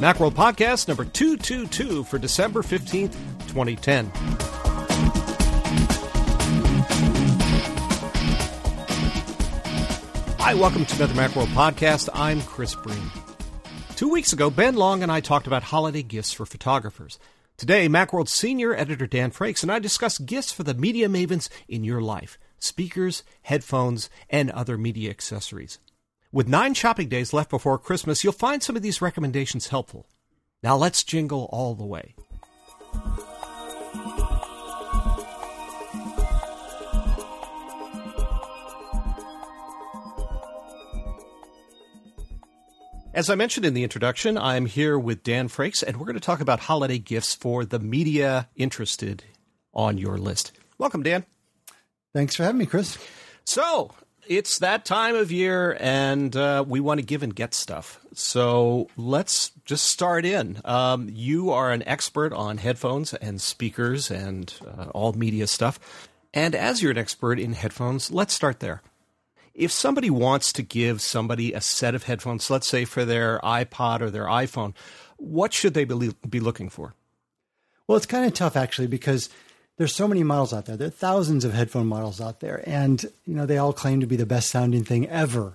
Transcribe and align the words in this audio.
Macworld 0.00 0.32
Podcast 0.32 0.88
number 0.88 1.04
222 1.04 2.04
for 2.04 2.18
December 2.18 2.62
15th, 2.62 3.12
2010. 3.48 4.10
Hi, 10.38 10.54
welcome 10.54 10.86
to 10.86 10.96
another 10.96 11.12
Macworld 11.12 11.48
Podcast. 11.48 12.08
I'm 12.14 12.40
Chris 12.40 12.74
Breen. 12.74 13.10
Two 13.96 14.08
weeks 14.08 14.32
ago, 14.32 14.48
Ben 14.48 14.74
Long 14.74 15.02
and 15.02 15.12
I 15.12 15.20
talked 15.20 15.46
about 15.46 15.64
holiday 15.64 16.02
gifts 16.02 16.32
for 16.32 16.46
photographers. 16.46 17.18
Today, 17.58 17.86
Macworld 17.86 18.30
senior 18.30 18.74
editor 18.74 19.06
Dan 19.06 19.30
Frakes 19.30 19.62
and 19.62 19.70
I 19.70 19.80
discuss 19.80 20.16
gifts 20.16 20.50
for 20.50 20.62
the 20.62 20.72
media 20.72 21.10
mavens 21.10 21.50
in 21.68 21.84
your 21.84 22.00
life 22.00 22.38
speakers, 22.58 23.22
headphones, 23.42 24.08
and 24.30 24.50
other 24.50 24.78
media 24.78 25.10
accessories. 25.10 25.78
With 26.32 26.46
nine 26.46 26.74
shopping 26.74 27.08
days 27.08 27.32
left 27.32 27.50
before 27.50 27.76
Christmas, 27.76 28.22
you'll 28.22 28.32
find 28.32 28.62
some 28.62 28.76
of 28.76 28.82
these 28.82 29.02
recommendations 29.02 29.66
helpful. 29.66 30.06
Now 30.62 30.76
let's 30.76 31.02
jingle 31.02 31.48
all 31.50 31.74
the 31.74 31.84
way. 31.84 32.14
As 43.12 43.28
I 43.28 43.34
mentioned 43.34 43.66
in 43.66 43.74
the 43.74 43.82
introduction, 43.82 44.38
I'm 44.38 44.66
here 44.66 44.96
with 44.96 45.24
Dan 45.24 45.48
Frakes, 45.48 45.82
and 45.82 45.96
we're 45.96 46.06
going 46.06 46.14
to 46.14 46.20
talk 46.20 46.40
about 46.40 46.60
holiday 46.60 46.98
gifts 46.98 47.34
for 47.34 47.64
the 47.64 47.80
media 47.80 48.48
interested 48.54 49.24
on 49.74 49.98
your 49.98 50.16
list. 50.16 50.52
Welcome, 50.78 51.02
Dan. 51.02 51.26
Thanks 52.14 52.36
for 52.36 52.44
having 52.44 52.58
me, 52.58 52.66
Chris. 52.66 52.98
So, 53.44 53.90
it's 54.30 54.60
that 54.60 54.84
time 54.84 55.16
of 55.16 55.32
year, 55.32 55.76
and 55.80 56.36
uh, 56.36 56.64
we 56.64 56.78
want 56.78 57.00
to 57.00 57.04
give 57.04 57.24
and 57.24 57.34
get 57.34 57.52
stuff. 57.52 57.98
So 58.14 58.88
let's 58.96 59.50
just 59.64 59.86
start 59.86 60.24
in. 60.24 60.60
Um, 60.64 61.08
you 61.12 61.50
are 61.50 61.72
an 61.72 61.82
expert 61.82 62.32
on 62.32 62.58
headphones 62.58 63.12
and 63.12 63.40
speakers 63.40 64.08
and 64.08 64.54
uh, 64.64 64.84
all 64.90 65.12
media 65.14 65.48
stuff. 65.48 65.80
And 66.32 66.54
as 66.54 66.80
you're 66.80 66.92
an 66.92 66.98
expert 66.98 67.40
in 67.40 67.54
headphones, 67.54 68.12
let's 68.12 68.32
start 68.32 68.60
there. 68.60 68.82
If 69.52 69.72
somebody 69.72 70.10
wants 70.10 70.52
to 70.52 70.62
give 70.62 71.00
somebody 71.00 71.52
a 71.52 71.60
set 71.60 71.96
of 71.96 72.04
headphones, 72.04 72.48
let's 72.50 72.68
say 72.68 72.84
for 72.84 73.04
their 73.04 73.40
iPod 73.40 74.00
or 74.00 74.10
their 74.10 74.26
iPhone, 74.26 74.74
what 75.16 75.52
should 75.52 75.74
they 75.74 75.84
be, 75.84 76.14
be 76.28 76.38
looking 76.38 76.68
for? 76.68 76.94
Well, 77.88 77.96
it's 77.96 78.06
kind 78.06 78.26
of 78.26 78.34
tough 78.34 78.54
actually 78.54 78.86
because 78.86 79.28
there's 79.80 79.94
so 79.94 80.06
many 80.06 80.22
models 80.22 80.52
out 80.52 80.66
there. 80.66 80.76
There 80.76 80.88
are 80.88 80.90
thousands 80.90 81.42
of 81.42 81.54
headphone 81.54 81.86
models 81.86 82.20
out 82.20 82.40
there, 82.40 82.62
and 82.66 83.02
you 83.24 83.34
know 83.34 83.46
they 83.46 83.56
all 83.56 83.72
claim 83.72 84.00
to 84.00 84.06
be 84.06 84.16
the 84.16 84.26
best 84.26 84.50
sounding 84.50 84.84
thing 84.84 85.08
ever. 85.08 85.54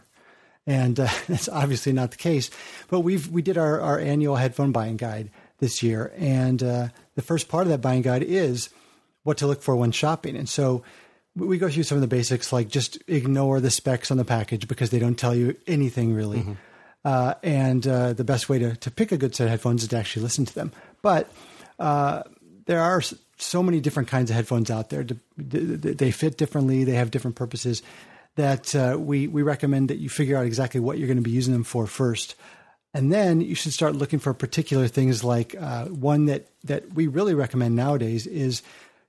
And 0.66 1.00
uh, 1.00 1.08
that's 1.28 1.48
obviously 1.48 1.94
not 1.94 2.10
the 2.10 2.18
case. 2.18 2.50
But 2.88 3.02
we've 3.02 3.28
we 3.30 3.44
did 3.44 3.56
our, 3.56 3.80
our 3.80 4.00
annual 4.00 4.36
headphone 4.36 4.72
buying 4.72 4.98
guide 4.98 5.30
this 5.60 5.84
year, 5.84 6.12
and 6.18 6.64
uh, 6.64 6.88
the 7.14 7.22
first 7.22 7.50
part 7.50 7.66
of 7.66 7.70
that 7.70 7.82
buying 7.82 8.02
guide 8.02 8.24
is 8.24 8.70
what 9.22 9.38
to 9.38 9.46
look 9.46 9.62
for 9.62 9.76
when 9.76 9.92
shopping. 9.92 10.36
And 10.36 10.50
so 10.50 10.82
we 11.36 11.60
go 11.60 11.70
through 11.70 11.84
some 11.84 11.98
of 12.00 12.02
the 12.02 12.08
basics, 12.08 12.52
like 12.52 12.68
just 12.68 12.98
ignore 13.08 13.60
the 13.60 13.70
specs 13.70 14.10
on 14.10 14.18
the 14.18 14.26
package 14.26 14.68
because 14.68 14.90
they 14.90 14.98
don't 14.98 15.20
tell 15.20 15.36
you 15.36 15.56
anything 15.68 16.16
really. 16.16 16.40
Mm-hmm. 16.40 16.54
Uh, 17.04 17.36
and 17.44 17.88
uh, 17.88 18.14
the 18.14 18.24
best 18.24 18.50
way 18.50 18.58
to, 18.58 18.76
to 18.78 18.90
pick 18.90 19.12
a 19.12 19.18
good 19.18 19.36
set 19.36 19.44
of 19.44 19.52
headphones 19.52 19.84
is 19.84 19.90
to 19.90 19.98
actually 19.98 20.24
listen 20.24 20.46
to 20.46 20.56
them. 20.56 20.72
But 21.04 21.32
uh, 21.78 22.24
there 22.66 22.82
are 22.82 23.04
so 23.38 23.62
many 23.62 23.80
different 23.80 24.10
kinds 24.10 24.30
of 24.30 24.36
headphones 24.36 24.72
out 24.72 24.90
there. 24.90 25.06
They 25.38 26.12
fit 26.12 26.38
differently. 26.38 26.84
They 26.84 26.94
have 26.94 27.12
different 27.12 27.36
purposes. 27.36 27.82
That 28.36 28.76
uh, 28.76 28.98
we 29.00 29.28
we 29.28 29.44
recommend 29.44 29.90
that 29.90 29.98
you 29.98 30.10
figure 30.10 30.38
out 30.38 30.46
exactly 30.46 30.82
what 30.82 30.98
you're 30.98 31.08
going 31.08 31.18
to 31.18 31.24
be 31.24 31.32
using 31.32 31.54
them 31.54 31.64
for 31.64 31.88
first, 31.88 32.36
and 32.94 33.12
then 33.12 33.40
you 33.40 33.56
should 33.56 33.72
start 33.72 33.96
looking 33.96 34.20
for 34.20 34.34
particular 34.34 34.90
things. 34.90 35.24
Like 35.24 35.56
uh, 35.58 35.86
one 35.86 36.26
that 36.26 36.48
that 36.66 36.94
we 36.94 37.08
really 37.08 37.34
recommend 37.34 37.78
nowadays 37.78 38.28
is 38.28 38.62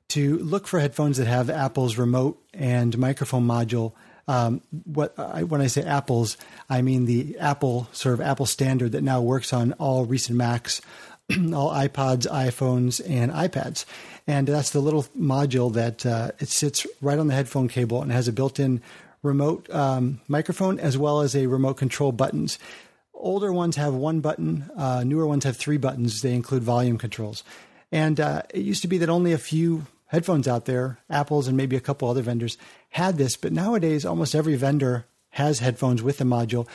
to 0.09 0.39
look 0.39 0.69
for 0.69 0.79
headphones 0.79 1.17
that 1.17 1.27
have 1.27 1.51
Apple's 1.51 1.99
remote 1.99 2.41
and 2.55 2.97
microphone 2.97 3.47
module. 3.47 3.95
Um, 4.29 4.61
what 4.85 5.19
I, 5.19 5.43
when 5.43 5.61
I 5.61 5.67
say 5.67 5.83
Apple's, 5.83 6.37
I 6.69 6.83
mean 6.83 7.05
the 7.07 7.37
Apple 7.39 7.89
sort 7.93 8.15
of 8.15 8.21
Apple 8.21 8.47
standard 8.47 8.93
that 8.93 9.03
now 9.03 9.23
works 9.23 9.53
on 9.53 9.73
all 9.75 10.05
recent 10.05 10.39
Macs, 10.39 10.81
all 11.31 11.73
iPods, 11.73 12.29
iPhones, 12.29 13.01
and 13.09 13.33
iPads 13.33 13.85
and 14.27 14.49
that's 14.49 14.71
the 14.71 14.81
little 14.81 15.05
module 15.19 15.73
that 15.75 16.05
uh, 16.05 16.33
it 16.39 16.49
sits 16.49 16.87
right 17.01 17.19
on 17.19 17.29
the 17.29 17.35
headphone 17.35 17.69
cable 17.69 18.03
and 18.03 18.11
has 18.11 18.29
a 18.29 18.33
built-in 18.33 18.83
remote 19.23 19.69
um, 19.71 20.21
microphone 20.29 20.79
as 20.79 20.99
well 20.99 21.21
as 21.21 21.35
a 21.37 21.47
remote 21.47 21.75
control 21.75 22.13
buttons. 22.13 22.59
Older 23.15 23.53
ones 23.53 23.77
have 23.77 23.95
one 23.95 24.21
button, 24.21 24.71
uh, 24.77 25.03
newer 25.05 25.27
ones 25.27 25.45
have 25.45 25.57
three 25.57 25.79
buttons. 25.79 26.23
They 26.23 26.35
include 26.35 26.63
volume 26.63 26.99
controls, 26.99 27.45
and 27.91 28.21
uh, 28.21 28.43
it 28.53 28.61
used 28.61 28.83
to 28.83 28.89
be 28.89 28.99
that 28.99 29.09
only 29.09 29.33
a 29.33 29.39
few 29.39 29.87
headphones 30.09 30.47
out 30.47 30.67
there, 30.67 30.99
Apple's 31.11 31.49
and 31.49 31.57
maybe 31.57 31.77
a 31.77 31.81
couple 31.81 32.09
other 32.09 32.23
vendors, 32.23 32.59
had 32.91 33.17
this. 33.17 33.37
But 33.37 33.53
nowadays, 33.53 34.05
almost 34.05 34.35
every 34.35 34.55
vendor 34.57 35.07
has 35.31 35.61
headphones 35.61 36.03
with 36.03 36.19
the 36.19 36.25
module, 36.25 36.69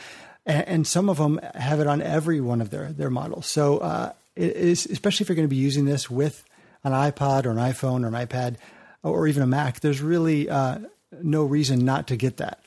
and, 0.44 0.86
some 0.86 1.08
of 1.08 1.18
them 1.18 1.40
have 1.54 1.78
it 1.78 1.86
on 1.86 2.02
every 2.02 2.40
one 2.40 2.60
of 2.60 2.70
their 2.70 2.92
their 2.92 3.10
models. 3.10 3.46
So, 3.46 3.78
uh, 3.78 4.12
especially 4.36 5.24
if 5.24 5.28
you're 5.28 5.36
going 5.36 5.48
to 5.48 5.54
be 5.54 5.56
using 5.56 5.84
this 5.84 6.10
with 6.10 6.44
an 6.84 6.92
iPod 6.92 7.46
or 7.46 7.50
an 7.50 7.56
iPhone 7.56 8.04
or 8.04 8.08
an 8.08 8.26
iPad 8.26 8.56
or 9.02 9.26
even 9.26 9.42
a 9.42 9.46
Mac, 9.46 9.80
there's 9.80 10.00
really 10.00 10.48
uh, 10.48 10.78
no 11.22 11.44
reason 11.44 11.84
not 11.84 12.06
to 12.08 12.16
get 12.16 12.36
that. 12.38 12.62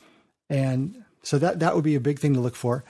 And 0.49 1.03
so 1.23 1.37
that 1.39 1.59
that 1.59 1.75
would 1.75 1.83
be 1.83 1.95
a 1.95 1.99
big 1.99 2.19
thing 2.19 2.33
to 2.33 2.39
look 2.39 2.55
for. 2.55 2.83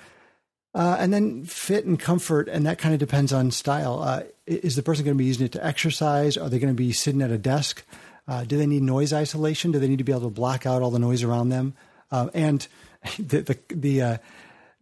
Uh, 0.74 0.98
and 1.00 1.14
then 1.14 1.46
fit 1.46 1.86
and 1.86 1.98
comfort, 1.98 2.50
and 2.50 2.66
that 2.66 2.78
kind 2.78 2.94
of 2.94 3.00
depends 3.00 3.32
on 3.32 3.50
style. 3.50 4.04
Uh, 4.04 4.24
is 4.46 4.76
the 4.76 4.84
person 4.84 5.06
going 5.06 5.16
to 5.16 5.18
be 5.18 5.26
using 5.26 5.46
it 5.46 5.54
to 5.54 5.66
exercise? 5.66 6.36
Are 6.36 6.50
they 6.50 6.60
going 6.60 6.74
to 6.74 6.78
be 6.78 6.92
sitting 6.92 7.22
at 7.22 7.32
a 7.32 7.38
desk? 7.38 7.84
Uh, 8.28 8.44
do 8.44 8.58
they 8.58 8.66
need 8.66 8.82
noise 8.82 9.14
isolation? 9.14 9.72
Do 9.72 9.80
they 9.80 9.88
need 9.88 10.00
to 10.00 10.04
be 10.04 10.12
able 10.12 10.24
to 10.24 10.30
block 10.30 10.66
out 10.66 10.82
all 10.82 10.92
the 10.92 11.00
noise 11.00 11.24
around 11.24 11.48
them? 11.50 11.76
Uh, 12.12 12.30
and 12.34 12.68
the 13.18 13.42
the 13.42 13.58
the, 13.70 14.02
uh, 14.02 14.18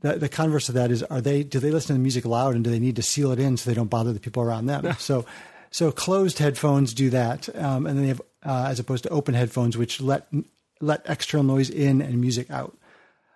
the, 0.02 0.18
the 0.18 0.30
converse 0.30 0.68
of 0.68 0.75
that 0.75 0.90
is, 0.90 1.04
are 1.04 1.22
they 1.22 1.44
do 1.44 1.60
they 1.60 1.70
listen 1.70 1.90
to 1.90 1.94
the 1.94 2.00
music 2.00 2.25
loud 2.25 2.56
and 2.56 2.64
do 2.64 2.72
they 2.72 2.80
need 2.80 2.96
to 2.96 3.04
seal 3.04 3.31
it 3.31 3.40
in 3.40 3.56
so 3.58 3.70
they 3.70 3.75
don't 3.75 3.90
bother 3.90 4.14
the 4.14 4.20
people 4.20 4.42
around 4.42 4.66
them? 4.66 4.92
so 4.98 5.25
so 5.73 5.91
closed 5.91 6.38
headphones 6.38 6.94
do 6.94 7.09
that, 7.09 7.53
um, 7.56 7.88
and 7.88 7.97
then 7.97 8.03
they 8.03 8.09
have 8.09 8.22
uh, 8.45 8.67
as 8.69 8.79
opposed 8.79 9.03
to 9.03 9.09
open 9.09 9.34
headphones, 9.34 9.75
which 9.75 10.00
let 10.00 10.28
let 10.79 11.01
external 11.09 11.44
noise 11.44 11.69
in 11.69 12.01
and 12.01 12.22
music 12.22 12.50
out. 12.51 12.78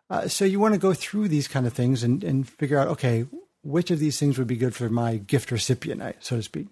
Uh, 0.09 0.27
so 0.27 0.45
you 0.45 0.59
want 0.59 0.73
to 0.73 0.79
go 0.79 0.93
through 0.93 1.27
these 1.27 1.47
kind 1.47 1.65
of 1.65 1.73
things 1.73 2.03
and, 2.03 2.23
and 2.23 2.47
figure 2.47 2.77
out, 2.77 2.87
okay, 2.87 3.25
which 3.63 3.91
of 3.91 3.99
these 3.99 4.19
things 4.19 4.37
would 4.37 4.47
be 4.47 4.55
good 4.55 4.75
for 4.75 4.89
my 4.89 5.17
gift 5.17 5.51
recipient, 5.51 6.01
so 6.19 6.37
to 6.37 6.43
speak. 6.43 6.67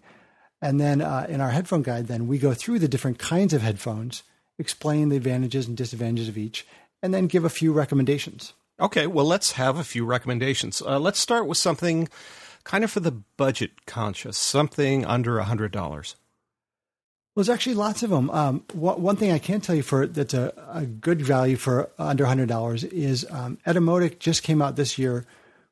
And 0.62 0.80
then 0.80 1.02
uh, 1.02 1.26
in 1.28 1.42
our 1.42 1.50
headphone 1.50 1.82
guide, 1.82 2.08
then 2.08 2.28
we 2.28 2.38
go 2.38 2.54
through 2.54 2.80
the 2.80 2.88
different 2.88 3.20
kinds 3.20 3.54
of 3.54 3.62
headphones, 3.62 4.24
explain 4.58 5.10
the 5.10 5.18
advantages 5.18 5.68
and 5.68 5.76
disadvantages 5.76 6.30
of 6.30 6.38
each, 6.38 6.66
and 7.04 7.14
then 7.14 7.28
give 7.28 7.44
a 7.44 7.50
few 7.50 7.74
recommendations. 7.74 8.54
Okay, 8.80 9.08
well, 9.08 9.26
let's 9.26 9.54
have 9.54 9.78
a 9.78 9.84
few 9.84 10.06
recommendations. 10.06 10.82
Uh, 10.82 11.00
let's 11.00 11.20
start 11.20 11.48
with 11.48 11.58
something 11.58 12.08
kind 12.66 12.84
of 12.84 12.92
for 12.92 13.00
the 13.00 13.12
budget 13.12 13.86
conscious, 13.86 14.38
something 14.38 15.06
under 15.06 15.40
a 15.40 15.46
hundred 15.46 15.72
dollars? 15.72 16.18
Well, 17.34 17.44
there's 17.44 17.54
actually 17.54 17.76
lots 17.76 18.04
of 18.04 18.10
them. 18.10 18.30
Um, 18.30 18.64
one 18.74 19.16
thing 19.16 19.32
I 19.32 19.40
can 19.40 19.62
tell 19.62 19.76
you 19.76 19.84
for 19.84 20.06
that's 20.08 20.34
a, 20.34 20.54
a 20.72 20.86
good 20.86 21.22
value 21.22 21.56
for 21.56 21.90
under 21.98 22.26
hundred 22.26 22.50
dollars 22.50 22.84
is 22.84 23.26
um, 23.30 23.58
Etymotic 23.66 24.20
just 24.20 24.44
came 24.44 24.62
out 24.62 24.76
this 24.76 24.98
year 24.98 25.26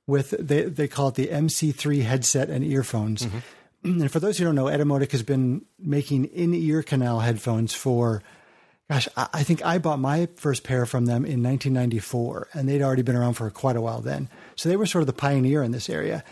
with 0.08 0.32
they 0.32 0.64
they 0.64 0.88
call 0.88 1.10
it 1.10 1.16
the 1.16 1.28
MC3 1.28 2.04
headset 2.04 2.50
and 2.50 2.64
earphones. 2.64 3.26
Mm-hmm. 3.26 3.40
And 3.86 4.10
for 4.10 4.22
those 4.22 4.38
who 4.38 4.46
don't 4.46 4.56
know, 4.56 4.68
Etymotic 4.68 5.12
has 5.12 5.24
been 5.24 5.66
making 5.78 6.24
in 6.24 6.54
ear 6.54 6.84
canal 6.84 7.20
headphones 7.20 7.74
for 7.74 8.24
gosh, 8.90 9.10
I 9.18 9.44
think 9.44 9.66
I 9.66 9.78
bought 9.78 10.00
my 10.00 10.30
first 10.38 10.64
pair 10.64 10.86
from 10.86 11.06
them 11.06 11.26
in 11.26 11.44
1994, 11.44 12.48
and 12.54 12.70
they'd 12.70 12.82
already 12.82 13.02
been 13.02 13.18
around 13.18 13.34
for 13.34 13.50
quite 13.50 13.76
a 13.76 13.82
while 13.82 14.00
then. 14.00 14.30
So 14.56 14.70
they 14.70 14.78
were 14.78 14.86
sort 14.86 15.02
of 15.02 15.08
the 15.08 15.14
pioneer 15.14 15.64
in 15.64 15.72
this 15.72 15.90
area. 15.90 16.24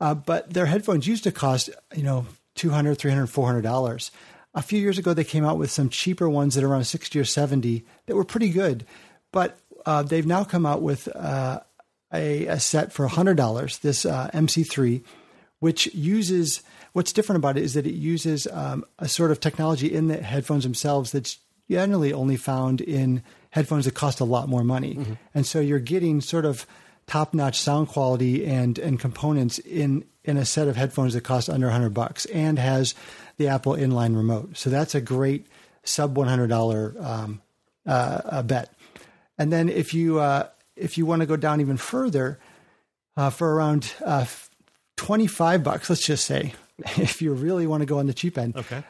Uh, 0.00 0.14
but 0.14 0.52
their 0.52 0.66
headphones 0.66 1.06
used 1.06 1.24
to 1.24 1.32
cost, 1.32 1.70
you 1.94 2.02
know, 2.02 2.26
200 2.54 2.96
300 2.96 3.26
$400. 3.26 4.10
A 4.54 4.62
few 4.62 4.80
years 4.80 4.98
ago, 4.98 5.14
they 5.14 5.24
came 5.24 5.44
out 5.44 5.58
with 5.58 5.70
some 5.70 5.88
cheaper 5.88 6.28
ones 6.28 6.54
that 6.54 6.64
are 6.64 6.68
around 6.68 6.84
60 6.84 7.18
or 7.18 7.24
70 7.24 7.84
that 8.06 8.16
were 8.16 8.24
pretty 8.24 8.50
good. 8.50 8.86
But 9.32 9.58
uh, 9.86 10.02
they've 10.02 10.26
now 10.26 10.44
come 10.44 10.66
out 10.66 10.82
with 10.82 11.08
uh, 11.14 11.60
a, 12.12 12.46
a, 12.46 12.60
set 12.60 12.92
for 12.92 13.06
$100, 13.06 13.80
this 13.80 14.06
uh, 14.06 14.30
MC3, 14.32 15.02
which 15.60 15.86
uses 15.94 16.62
what's 16.92 17.12
different 17.12 17.38
about 17.38 17.56
it 17.56 17.62
is 17.62 17.74
that 17.74 17.86
it 17.86 17.94
uses 17.94 18.46
um, 18.50 18.84
a 18.98 19.08
sort 19.08 19.30
of 19.30 19.40
technology 19.40 19.92
in 19.92 20.08
the 20.08 20.16
headphones 20.22 20.64
themselves 20.64 21.12
that's 21.12 21.38
generally 21.70 22.12
only 22.12 22.36
found 22.36 22.80
in 22.80 23.22
headphones 23.50 23.84
that 23.84 23.94
cost 23.94 24.20
a 24.20 24.24
lot 24.24 24.48
more 24.48 24.64
money. 24.64 24.94
Mm-hmm. 24.94 25.12
And 25.34 25.46
so 25.46 25.60
you're 25.60 25.78
getting 25.78 26.20
sort 26.20 26.44
of 26.44 26.66
top 27.08 27.34
notch 27.34 27.58
sound 27.58 27.88
quality 27.88 28.46
and 28.46 28.78
and 28.78 29.00
components 29.00 29.58
in 29.58 30.04
in 30.24 30.36
a 30.36 30.44
set 30.44 30.68
of 30.68 30.76
headphones 30.76 31.14
that 31.14 31.24
Koss 31.24 31.52
under 31.52 31.66
100 31.66 31.90
bucks 31.90 32.26
and 32.26 32.58
has 32.58 32.94
the 33.38 33.48
Apple 33.48 33.72
inline 33.72 34.14
remote. 34.14 34.56
So 34.56 34.70
that's 34.70 34.94
a 34.94 35.00
great 35.00 35.46
sub 35.84 36.14
$100 36.14 37.02
um, 37.04 37.40
uh, 37.86 38.42
bet. 38.42 38.70
And 39.38 39.50
then 39.50 39.68
if 39.68 39.94
you 39.94 40.20
uh, 40.20 40.48
if 40.76 40.98
you 40.98 41.06
want 41.06 41.20
to 41.20 41.26
go 41.26 41.36
down 41.36 41.60
even 41.60 41.76
further, 41.76 42.38
uh, 43.18 43.30
for 43.30 43.52
around 43.52 43.92
uh, 44.04 44.24
25 44.96 45.64
bucks, 45.64 45.90
let's 45.90 46.06
just 46.06 46.24
say, 46.24 46.54
if 46.96 47.20
you 47.20 47.32
really 47.32 47.66
want 47.66 47.80
to 47.80 47.86
go 47.86 47.98
on 47.98 48.06
the 48.06 48.14
cheap 48.14 48.38
end. 48.38 48.56
Okay. 48.56 48.84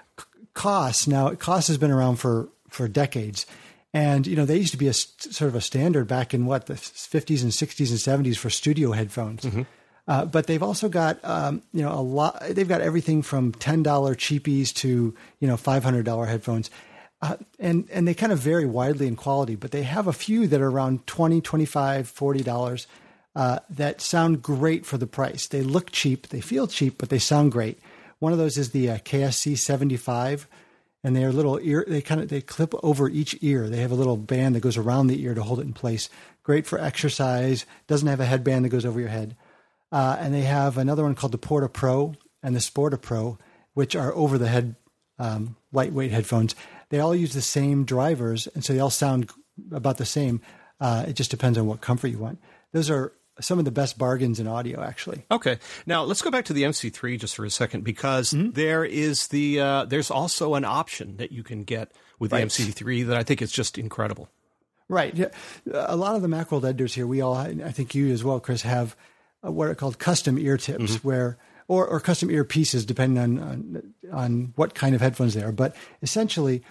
Koss 0.54 1.08
now, 1.08 1.34
cost 1.34 1.68
has 1.68 1.78
been 1.78 1.90
around 1.90 2.16
for 2.16 2.48
for 2.68 2.88
decades. 2.88 3.46
And 3.94 4.26
you 4.26 4.36
know, 4.36 4.44
they 4.44 4.58
used 4.58 4.72
to 4.72 4.78
be 4.78 4.88
a 4.88 4.92
sort 4.92 5.48
of 5.48 5.54
a 5.54 5.60
standard 5.60 6.06
back 6.06 6.34
in 6.34 6.46
what 6.46 6.66
the 6.66 6.74
50s 6.74 7.42
and 7.42 7.52
60s 7.52 7.90
and 7.90 8.26
70s 8.26 8.36
for 8.36 8.50
studio 8.50 8.92
headphones. 8.92 9.42
Mm-hmm. 9.42 9.62
Uh, 10.06 10.24
but 10.24 10.46
they've 10.46 10.62
also 10.62 10.88
got 10.88 11.22
um, 11.22 11.62
you 11.72 11.82
know 11.82 11.92
a 11.92 12.00
lot. 12.00 12.42
They've 12.48 12.68
got 12.68 12.80
everything 12.80 13.20
from 13.20 13.52
ten 13.52 13.82
dollar 13.82 14.14
cheapies 14.14 14.72
to 14.76 15.14
you 15.38 15.46
know 15.46 15.58
five 15.58 15.84
hundred 15.84 16.06
dollar 16.06 16.24
headphones. 16.24 16.70
Uh, 17.20 17.36
and 17.58 17.86
and 17.92 18.08
they 18.08 18.14
kind 18.14 18.32
of 18.32 18.38
vary 18.38 18.64
widely 18.64 19.06
in 19.06 19.16
quality, 19.16 19.54
but 19.54 19.70
they 19.70 19.82
have 19.82 20.06
a 20.06 20.12
few 20.12 20.46
that 20.46 20.62
are 20.62 20.70
around 20.70 21.06
20 21.06 21.42
25 21.42 22.08
40 22.08 22.42
dollars 22.42 22.86
uh, 23.36 23.58
that 23.68 24.00
sound 24.00 24.40
great 24.42 24.86
for 24.86 24.96
the 24.96 25.06
price. 25.06 25.46
They 25.46 25.62
look 25.62 25.90
cheap, 25.92 26.28
they 26.28 26.40
feel 26.40 26.66
cheap, 26.66 26.96
but 26.96 27.10
they 27.10 27.18
sound 27.18 27.52
great. 27.52 27.78
One 28.18 28.32
of 28.32 28.38
those 28.38 28.56
is 28.56 28.70
the 28.70 28.90
uh, 28.90 28.98
KSC 28.98 29.58
75, 29.58 30.48
and 31.08 31.16
they 31.16 31.24
are 31.24 31.32
little 31.32 31.58
ear. 31.62 31.86
They 31.88 32.02
kind 32.02 32.20
of 32.20 32.28
they 32.28 32.42
clip 32.42 32.74
over 32.82 33.08
each 33.08 33.34
ear. 33.40 33.70
They 33.70 33.78
have 33.78 33.92
a 33.92 33.94
little 33.94 34.18
band 34.18 34.54
that 34.54 34.60
goes 34.60 34.76
around 34.76 35.06
the 35.06 35.22
ear 35.22 35.32
to 35.32 35.42
hold 35.42 35.58
it 35.58 35.62
in 35.64 35.72
place. 35.72 36.10
Great 36.42 36.66
for 36.66 36.78
exercise. 36.78 37.64
Doesn't 37.86 38.08
have 38.08 38.20
a 38.20 38.26
headband 38.26 38.66
that 38.66 38.68
goes 38.68 38.84
over 38.84 39.00
your 39.00 39.08
head. 39.08 39.34
Uh, 39.90 40.18
and 40.20 40.34
they 40.34 40.42
have 40.42 40.76
another 40.76 41.04
one 41.04 41.14
called 41.14 41.32
the 41.32 41.38
Porta 41.38 41.70
Pro 41.70 42.14
and 42.42 42.54
the 42.54 42.60
Sporta 42.60 43.00
Pro, 43.00 43.38
which 43.72 43.96
are 43.96 44.14
over 44.14 44.36
the 44.36 44.48
head 44.48 44.76
um, 45.18 45.56
lightweight 45.72 46.10
headphones. 46.10 46.54
They 46.90 47.00
all 47.00 47.14
use 47.14 47.32
the 47.32 47.40
same 47.40 47.86
drivers, 47.86 48.46
and 48.48 48.62
so 48.62 48.74
they 48.74 48.80
all 48.80 48.90
sound 48.90 49.30
about 49.72 49.96
the 49.96 50.04
same. 50.04 50.42
Uh, 50.78 51.06
it 51.08 51.14
just 51.14 51.30
depends 51.30 51.56
on 51.56 51.64
what 51.64 51.80
comfort 51.80 52.08
you 52.08 52.18
want. 52.18 52.38
Those 52.72 52.90
are 52.90 53.14
some 53.40 53.58
of 53.58 53.64
the 53.64 53.70
best 53.70 53.98
bargains 53.98 54.40
in 54.40 54.46
audio, 54.46 54.82
actually. 54.82 55.24
Okay, 55.30 55.58
now 55.86 56.04
let's 56.04 56.22
go 56.22 56.30
back 56.30 56.44
to 56.46 56.52
the 56.52 56.64
MC3 56.64 57.18
just 57.18 57.36
for 57.36 57.44
a 57.44 57.50
second 57.50 57.84
because 57.84 58.30
mm-hmm. 58.30 58.50
there 58.50 58.84
is 58.84 59.28
the 59.28 59.60
uh, 59.60 59.84
there's 59.84 60.10
also 60.10 60.54
an 60.54 60.64
option 60.64 61.16
that 61.18 61.32
you 61.32 61.42
can 61.42 61.64
get 61.64 61.92
with 62.18 62.32
right. 62.32 62.48
the 62.48 62.64
MC3 62.64 63.06
that 63.06 63.16
I 63.16 63.22
think 63.22 63.42
is 63.42 63.52
just 63.52 63.78
incredible. 63.78 64.28
Right. 64.88 65.14
Yeah. 65.14 65.28
A 65.70 65.96
lot 65.96 66.16
of 66.16 66.22
the 66.22 66.28
Macworld 66.28 66.64
editors 66.64 66.94
here, 66.94 67.06
we 67.06 67.20
all, 67.20 67.34
I 67.34 67.72
think 67.72 67.94
you 67.94 68.10
as 68.10 68.24
well, 68.24 68.40
Chris, 68.40 68.62
have 68.62 68.96
what 69.42 69.68
are 69.68 69.74
called 69.74 69.98
custom 69.98 70.38
ear 70.38 70.56
tips, 70.56 70.96
mm-hmm. 70.96 71.06
where 71.06 71.38
or, 71.68 71.86
or 71.86 72.00
custom 72.00 72.30
ear 72.30 72.44
pieces, 72.44 72.86
depending 72.86 73.22
on, 73.22 73.38
on 73.38 73.94
on 74.10 74.52
what 74.56 74.74
kind 74.74 74.94
of 74.94 75.00
headphones 75.00 75.34
they 75.34 75.42
are. 75.42 75.52
But 75.52 75.76
essentially, 76.02 76.62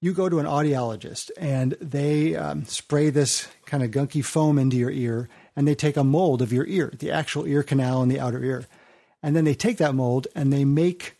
you 0.00 0.12
go 0.12 0.28
to 0.28 0.38
an 0.38 0.46
audiologist 0.46 1.30
and 1.36 1.72
they 1.80 2.36
um, 2.36 2.64
spray 2.64 3.10
this 3.10 3.48
kind 3.66 3.82
of 3.82 3.90
gunky 3.90 4.24
foam 4.24 4.58
into 4.58 4.76
your 4.76 4.90
ear 4.90 5.28
and 5.58 5.66
they 5.66 5.74
take 5.74 5.96
a 5.96 6.04
mold 6.04 6.40
of 6.40 6.52
your 6.52 6.64
ear, 6.68 6.92
the 7.00 7.10
actual 7.10 7.44
ear 7.44 7.64
canal 7.64 8.00
and 8.00 8.08
the 8.08 8.20
outer 8.20 8.44
ear. 8.44 8.68
And 9.24 9.34
then 9.34 9.44
they 9.44 9.56
take 9.56 9.78
that 9.78 9.92
mold 9.92 10.28
and 10.36 10.52
they 10.52 10.64
make 10.64 11.16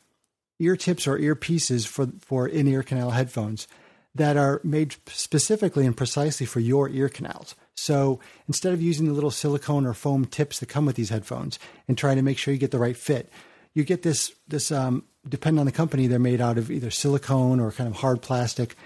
ear 0.60 0.76
tips 0.76 1.08
or 1.08 1.18
ear 1.18 1.34
pieces 1.34 1.86
for, 1.86 2.06
for 2.20 2.46
in 2.46 2.68
ear 2.68 2.84
canal 2.84 3.10
headphones 3.10 3.66
that 4.14 4.36
are 4.36 4.60
made 4.62 4.94
specifically 5.08 5.84
and 5.84 5.96
precisely 5.96 6.46
for 6.46 6.60
your 6.60 6.88
ear 6.88 7.08
canals. 7.08 7.56
So 7.74 8.20
instead 8.46 8.72
of 8.72 8.80
using 8.80 9.06
the 9.06 9.12
little 9.12 9.32
silicone 9.32 9.84
or 9.84 9.92
foam 9.92 10.24
tips 10.24 10.60
that 10.60 10.68
come 10.68 10.86
with 10.86 10.94
these 10.94 11.10
headphones 11.10 11.58
and 11.88 11.98
trying 11.98 12.14
to 12.14 12.22
make 12.22 12.38
sure 12.38 12.54
you 12.54 12.60
get 12.60 12.70
the 12.70 12.78
right 12.78 12.96
fit, 12.96 13.32
you 13.74 13.82
get 13.82 14.04
this 14.04 14.30
this 14.46 14.70
um, 14.70 15.02
depending 15.28 15.58
on 15.58 15.66
the 15.66 15.72
company, 15.72 16.06
they're 16.06 16.20
made 16.20 16.40
out 16.40 16.58
of 16.58 16.70
either 16.70 16.92
silicone 16.92 17.58
or 17.58 17.72
kind 17.72 17.90
of 17.90 17.96
hard 17.96 18.22
plastic 18.22 18.76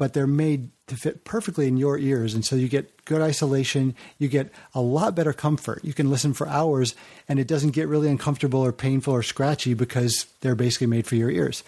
but 0.00 0.14
they're 0.14 0.26
made 0.26 0.70
to 0.90 0.96
fit 0.96 1.24
perfectly 1.24 1.66
in 1.66 1.76
your 1.76 1.98
ears. 1.98 2.34
And 2.34 2.44
so 2.44 2.56
you 2.56 2.68
get 2.68 3.04
good 3.04 3.22
isolation, 3.22 3.94
you 4.18 4.28
get 4.28 4.52
a 4.74 4.80
lot 4.80 5.14
better 5.14 5.32
comfort. 5.32 5.84
You 5.84 5.94
can 5.94 6.10
listen 6.10 6.34
for 6.34 6.48
hours 6.48 6.94
and 7.28 7.38
it 7.38 7.48
doesn't 7.48 7.70
get 7.70 7.88
really 7.88 8.08
uncomfortable 8.08 8.60
or 8.60 8.72
painful 8.72 9.14
or 9.14 9.22
scratchy 9.22 9.74
because 9.74 10.26
they're 10.40 10.54
basically 10.54 10.86
made 10.86 11.06
for 11.06 11.16
your 11.16 11.30
ears. 11.30 11.64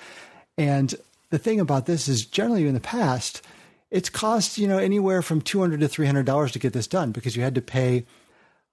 And 0.58 0.94
the 1.30 1.38
thing 1.38 1.60
about 1.60 1.86
this 1.86 2.08
is 2.08 2.26
generally 2.26 2.66
in 2.66 2.74
the 2.74 2.80
past, 2.80 3.42
it's 3.90 4.08
cost, 4.08 4.58
you 4.58 4.68
know, 4.68 4.78
anywhere 4.78 5.22
from 5.22 5.40
200 5.40 5.80
to 5.80 5.88
$300 5.88 6.50
to 6.50 6.58
get 6.58 6.72
this 6.72 6.86
done 6.86 7.10
because 7.10 7.36
you 7.36 7.42
had 7.42 7.54
to 7.54 7.62
pay 7.62 8.04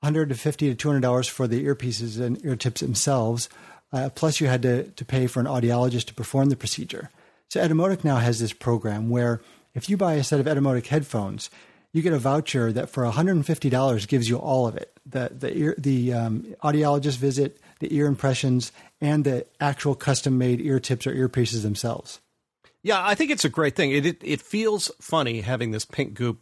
150 0.02 0.76
to 0.76 0.88
$200 0.88 1.30
for 1.30 1.48
the 1.48 1.66
earpieces 1.66 2.20
and 2.20 2.44
ear 2.46 2.56
tips 2.56 2.82
themselves. 2.82 3.50
Uh, 3.92 4.10
plus 4.14 4.40
you 4.40 4.48
had 4.48 4.62
to, 4.62 4.84
to 4.84 5.06
pay 5.06 5.26
for 5.26 5.40
an 5.40 5.46
audiologist 5.46 6.06
to 6.06 6.14
perform 6.14 6.50
the 6.50 6.56
procedure. 6.56 7.10
So 7.50 7.60
Etymotic 7.60 8.04
now 8.04 8.18
has 8.18 8.40
this 8.40 8.54
program 8.54 9.10
where 9.10 9.42
if 9.74 9.90
you 9.90 9.98
buy 9.98 10.14
a 10.14 10.24
set 10.24 10.40
of 10.40 10.46
Etymotic 10.46 10.88
headphones, 10.88 11.50
you 11.92 12.02
get 12.02 12.14
a 12.14 12.20
voucher 12.20 12.72
that 12.72 12.90
for 12.90 13.04
$150 13.04 14.08
gives 14.08 14.30
you 14.30 14.38
all 14.38 14.68
of 14.68 14.76
it 14.76 15.00
the 15.06 15.30
the 15.32 15.56
ear, 15.58 15.76
the 15.78 16.14
um, 16.14 16.56
audiologist 16.64 17.18
visit, 17.18 17.60
the 17.80 17.94
ear 17.96 18.06
impressions, 18.06 18.72
and 19.02 19.24
the 19.24 19.46
actual 19.60 19.96
custom 19.96 20.38
made 20.38 20.62
ear 20.62 20.80
tips 20.80 21.08
or 21.08 21.14
earpieces 21.14 21.64
themselves. 21.64 22.20
Yeah, 22.84 23.06
I 23.06 23.16
think 23.16 23.32
it's 23.32 23.46
a 23.46 23.50
great 23.50 23.76
thing. 23.76 23.92
It 23.92 24.06
it, 24.06 24.18
it 24.22 24.42
feels 24.42 24.92
funny 25.02 25.42
having 25.42 25.72
this 25.72 25.86
pink 25.86 26.14
goop 26.14 26.40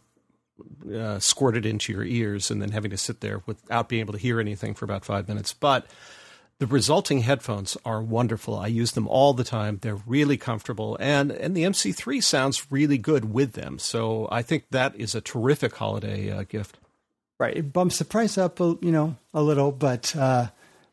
uh, 0.92 1.18
squirted 1.18 1.64
into 1.64 1.92
your 1.92 2.04
ears 2.04 2.50
and 2.50 2.60
then 2.60 2.70
having 2.70 2.90
to 2.90 2.96
sit 2.96 3.20
there 3.20 3.42
without 3.46 3.88
being 3.88 4.00
able 4.00 4.12
to 4.12 4.18
hear 4.18 4.40
anything 4.40 4.74
for 4.74 4.84
about 4.84 5.04
five 5.04 5.28
minutes. 5.28 5.52
But 5.52 5.86
the 6.58 6.66
resulting 6.66 7.20
headphones 7.20 7.76
are 7.84 8.02
wonderful. 8.02 8.56
I 8.56 8.66
use 8.66 8.92
them 8.92 9.06
all 9.06 9.32
the 9.32 9.44
time. 9.44 9.78
They're 9.80 10.00
really 10.06 10.36
comfortable, 10.36 10.96
and 11.00 11.30
and 11.30 11.56
the 11.56 11.62
MC3 11.62 12.22
sounds 12.22 12.70
really 12.70 12.98
good 12.98 13.32
with 13.32 13.52
them. 13.52 13.78
So 13.78 14.28
I 14.30 14.42
think 14.42 14.64
that 14.70 14.96
is 14.96 15.14
a 15.14 15.20
terrific 15.20 15.76
holiday 15.76 16.30
uh, 16.30 16.42
gift. 16.42 16.78
Right, 17.38 17.56
it 17.56 17.72
bumps 17.72 17.98
the 17.98 18.04
price 18.04 18.36
up, 18.36 18.58
you 18.58 18.78
know, 18.82 19.14
a 19.32 19.40
little, 19.40 19.70
but 19.70 20.14
uh, 20.16 20.48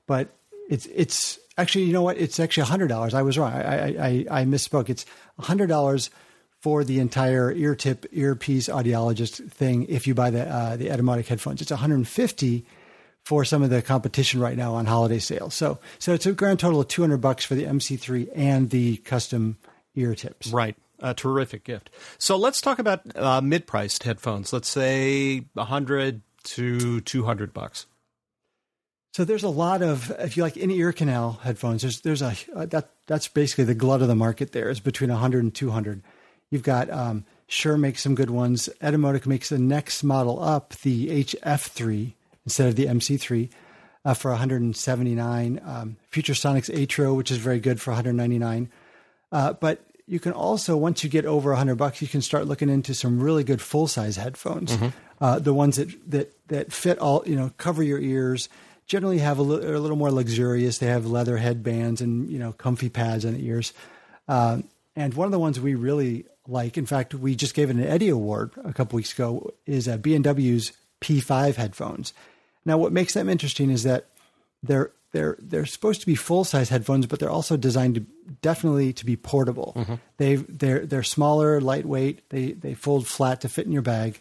but 0.06 0.29
it's 0.69 0.85
it's 0.88 1.39
actually 1.57 1.85
you 1.85 1.94
know 1.94 2.03
what? 2.03 2.17
It's 2.17 2.39
actually 2.39 2.67
hundred 2.67 2.88
dollars. 2.88 3.15
I 3.15 3.23
was 3.23 3.38
wrong. 3.38 3.51
I, 3.51 3.88
I 3.88 4.25
I 4.41 4.45
misspoke. 4.45 4.89
It's 4.89 5.07
hundred 5.39 5.67
dollars 5.67 6.12
for 6.62 6.83
the 6.83 7.00
entire 7.00 7.51
ear 7.51 7.73
tip 7.73 8.06
earpiece 8.12 8.67
audiologist 8.67 9.51
thing. 9.51 9.88
If 9.89 10.06
you 10.06 10.13
buy 10.13 10.29
the 10.29 10.47
uh, 10.47 10.75
the 10.77 10.89
Etymotic 10.89 11.25
headphones, 11.25 11.62
it's 11.62 11.71
one 11.71 11.79
hundred 11.79 11.95
and 11.95 12.07
fifty 12.07 12.67
for 13.25 13.44
some 13.44 13.63
of 13.63 13.72
the 13.72 13.81
competition 13.81 14.39
right 14.39 14.56
now 14.56 14.75
on 14.75 14.86
holiday 14.86 15.19
sales. 15.19 15.54
So 15.54 15.80
so 16.00 16.13
it's 16.13 16.25
a 16.25 16.31
grand 16.31 16.60
total 16.60 16.80
of 16.80 16.88
200 16.88 17.18
bucks 17.18 17.44
for 17.44 17.56
the 17.56 17.63
MC3 17.63 18.30
and 18.36 18.69
the 18.69 18.98
custom 18.98 19.57
ear 19.95 20.16
tips. 20.16 20.48
Right. 20.50 20.75
A 21.00 21.13
terrific 21.13 21.66
gift. 21.66 21.89
So 22.18 22.38
let's 22.38 22.62
talk 22.62 22.80
about 22.80 23.01
uh, 23.18 23.42
mid-priced 23.42 24.04
headphones. 24.04 24.54
Let's 24.54 24.70
say 24.70 25.44
100 25.53 26.22
to 26.44 27.01
200 27.01 27.53
bucks. 27.53 27.86
So 29.13 29.25
there's 29.25 29.44
a 29.44 29.50
lot 29.50 29.82
of 29.82 30.12
if 30.20 30.38
you 30.38 30.44
like 30.44 30.58
in 30.58 30.70
ear 30.72 30.94
canal 30.94 31.39
headphones. 31.44 31.82
There's 31.82 32.01
there's 32.01 32.22
a 32.22 32.36
uh, 32.55 32.65
that 32.67 32.89
that's 33.08 33.27
basically 33.27 33.63
the 33.63 33.75
glut 33.75 34.01
of 34.01 34.08
the 34.08 34.15
market. 34.15 34.51
There 34.51 34.70
is 34.70 34.79
between 34.79 35.10
100 35.10 35.44
and 35.44 35.55
200. 35.55 36.01
You've 36.51 36.63
got 36.63 36.89
um, 36.89 37.25
Shure 37.48 37.77
makes 37.77 38.01
some 38.01 38.15
good 38.15 38.29
ones. 38.29 38.70
Etymotic 38.82 39.25
makes 39.25 39.50
the 39.50 39.58
next 39.58 40.03
model 40.03 40.41
up, 40.41 40.74
the 40.82 41.24
HF3, 41.24 42.13
instead 42.45 42.67
of 42.67 42.75
the 42.75 42.85
MC3 42.85 43.49
uh, 44.05 44.13
for 44.13 44.31
179. 44.31 45.61
Um, 45.65 45.97
Futuresonics 46.11 46.73
Atrio, 46.73 47.15
which 47.15 47.31
is 47.31 47.37
very 47.37 47.59
good 47.59 47.81
for 47.81 47.91
199. 47.91 48.69
Uh, 49.31 49.53
but 49.53 49.83
you 50.07 50.19
can 50.19 50.31
also, 50.31 50.77
once 50.77 51.03
you 51.03 51.09
get 51.09 51.25
over 51.25 51.49
100 51.49 51.75
bucks, 51.75 52.01
you 52.01 52.07
can 52.07 52.21
start 52.21 52.47
looking 52.47 52.69
into 52.69 52.93
some 52.93 53.19
really 53.19 53.43
good 53.43 53.61
full 53.61 53.87
size 53.87 54.15
headphones. 54.15 54.77
Mm-hmm. 54.77 54.87
Uh, 55.19 55.39
the 55.39 55.53
ones 55.53 55.77
that, 55.77 56.11
that 56.11 56.31
that 56.47 56.73
fit 56.73 56.99
all, 56.99 57.23
you 57.25 57.35
know, 57.35 57.51
cover 57.57 57.81
your 57.81 57.99
ears. 57.99 58.49
Generally, 58.85 59.19
have 59.19 59.39
a, 59.39 59.41
li- 59.41 59.65
a 59.65 59.79
little 59.79 59.97
more 59.97 60.11
luxurious. 60.11 60.77
They 60.77 60.87
have 60.87 61.07
leather 61.07 61.37
headbands 61.37 62.01
and 62.01 62.29
you 62.29 62.37
know 62.37 62.51
comfy 62.51 62.89
pads 62.89 63.25
on 63.25 63.33
the 63.33 63.45
ears. 63.45 63.73
Uh, 64.27 64.59
and 64.95 65.13
one 65.13 65.25
of 65.25 65.31
the 65.31 65.39
ones 65.39 65.59
we 65.59 65.73
really 65.73 66.25
like, 66.47 66.77
in 66.77 66.85
fact, 66.85 67.13
we 67.13 67.35
just 67.35 67.53
gave 67.53 67.69
it 67.69 67.75
an 67.75 67.83
Eddy 67.83 68.09
Award 68.09 68.51
a 68.63 68.73
couple 68.73 68.97
weeks 68.97 69.13
ago, 69.13 69.51
is 69.65 69.87
uh, 69.87 69.97
B&W's 69.97 70.71
P5 71.01 71.55
headphones. 71.55 72.13
Now, 72.65 72.77
what 72.77 72.91
makes 72.91 73.13
them 73.13 73.29
interesting 73.29 73.69
is 73.69 73.84
that 73.84 74.05
they're 74.63 74.91
they're 75.12 75.38
they're 75.39 75.65
supposed 75.65 76.01
to 76.01 76.07
be 76.07 76.15
full 76.15 76.43
size 76.43 76.69
headphones, 76.69 77.05
but 77.05 77.19
they're 77.19 77.29
also 77.29 77.55
designed 77.55 77.95
to 77.95 78.05
definitely 78.41 78.91
to 78.93 79.05
be 79.05 79.15
portable. 79.15 79.74
Mm-hmm. 79.75 79.95
They 80.17 80.36
they're 80.36 80.86
they're 80.86 81.03
smaller, 81.03 81.62
lightweight. 81.62 82.29
They 82.29 82.51
they 82.51 82.74
fold 82.74 83.07
flat 83.07 83.41
to 83.41 83.50
fit 83.50 83.65
in 83.65 83.72
your 83.72 83.81
bag. 83.81 84.19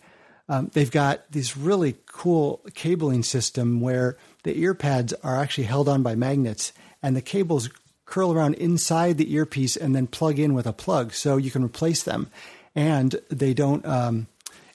Um, 0.49 0.71
they've 0.73 0.91
got 0.91 1.31
this 1.33 1.57
really 1.57 1.97
cool 2.07 2.61
cabling 2.75 3.23
system 3.23 3.81
where 3.81 4.19
the 4.43 4.57
ear 4.59 4.75
pads 4.75 5.15
are 5.25 5.37
actually 5.37 5.65
held 5.65 5.89
on 5.89 6.03
by 6.03 6.15
magnets, 6.15 6.73
and 7.03 7.17
the 7.17 7.23
cables 7.23 7.71
curl 8.05 8.33
around 8.33 8.55
inside 8.55 9.17
the 9.17 9.33
earpiece 9.33 9.77
and 9.77 9.97
then 9.97 10.07
plug 10.07 10.39
in 10.39 10.55
with 10.55 10.67
a 10.67 10.73
plug, 10.73 11.13
so 11.13 11.39
you 11.39 11.51
can 11.51 11.65
replace 11.65 12.03
them, 12.03 12.31
and 12.75 13.17
they 13.31 13.55
don't. 13.55 13.85
Um, 13.87 14.27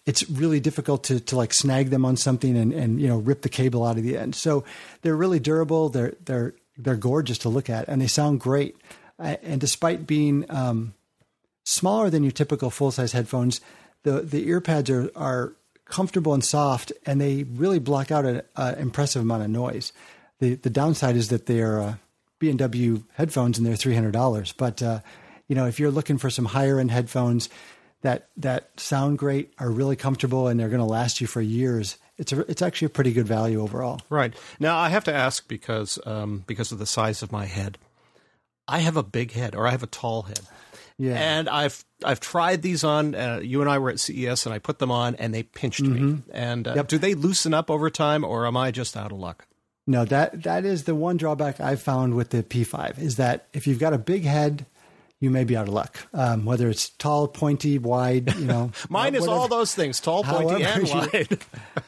it's 0.09 0.27
really 0.27 0.59
difficult 0.59 1.03
to, 1.03 1.19
to 1.19 1.37
like 1.37 1.53
snag 1.53 1.91
them 1.91 2.03
on 2.03 2.17
something 2.17 2.57
and, 2.57 2.73
and 2.73 2.99
you 2.99 3.07
know 3.07 3.17
rip 3.17 3.43
the 3.43 3.49
cable 3.49 3.85
out 3.85 3.95
of 3.95 4.03
the 4.03 4.17
end. 4.17 4.33
So 4.33 4.63
they're 5.03 5.15
really 5.15 5.39
durable. 5.39 5.89
They're 5.89 6.15
they're 6.25 6.55
they're 6.79 6.95
gorgeous 6.95 7.37
to 7.39 7.49
look 7.49 7.69
at, 7.69 7.87
and 7.87 8.01
they 8.01 8.07
sound 8.07 8.39
great. 8.39 8.75
And 9.19 9.61
despite 9.61 10.07
being 10.07 10.45
um, 10.49 10.95
smaller 11.63 12.09
than 12.09 12.23
your 12.23 12.31
typical 12.31 12.71
full 12.71 12.89
size 12.89 13.11
headphones, 13.11 13.61
the 14.01 14.21
the 14.21 14.47
ear 14.47 14.61
pads 14.61 14.89
are 14.89 15.11
are 15.15 15.53
comfortable 15.85 16.33
and 16.33 16.43
soft, 16.43 16.91
and 17.05 17.21
they 17.21 17.43
really 17.43 17.77
block 17.77 18.09
out 18.09 18.25
an 18.25 18.41
impressive 18.79 19.21
amount 19.21 19.43
of 19.43 19.51
noise. 19.51 19.93
the 20.39 20.55
the 20.55 20.71
downside 20.71 21.17
is 21.17 21.29
that 21.29 21.45
they 21.45 21.61
are 21.61 21.79
uh, 21.81 21.93
B&W 22.39 23.03
headphones 23.13 23.59
and 23.59 23.67
they're 23.67 23.75
three 23.75 23.93
hundred 23.93 24.13
dollars. 24.13 24.53
But 24.53 24.81
uh, 24.81 25.01
you 25.47 25.55
know, 25.55 25.67
if 25.67 25.79
you're 25.79 25.91
looking 25.91 26.17
for 26.17 26.31
some 26.31 26.45
higher 26.45 26.79
end 26.79 26.89
headphones 26.89 27.47
that 28.01 28.29
that 28.37 28.69
sound 28.79 29.17
great, 29.17 29.53
are 29.59 29.69
really 29.69 29.95
comfortable, 29.95 30.47
and 30.47 30.59
they're 30.59 30.69
going 30.69 30.79
to 30.79 30.85
last 30.85 31.19
you 31.21 31.27
for 31.27 31.41
years, 31.41 31.97
it's 32.17 32.31
a, 32.31 32.41
it's 32.49 32.61
actually 32.61 32.87
a 32.87 32.89
pretty 32.89 33.13
good 33.13 33.27
value 33.27 33.61
overall. 33.61 34.01
Right 34.09 34.33
now, 34.59 34.77
I 34.77 34.89
have 34.89 35.03
to 35.05 35.13
ask 35.13 35.47
because 35.47 35.99
um, 36.05 36.43
because 36.47 36.71
of 36.71 36.79
the 36.79 36.85
size 36.85 37.21
of 37.23 37.31
my 37.31 37.45
head. 37.45 37.77
I 38.67 38.79
have 38.79 38.97
a 38.97 39.03
big 39.03 39.31
head, 39.31 39.55
or 39.55 39.67
I 39.67 39.71
have 39.71 39.81
a 39.83 39.87
tall 39.87 40.23
head. 40.23 40.41
Yeah. 40.97 41.15
And 41.15 41.49
I've 41.49 41.83
I've 42.03 42.19
tried 42.19 42.61
these 42.61 42.83
on. 42.83 43.15
Uh, 43.15 43.39
you 43.41 43.61
and 43.61 43.69
I 43.69 43.79
were 43.79 43.89
at 43.89 43.99
CES, 43.99 44.45
and 44.45 44.53
I 44.53 44.59
put 44.59 44.79
them 44.79 44.91
on, 44.91 45.15
and 45.15 45.33
they 45.33 45.43
pinched 45.43 45.81
me. 45.81 46.19
And 46.31 46.67
uh, 46.67 46.73
Yep. 46.75 46.87
do 46.89 46.97
they 46.97 47.13
loosen 47.15 47.53
up 47.53 47.71
over 47.71 47.89
time, 47.89 48.23
or 48.23 48.45
am 48.45 48.55
I 48.57 48.71
just 48.71 48.95
out 48.95 49.11
of 49.11 49.17
luck? 49.17 49.47
No, 49.87 50.05
that 50.05 50.43
that 50.43 50.65
is 50.65 50.83
the 50.83 50.93
one 50.93 51.17
drawback 51.17 51.59
I've 51.59 51.81
found 51.81 52.13
with 52.13 52.29
the 52.29 52.43
P5 52.43 52.99
is 52.99 53.15
that 53.15 53.47
if 53.53 53.65
you've 53.65 53.79
got 53.79 53.93
a 53.93 53.97
big 53.97 54.23
head, 54.23 54.67
you 55.19 55.29
may 55.29 55.43
be 55.43 55.57
out 55.57 55.67
of 55.67 55.73
luck. 55.73 55.97
Um, 56.13 56.45
whether 56.45 56.69
it's 56.69 56.89
tall, 56.89 57.27
pointy, 57.27 57.77
wide, 57.77 58.33
you 58.35 58.45
know. 58.45 58.71
Mine 58.89 59.15
is 59.15 59.21
whatever- 59.21 59.39
all 59.39 59.47
those 59.47 59.75
things: 59.75 59.99
tall, 59.99 60.23
pointy, 60.23 60.63
However 60.63 60.81
and 60.81 61.11
wide. 61.13 61.39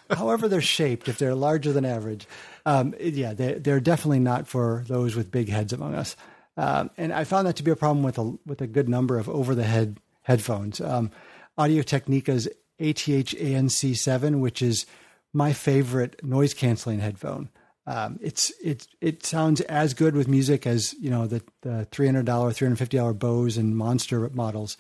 however 0.18 0.48
they're 0.48 0.62
shaped, 0.62 1.08
if 1.08 1.18
they're 1.18 1.36
larger 1.36 1.72
than 1.72 1.86
average, 1.86 2.28
um, 2.66 2.94
yeah, 3.00 3.34
they, 3.34 3.54
they're 3.54 3.80
definitely 3.80 4.20
not 4.20 4.48
for 4.48 4.84
those 4.88 5.16
with 5.16 5.32
big 5.32 5.50
heads 5.50 5.74
among 5.74 5.96
us. 5.96 6.16
Um, 6.58 6.90
and 6.98 7.14
I 7.14 7.24
found 7.24 7.48
that 7.48 7.56
to 7.58 7.64
be 7.64 7.72
a 7.72 7.76
problem 7.76 8.04
with 8.04 8.18
a 8.18 8.38
with 8.46 8.62
a 8.62 8.68
good 8.68 8.90
number 8.90 9.18
of 9.18 9.30
over 9.30 9.56
the 9.56 9.64
head 9.64 10.00
headphones. 10.24 10.82
Um, 10.82 11.12
Audio 11.58 11.82
Technica's 11.84 12.48
ATH 12.80 13.06
ANC 13.06 13.96
seven, 13.98 14.40
which 14.42 14.62
is 14.62 14.86
my 15.34 15.54
favorite 15.54 16.22
noise 16.24 16.54
canceling 16.54 17.00
headphone. 17.00 17.50
Um, 17.88 18.20
it's 18.22 18.52
it 18.64 18.88
it 19.02 19.26
sounds 19.26 19.62
as 19.62 19.94
good 19.94 20.16
with 20.16 20.28
music 20.28 20.68
as 20.68 20.94
you 20.94 21.10
know 21.10 21.26
the 21.26 21.42
the 21.62 21.86
three 21.86 22.06
hundred 22.06 22.26
dollar, 22.26 22.52
three 22.52 22.68
hundred 22.68 22.78
fifty 22.78 22.98
dollar 22.98 23.14
Bose 23.14 23.58
and 23.58 23.76
Monster 23.76 24.30
models, 24.34 24.78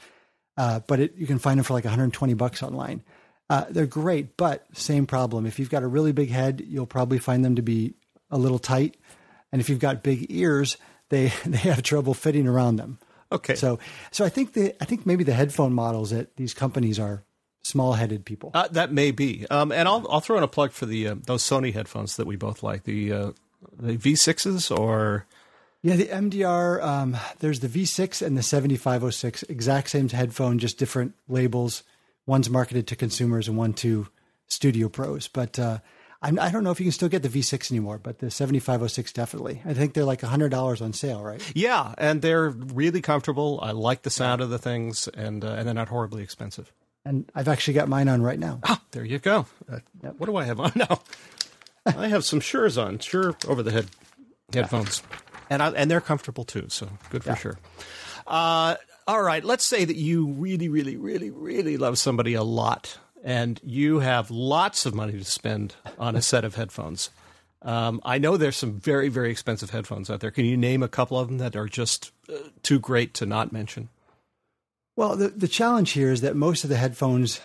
uh, 0.57 0.81
but 0.87 0.99
it, 0.99 1.15
you 1.15 1.25
can 1.25 1.39
find 1.39 1.57
them 1.57 1.63
for 1.63 1.73
like 1.73 1.85
one 1.85 1.93
hundred 1.93 2.13
twenty 2.13 2.35
bucks 2.35 2.61
online. 2.61 3.03
Uh, 3.49 3.65
they're 3.69 3.85
great, 3.85 4.37
but 4.37 4.65
same 4.73 5.05
problem. 5.05 5.45
If 5.45 5.59
you've 5.59 5.69
got 5.69 5.83
a 5.83 5.87
really 5.87 6.11
big 6.11 6.29
head, 6.29 6.63
you'll 6.65 6.85
probably 6.85 7.19
find 7.19 7.43
them 7.43 7.55
to 7.55 7.61
be 7.61 7.95
a 8.29 8.37
little 8.37 8.59
tight, 8.59 8.97
and 9.51 9.59
if 9.59 9.67
you've 9.67 9.79
got 9.79 10.03
big 10.03 10.27
ears, 10.29 10.77
they 11.09 11.33
they 11.45 11.57
have 11.57 11.81
trouble 11.81 12.13
fitting 12.13 12.47
around 12.47 12.75
them. 12.75 12.99
Okay. 13.31 13.55
So 13.55 13.79
so 14.11 14.25
I 14.25 14.29
think 14.29 14.53
the 14.53 14.75
I 14.81 14.85
think 14.85 15.05
maybe 15.05 15.23
the 15.23 15.33
headphone 15.33 15.73
models 15.73 16.13
at 16.13 16.35
these 16.35 16.53
companies 16.53 16.99
are 16.99 17.23
small 17.71 17.93
headed 17.93 18.25
people. 18.25 18.51
Uh, 18.53 18.67
that 18.71 18.91
may 18.91 19.11
be, 19.11 19.45
um, 19.49 19.71
and 19.71 19.87
I'll 19.87 20.05
I'll 20.09 20.19
throw 20.19 20.37
in 20.37 20.43
a 20.43 20.47
plug 20.47 20.71
for 20.71 20.85
the 20.85 21.07
uh, 21.07 21.15
those 21.25 21.43
Sony 21.43 21.73
headphones 21.73 22.17
that 22.17 22.27
we 22.27 22.35
both 22.35 22.61
like 22.63 22.83
the 22.83 23.11
uh, 23.11 23.31
the 23.79 23.97
V6s 23.97 24.77
or 24.77 25.25
Yeah, 25.81 25.95
the 25.95 26.07
MDR. 26.07 26.83
Um, 26.83 27.17
there's 27.39 27.59
the 27.61 27.67
V6 27.67 28.25
and 28.25 28.37
the 28.37 28.43
7506, 28.43 29.43
exact 29.43 29.89
same 29.89 30.09
headphone, 30.09 30.59
just 30.59 30.77
different 30.77 31.15
labels. 31.27 31.83
One's 32.25 32.49
marketed 32.49 32.87
to 32.87 32.95
consumers 32.95 33.47
and 33.47 33.57
one 33.57 33.73
to 33.73 34.07
studio 34.47 34.89
pros. 34.89 35.27
But 35.27 35.57
uh, 35.57 35.79
I'm, 36.21 36.37
I 36.39 36.51
don't 36.51 36.63
know 36.63 36.71
if 36.71 36.79
you 36.79 36.85
can 36.85 36.91
still 36.91 37.09
get 37.09 37.23
the 37.23 37.29
V6 37.29 37.71
anymore, 37.71 37.97
but 37.97 38.19
the 38.19 38.29
7506 38.29 39.11
definitely. 39.11 39.61
I 39.65 39.73
think 39.73 39.93
they're 39.93 40.05
like 40.05 40.21
$100 40.21 40.81
on 40.81 40.93
sale, 40.93 41.23
right? 41.23 41.41
yeah, 41.55 41.95
and 41.97 42.21
they're 42.21 42.49
really 42.49 43.01
comfortable. 43.01 43.59
I 43.61 43.71
like 43.71 44.03
the 44.03 44.11
sound 44.11 44.41
of 44.41 44.49
the 44.49 44.59
things, 44.59 45.07
and 45.07 45.43
uh, 45.43 45.53
and 45.53 45.67
they're 45.67 45.73
not 45.73 45.89
horribly 45.89 46.21
expensive. 46.21 46.71
And 47.05 47.29
I've 47.33 47.47
actually 47.47 47.73
got 47.73 47.89
mine 47.89 48.07
on 48.07 48.21
right 48.21 48.37
now. 48.39 48.59
Ah, 48.63 48.81
there 48.91 49.03
you 49.03 49.17
go. 49.19 49.47
Uh, 49.71 49.79
What 50.17 50.27
do 50.27 50.35
I 50.35 50.43
have 50.43 50.59
on 50.59 50.71
now? 50.75 51.01
I 51.85 52.07
have 52.09 52.23
some 52.23 52.39
Shures 52.39 52.81
on, 52.81 52.99
Shure 52.99 53.35
over 53.47 53.63
the 53.63 53.71
head 53.71 53.87
headphones, 54.53 55.01
and 55.49 55.63
I, 55.63 55.69
and 55.71 55.89
they're 55.89 56.01
comfortable 56.01 56.43
too. 56.43 56.65
So 56.69 56.89
good 57.09 57.23
for 57.23 57.35
sure. 57.35 57.57
Uh, 58.27 58.75
all 59.07 59.23
right, 59.23 59.43
let's 59.43 59.65
say 59.67 59.83
that 59.83 59.95
you 59.95 60.27
really, 60.27 60.69
really, 60.69 60.95
really, 60.95 61.31
really 61.31 61.77
love 61.77 61.97
somebody 61.97 62.35
a 62.35 62.43
lot, 62.43 62.99
and 63.23 63.59
you 63.63 63.99
have 63.99 64.29
lots 64.29 64.85
of 64.85 64.93
money 64.93 65.13
to 65.13 65.25
spend 65.25 65.73
on 65.97 66.15
a 66.15 66.21
set 66.21 66.45
of 66.45 66.53
headphones. 66.53 67.09
Um, 67.63 67.99
I 68.05 68.17
know 68.19 68.37
there's 68.37 68.57
some 68.57 68.79
very, 68.79 69.09
very 69.09 69.31
expensive 69.31 69.71
headphones 69.71 70.09
out 70.09 70.19
there. 70.19 70.31
Can 70.31 70.45
you 70.45 70.57
name 70.57 70.83
a 70.83 70.87
couple 70.87 71.17
of 71.19 71.27
them 71.29 71.37
that 71.39 71.55
are 71.55 71.67
just 71.67 72.11
uh, 72.29 72.33
too 72.63 72.79
great 72.79 73.13
to 73.15 73.25
not 73.25 73.51
mention? 73.51 73.89
Well, 74.95 75.15
the, 75.15 75.29
the 75.29 75.47
challenge 75.47 75.91
here 75.91 76.11
is 76.11 76.21
that 76.21 76.35
most 76.35 76.63
of 76.63 76.69
the 76.69 76.77
headphones 76.77 77.41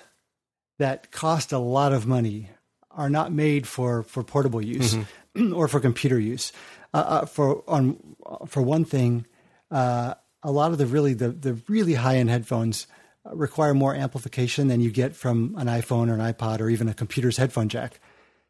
that 0.78 1.10
cost 1.10 1.52
a 1.52 1.58
lot 1.58 1.92
of 1.92 2.06
money 2.06 2.50
are 2.90 3.10
not 3.10 3.32
made 3.32 3.66
for, 3.66 4.02
for 4.02 4.22
portable 4.22 4.62
use 4.62 4.96
or 5.54 5.68
for 5.68 5.80
computer 5.80 6.18
use. 6.18 6.52
Uh, 6.92 6.96
uh, 6.96 7.26
for 7.26 7.62
on 7.68 7.98
for 8.46 8.62
one 8.62 8.84
thing, 8.84 9.26
uh, 9.70 10.14
a 10.42 10.50
lot 10.50 10.72
of 10.72 10.78
the 10.78 10.86
really 10.86 11.12
the, 11.14 11.28
the 11.28 11.60
really 11.68 11.94
high 11.94 12.16
end 12.16 12.30
headphones 12.30 12.86
require 13.32 13.74
more 13.74 13.94
amplification 13.94 14.68
than 14.68 14.80
you 14.80 14.90
get 14.90 15.14
from 15.14 15.54
an 15.58 15.66
iPhone 15.66 16.08
or 16.08 16.14
an 16.14 16.32
iPod 16.32 16.60
or 16.60 16.70
even 16.70 16.88
a 16.88 16.94
computer's 16.94 17.36
headphone 17.36 17.68
jack. 17.68 18.00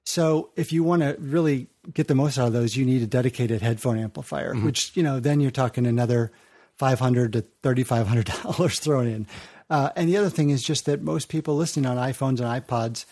So 0.04 0.50
if 0.54 0.72
you 0.72 0.84
want 0.84 1.02
to 1.02 1.16
really 1.18 1.68
get 1.92 2.06
the 2.06 2.14
most 2.14 2.38
out 2.38 2.46
of 2.46 2.52
those, 2.52 2.76
you 2.76 2.84
need 2.84 3.02
a 3.02 3.06
dedicated 3.06 3.62
headphone 3.62 3.98
amplifier, 3.98 4.54
which 4.54 4.96
you 4.96 5.02
know 5.02 5.18
then 5.18 5.40
you're 5.40 5.50
talking 5.50 5.86
another 5.86 6.30
five 6.76 6.98
hundred 6.98 7.32
to 7.34 7.44
thirty 7.62 7.82
five 7.82 8.06
hundred 8.06 8.26
dollars 8.42 8.78
thrown 8.78 9.06
in. 9.06 9.26
Uh, 9.68 9.90
and 9.96 10.08
the 10.08 10.16
other 10.16 10.30
thing 10.30 10.50
is 10.50 10.62
just 10.62 10.86
that 10.86 11.02
most 11.02 11.28
people 11.28 11.56
listening 11.56 11.86
on 11.86 11.96
iPhones 11.96 12.40
and 12.40 12.64
iPods 12.64 13.04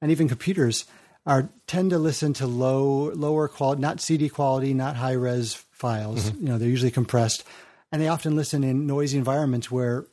and 0.00 0.10
even 0.10 0.28
computers 0.28 0.84
are 1.24 1.48
tend 1.66 1.90
to 1.90 1.98
listen 1.98 2.32
to 2.34 2.46
low 2.46 3.10
lower 3.14 3.48
quality, 3.48 3.80
not 3.80 4.00
CD 4.00 4.28
quality, 4.28 4.74
not 4.74 4.96
high 4.96 5.12
res 5.12 5.54
files. 5.54 6.32
You 6.32 6.48
know 6.48 6.58
they're 6.58 6.68
usually 6.68 6.90
compressed, 6.90 7.44
and 7.90 8.02
they 8.02 8.08
often 8.08 8.36
listen 8.36 8.64
in 8.64 8.86
noisy 8.86 9.18
environments 9.18 9.70
where 9.70 10.06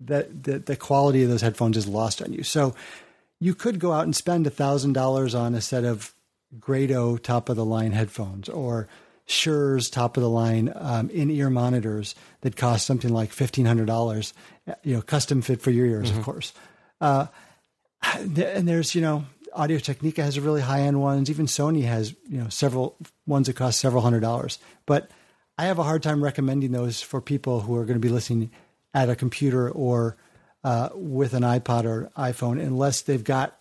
the, 0.00 0.28
the 0.30 0.58
the 0.58 0.76
quality 0.76 1.22
of 1.22 1.30
those 1.30 1.42
headphones 1.42 1.76
is 1.76 1.86
lost 1.86 2.20
on 2.20 2.32
you. 2.32 2.42
So 2.42 2.74
you 3.40 3.54
could 3.54 3.78
go 3.78 3.92
out 3.92 4.04
and 4.04 4.14
spend 4.14 4.52
thousand 4.52 4.94
dollars 4.94 5.34
on 5.34 5.54
a 5.54 5.60
set 5.60 5.84
of 5.84 6.12
Grado 6.58 7.18
top 7.18 7.48
of 7.48 7.56
the 7.56 7.64
line 7.64 7.92
headphones 7.92 8.48
or 8.48 8.88
Shure's 9.28 9.90
top 9.90 10.16
of 10.16 10.22
the 10.22 10.28
line 10.28 10.72
um, 10.74 11.10
in 11.10 11.30
ear 11.30 11.50
monitors 11.50 12.14
that 12.40 12.56
cost 12.56 12.86
something 12.86 13.12
like 13.12 13.30
fifteen 13.30 13.66
hundred 13.66 13.86
dollars. 13.86 14.32
You 14.82 14.96
know, 14.96 15.02
custom 15.02 15.42
fit 15.42 15.60
for 15.60 15.70
your 15.70 15.86
ears, 15.86 16.10
of 16.10 16.22
course. 16.22 16.52
Uh, 17.00 17.26
and 18.02 18.66
there's 18.66 18.94
you 18.94 19.02
know 19.02 19.26
Audio 19.52 19.78
Technica 19.78 20.22
has 20.22 20.36
a 20.38 20.40
really 20.40 20.62
high 20.62 20.80
end 20.80 21.00
ones. 21.00 21.28
Even 21.28 21.44
Sony 21.44 21.84
has 21.84 22.14
you 22.28 22.38
know 22.38 22.48
several 22.48 22.96
ones 23.26 23.48
that 23.48 23.56
cost 23.56 23.80
several 23.80 24.02
hundred 24.02 24.20
dollars. 24.20 24.58
But 24.86 25.10
I 25.58 25.66
have 25.66 25.78
a 25.78 25.84
hard 25.84 26.02
time 26.02 26.24
recommending 26.24 26.72
those 26.72 27.02
for 27.02 27.20
people 27.20 27.60
who 27.60 27.76
are 27.76 27.84
going 27.84 28.00
to 28.00 28.06
be 28.06 28.08
listening 28.08 28.50
at 28.94 29.10
a 29.10 29.16
computer 29.16 29.68
or 29.70 30.16
uh, 30.64 30.88
with 30.94 31.34
an 31.34 31.42
iPod 31.42 31.84
or 31.84 32.10
iPhone, 32.16 32.60
unless 32.62 33.02
they've 33.02 33.24
got 33.24 33.58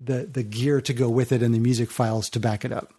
the 0.00 0.28
the 0.30 0.44
gear 0.44 0.80
to 0.82 0.92
go 0.92 1.08
with 1.08 1.32
it 1.32 1.42
and 1.42 1.52
the 1.52 1.58
music 1.58 1.90
files 1.90 2.30
to 2.30 2.40
back 2.40 2.64
it 2.64 2.72
up. 2.72 2.94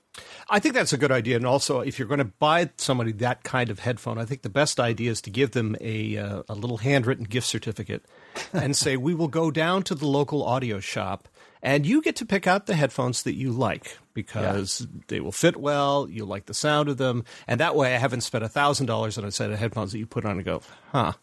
I 0.50 0.60
think 0.60 0.74
that's 0.74 0.94
a 0.94 0.98
good 0.98 1.12
idea. 1.12 1.36
And 1.36 1.46
also, 1.46 1.82
if 1.82 2.00
you're 2.00 2.08
going 2.08 2.20
to 2.20 2.26
buy 2.26 2.72
somebody 2.78 3.12
that 3.14 3.44
kind 3.44 3.70
of 3.70 3.80
headphone, 3.80 4.18
I 4.18 4.26
think 4.26 4.42
the 4.42 4.50
best 4.50 4.80
idea 4.80 5.12
is 5.12 5.22
to 5.22 5.30
give 5.30 5.52
them 5.52 5.76
a, 5.80 6.18
uh, 6.18 6.44
a 6.50 6.56
little 6.56 6.78
handwritten 6.78 7.26
gift 7.26 7.48
certificate 7.48 8.04
and 8.52 8.76
say, 8.76 8.98
we 8.98 9.14
will 9.14 9.28
go 9.28 9.52
down 9.52 9.84
to 9.84 9.96
the 9.96 10.08
local 10.08 10.44
audio 10.44 10.80
shop 10.80 11.28
and 11.62 11.86
you 11.86 12.02
get 12.02 12.16
to 12.18 12.26
pick 12.26 12.48
out 12.48 12.66
the 12.66 12.76
headphones 12.76 13.24
that 13.24 13.36
you 13.36 13.52
like 13.52 13.98
because 14.14 14.88
they 15.08 15.20
will 15.20 15.32
fit 15.32 15.58
well. 15.58 16.08
You 16.10 16.26
like 16.26 16.46
the 16.46 16.54
sound 16.54 16.90
of 16.90 16.98
them. 16.98 17.26
And 17.48 17.60
that 17.60 17.76
way, 17.76 17.94
I 17.94 17.98
haven't 17.98 18.22
spent 18.22 18.44
$1,000 18.44 19.18
on 19.18 19.26
a 19.26 19.32
set 19.32 19.52
of 19.52 19.60
headphones 19.60 19.92
that 19.92 20.00
you 20.00 20.06
put 20.06 20.26
on 20.26 20.38
and 20.38 20.46
go, 20.46 20.62
huh, 20.92 21.14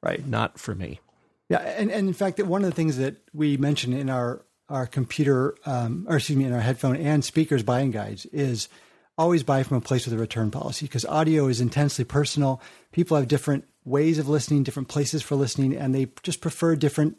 right, 0.00 0.24
not 0.26 0.58
for 0.58 0.74
me. 0.74 1.00
Yeah, 1.48 1.58
and, 1.58 1.90
and 1.90 2.08
in 2.08 2.14
fact, 2.14 2.40
one 2.40 2.62
of 2.62 2.70
the 2.70 2.76
things 2.76 2.98
that 2.98 3.16
we 3.32 3.56
mentioned 3.56 3.94
in 3.94 4.10
our 4.10 4.44
our 4.68 4.86
computer, 4.86 5.54
um, 5.64 6.06
or 6.08 6.16
excuse 6.16 6.38
me, 6.38 6.44
in 6.44 6.52
our 6.52 6.60
headphone 6.60 6.96
and 6.96 7.24
speakers 7.24 7.62
buying 7.62 7.90
guides 7.90 8.26
is 8.26 8.68
always 9.16 9.42
buy 9.42 9.62
from 9.62 9.78
a 9.78 9.80
place 9.80 10.04
with 10.04 10.14
a 10.14 10.18
return 10.18 10.50
policy 10.50 10.86
because 10.86 11.04
audio 11.06 11.46
is 11.48 11.60
intensely 11.60 12.04
personal. 12.04 12.60
People 12.92 13.16
have 13.16 13.28
different 13.28 13.64
ways 13.84 14.18
of 14.18 14.28
listening, 14.28 14.62
different 14.62 14.88
places 14.88 15.22
for 15.22 15.34
listening, 15.34 15.74
and 15.74 15.94
they 15.94 16.08
just 16.22 16.40
prefer 16.40 16.76
different 16.76 17.16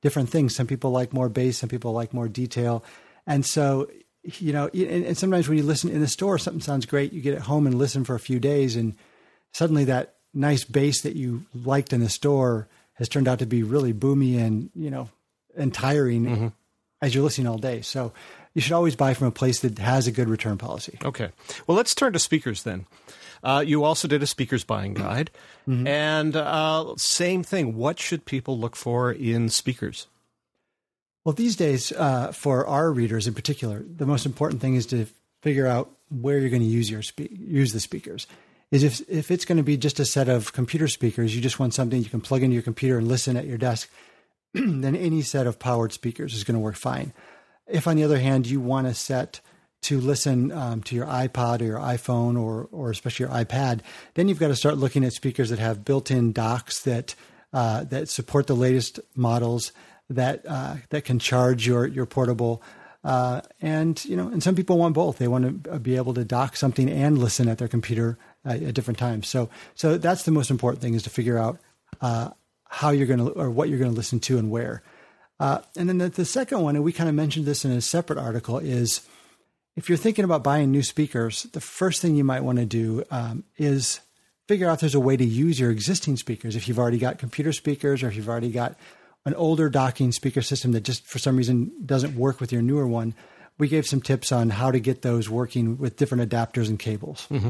different 0.00 0.28
things. 0.28 0.54
Some 0.54 0.66
people 0.66 0.90
like 0.90 1.12
more 1.12 1.28
bass, 1.28 1.58
some 1.58 1.68
people 1.68 1.92
like 1.92 2.14
more 2.14 2.28
detail, 2.28 2.84
and 3.26 3.44
so 3.44 3.88
you 4.22 4.52
know, 4.52 4.68
and, 4.74 5.04
and 5.04 5.16
sometimes 5.18 5.48
when 5.48 5.56
you 5.56 5.64
listen 5.64 5.90
in 5.90 6.00
the 6.00 6.08
store, 6.08 6.38
something 6.38 6.60
sounds 6.60 6.86
great. 6.86 7.12
You 7.12 7.20
get 7.20 7.34
it 7.34 7.42
home 7.42 7.66
and 7.66 7.78
listen 7.78 8.04
for 8.04 8.16
a 8.16 8.20
few 8.20 8.40
days, 8.40 8.74
and 8.74 8.94
suddenly 9.52 9.84
that 9.84 10.16
nice 10.34 10.64
bass 10.64 11.02
that 11.02 11.14
you 11.14 11.46
liked 11.54 11.92
in 11.92 12.00
the 12.00 12.08
store 12.08 12.68
has 12.94 13.08
turned 13.08 13.28
out 13.28 13.38
to 13.38 13.46
be 13.46 13.62
really 13.62 13.92
boomy 13.92 14.38
and 14.38 14.70
you 14.74 14.90
know 14.90 15.08
and 15.56 15.72
tiring 15.72 16.52
as 17.02 17.14
you're 17.14 17.24
listening 17.24 17.46
all 17.46 17.58
day. 17.58 17.80
So 17.82 18.12
you 18.54 18.60
should 18.60 18.72
always 18.72 18.96
buy 18.96 19.14
from 19.14 19.26
a 19.26 19.32
place 19.32 19.60
that 19.60 19.78
has 19.78 20.06
a 20.06 20.12
good 20.12 20.28
return 20.28 20.58
policy. 20.58 20.98
Okay. 21.04 21.30
Well, 21.66 21.76
let's 21.76 21.94
turn 21.94 22.12
to 22.14 22.18
speakers 22.18 22.62
then. 22.62 22.86
Uh, 23.42 23.62
you 23.66 23.84
also 23.84 24.08
did 24.08 24.22
a 24.22 24.26
speakers 24.26 24.64
buying 24.64 24.94
guide. 24.94 25.30
And 25.66 26.36
uh, 26.36 26.94
same 26.96 27.42
thing. 27.42 27.76
What 27.76 27.98
should 27.98 28.24
people 28.24 28.58
look 28.58 28.76
for 28.76 29.12
in 29.12 29.48
speakers? 29.48 30.06
Well, 31.24 31.32
these 31.32 31.56
days, 31.56 31.90
uh, 31.92 32.30
for 32.30 32.66
our 32.66 32.92
readers 32.92 33.26
in 33.26 33.34
particular, 33.34 33.82
the 33.84 34.06
most 34.06 34.26
important 34.26 34.60
thing 34.60 34.76
is 34.76 34.86
to 34.86 35.06
figure 35.42 35.66
out 35.66 35.90
where 36.08 36.38
you're 36.38 36.50
going 36.50 36.62
to 36.62 36.68
use 36.68 36.88
your 36.88 37.02
spe- 37.02 37.30
use 37.30 37.72
the 37.72 37.80
speakers. 37.80 38.28
Is 38.70 38.82
if 38.82 39.00
if 39.08 39.30
it's 39.30 39.44
going 39.44 39.58
to 39.58 39.64
be 39.64 39.76
just 39.76 40.00
a 40.00 40.04
set 40.04 40.28
of 40.28 40.52
computer 40.52 40.88
speakers, 40.88 41.34
you 41.34 41.42
just 41.42 41.58
want 41.58 41.74
something 41.74 42.00
you 42.00 42.10
can 42.10 42.20
plug 42.20 42.42
into 42.42 42.54
your 42.54 42.62
computer 42.62 42.98
and 42.98 43.08
listen 43.08 43.36
at 43.36 43.46
your 43.46 43.58
desk, 43.58 43.90
then 44.82 44.96
any 44.96 45.22
set 45.22 45.46
of 45.46 45.58
powered 45.58 45.92
speakers 45.92 46.34
is 46.34 46.44
going 46.44 46.54
to 46.54 46.60
work 46.60 46.76
fine. 46.76 47.12
If 47.66 47.86
on 47.86 47.96
the 47.96 48.04
other 48.04 48.18
hand 48.18 48.46
you 48.46 48.60
want 48.60 48.86
a 48.86 48.94
set 48.94 49.40
to 49.82 50.00
listen 50.00 50.50
um, 50.52 50.82
to 50.84 50.94
your 50.94 51.06
iPod 51.06 51.60
or 51.60 51.64
your 51.64 51.78
iPhone 51.78 52.40
or 52.40 52.68
or 52.72 52.90
especially 52.90 53.26
your 53.26 53.34
iPad, 53.34 53.80
then 54.14 54.28
you've 54.28 54.38
got 54.38 54.48
to 54.48 54.56
start 54.56 54.78
looking 54.78 55.04
at 55.04 55.12
speakers 55.12 55.50
that 55.50 55.58
have 55.58 55.84
built-in 55.84 56.32
docks 56.32 56.82
that 56.82 57.14
uh, 57.52 57.84
that 57.84 58.08
support 58.08 58.46
the 58.46 58.56
latest 58.56 58.98
models 59.14 59.72
that 60.08 60.44
uh, 60.46 60.76
that 60.90 61.04
can 61.04 61.18
charge 61.18 61.66
your 61.66 61.86
your 61.86 62.06
portable. 62.06 62.62
Uh, 63.04 63.40
and 63.60 64.04
you 64.04 64.16
know, 64.16 64.28
and 64.28 64.42
some 64.42 64.56
people 64.56 64.78
want 64.78 64.94
both. 64.94 65.18
They 65.18 65.28
want 65.28 65.64
to 65.64 65.78
be 65.78 65.96
able 65.96 66.14
to 66.14 66.24
dock 66.24 66.56
something 66.56 66.88
and 66.88 67.18
listen 67.18 67.48
at 67.48 67.58
their 67.58 67.68
computer 67.68 68.18
at 68.44 68.74
different 68.74 68.98
times. 68.98 69.28
So, 69.28 69.48
so 69.74 69.98
that's 69.98 70.24
the 70.24 70.30
most 70.30 70.50
important 70.50 70.82
thing 70.82 70.94
is 70.94 71.02
to 71.02 71.10
figure 71.10 71.38
out 71.38 71.60
uh, 72.00 72.30
how 72.76 72.90
you're 72.90 73.06
going 73.06 73.18
to 73.18 73.30
or 73.30 73.50
what 73.50 73.70
you're 73.70 73.78
going 73.78 73.90
to 73.90 73.96
listen 73.96 74.20
to 74.20 74.36
and 74.36 74.50
where. 74.50 74.82
Uh, 75.40 75.60
and 75.78 75.88
then 75.88 75.96
the, 75.96 76.10
the 76.10 76.26
second 76.26 76.60
one, 76.60 76.76
and 76.76 76.84
we 76.84 76.92
kind 76.92 77.08
of 77.08 77.14
mentioned 77.14 77.46
this 77.46 77.64
in 77.64 77.70
a 77.70 77.80
separate 77.80 78.18
article, 78.18 78.58
is 78.58 79.00
if 79.76 79.88
you're 79.88 79.96
thinking 79.96 80.26
about 80.26 80.44
buying 80.44 80.70
new 80.70 80.82
speakers, 80.82 81.44
the 81.54 81.60
first 81.60 82.02
thing 82.02 82.16
you 82.16 82.24
might 82.24 82.42
want 82.42 82.58
to 82.58 82.66
do 82.66 83.02
um, 83.10 83.44
is 83.56 84.00
figure 84.46 84.68
out 84.68 84.80
there's 84.80 84.94
a 84.94 85.00
way 85.00 85.16
to 85.16 85.24
use 85.24 85.58
your 85.58 85.70
existing 85.70 86.18
speakers. 86.18 86.54
If 86.54 86.68
you've 86.68 86.78
already 86.78 86.98
got 86.98 87.18
computer 87.18 87.52
speakers 87.52 88.02
or 88.02 88.08
if 88.08 88.16
you've 88.16 88.28
already 88.28 88.50
got 88.50 88.76
an 89.24 89.32
older 89.34 89.70
docking 89.70 90.12
speaker 90.12 90.42
system 90.42 90.72
that 90.72 90.82
just 90.82 91.06
for 91.06 91.18
some 91.18 91.38
reason 91.38 91.72
doesn't 91.84 92.14
work 92.14 92.40
with 92.40 92.52
your 92.52 92.60
newer 92.60 92.86
one, 92.86 93.14
we 93.56 93.68
gave 93.68 93.86
some 93.86 94.02
tips 94.02 94.32
on 94.32 94.50
how 94.50 94.70
to 94.70 94.80
get 94.80 95.00
those 95.00 95.30
working 95.30 95.78
with 95.78 95.96
different 95.96 96.30
adapters 96.30 96.68
and 96.68 96.78
cables. 96.78 97.26
Mm-hmm. 97.30 97.48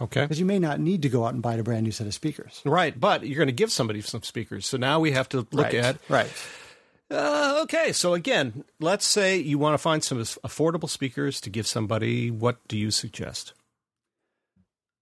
Okay. 0.00 0.22
Because 0.22 0.40
you 0.40 0.46
may 0.46 0.58
not 0.58 0.80
need 0.80 1.02
to 1.02 1.08
go 1.08 1.24
out 1.24 1.34
and 1.34 1.42
buy 1.42 1.54
a 1.54 1.62
brand 1.62 1.84
new 1.84 1.92
set 1.92 2.06
of 2.06 2.14
speakers. 2.14 2.60
Right, 2.64 2.98
but 2.98 3.26
you're 3.26 3.36
going 3.36 3.48
to 3.48 3.52
give 3.52 3.70
somebody 3.70 4.00
some 4.00 4.22
speakers. 4.22 4.66
So 4.66 4.76
now 4.76 5.00
we 5.00 5.12
have 5.12 5.28
to 5.30 5.46
look 5.52 5.66
right. 5.66 5.74
at. 5.74 5.96
Right. 6.08 6.30
Uh, 7.10 7.60
okay, 7.62 7.92
so 7.92 8.14
again, 8.14 8.64
let's 8.80 9.06
say 9.06 9.36
you 9.36 9.58
want 9.58 9.74
to 9.74 9.78
find 9.78 10.02
some 10.02 10.18
affordable 10.18 10.88
speakers 10.88 11.40
to 11.42 11.50
give 11.50 11.66
somebody. 11.66 12.30
What 12.30 12.66
do 12.66 12.76
you 12.76 12.90
suggest? 12.90 13.52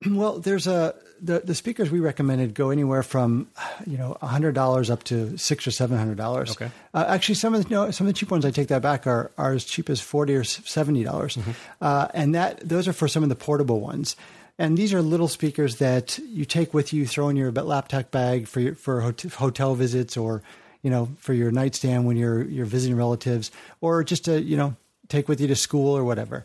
Well, 0.04 0.40
there's 0.40 0.66
a 0.66 0.96
the, 1.20 1.40
the 1.40 1.54
speakers 1.54 1.88
we 1.88 2.00
recommended 2.00 2.54
go 2.54 2.70
anywhere 2.70 3.04
from 3.04 3.49
you 3.87 3.96
know 3.96 4.16
hundred 4.20 4.52
dollars 4.52 4.90
up 4.90 5.04
to 5.04 5.37
six 5.38 5.64
or 5.64 5.70
seven 5.70 5.96
hundred 5.96 6.16
dollars. 6.16 6.50
Okay. 6.50 6.70
Uh, 6.92 7.04
actually, 7.06 7.37
some 7.37 7.54
of 7.54 7.62
the 7.62 7.70
no, 7.70 7.90
some 7.92 8.08
of 8.08 8.12
the 8.12 8.18
cheap 8.18 8.30
ones 8.30 8.44
I 8.44 8.50
take 8.50 8.66
that 8.68 8.82
back 8.82 9.06
are 9.06 9.30
are 9.38 9.52
as 9.52 9.64
cheap 9.64 9.88
as 9.88 10.00
forty 10.00 10.34
or 10.34 10.42
seventy 10.42 11.04
dollars, 11.04 11.37
mm-hmm. 11.37 11.52
uh, 11.80 12.08
and 12.14 12.34
that 12.34 12.68
those 12.68 12.88
are 12.88 12.92
for 12.92 13.06
some 13.06 13.22
of 13.22 13.28
the 13.28 13.37
portable 13.37 13.80
ones. 13.80 14.16
And 14.59 14.76
these 14.76 14.92
are 14.92 15.02
little 15.02 15.28
speakers 15.28 15.76
that 15.76 16.18
you 16.18 16.44
take 16.44 16.75
with 16.75 16.92
you, 16.92 17.06
throw 17.06 17.28
in 17.28 17.37
your 17.37 17.50
laptop 17.50 18.11
bag 18.11 18.47
for 18.47 18.61
your, 18.61 18.75
for 18.75 19.00
hotel 19.00 19.75
visits, 19.75 20.16
or 20.16 20.42
you 20.82 20.90
know 20.90 21.09
for 21.18 21.32
your 21.32 21.50
nightstand 21.50 22.06
when 22.06 22.16
you're 22.16 22.42
you're 22.44 22.66
visiting 22.66 22.97
relatives, 22.97 23.50
or 23.80 24.04
just 24.04 24.26
to 24.26 24.40
you 24.40 24.56
know 24.56 24.76
take 25.09 25.28
with 25.28 25.40
you 25.40 25.49
to 25.49 25.56
school 25.56 25.97
or 25.97 26.04
whatever. 26.04 26.44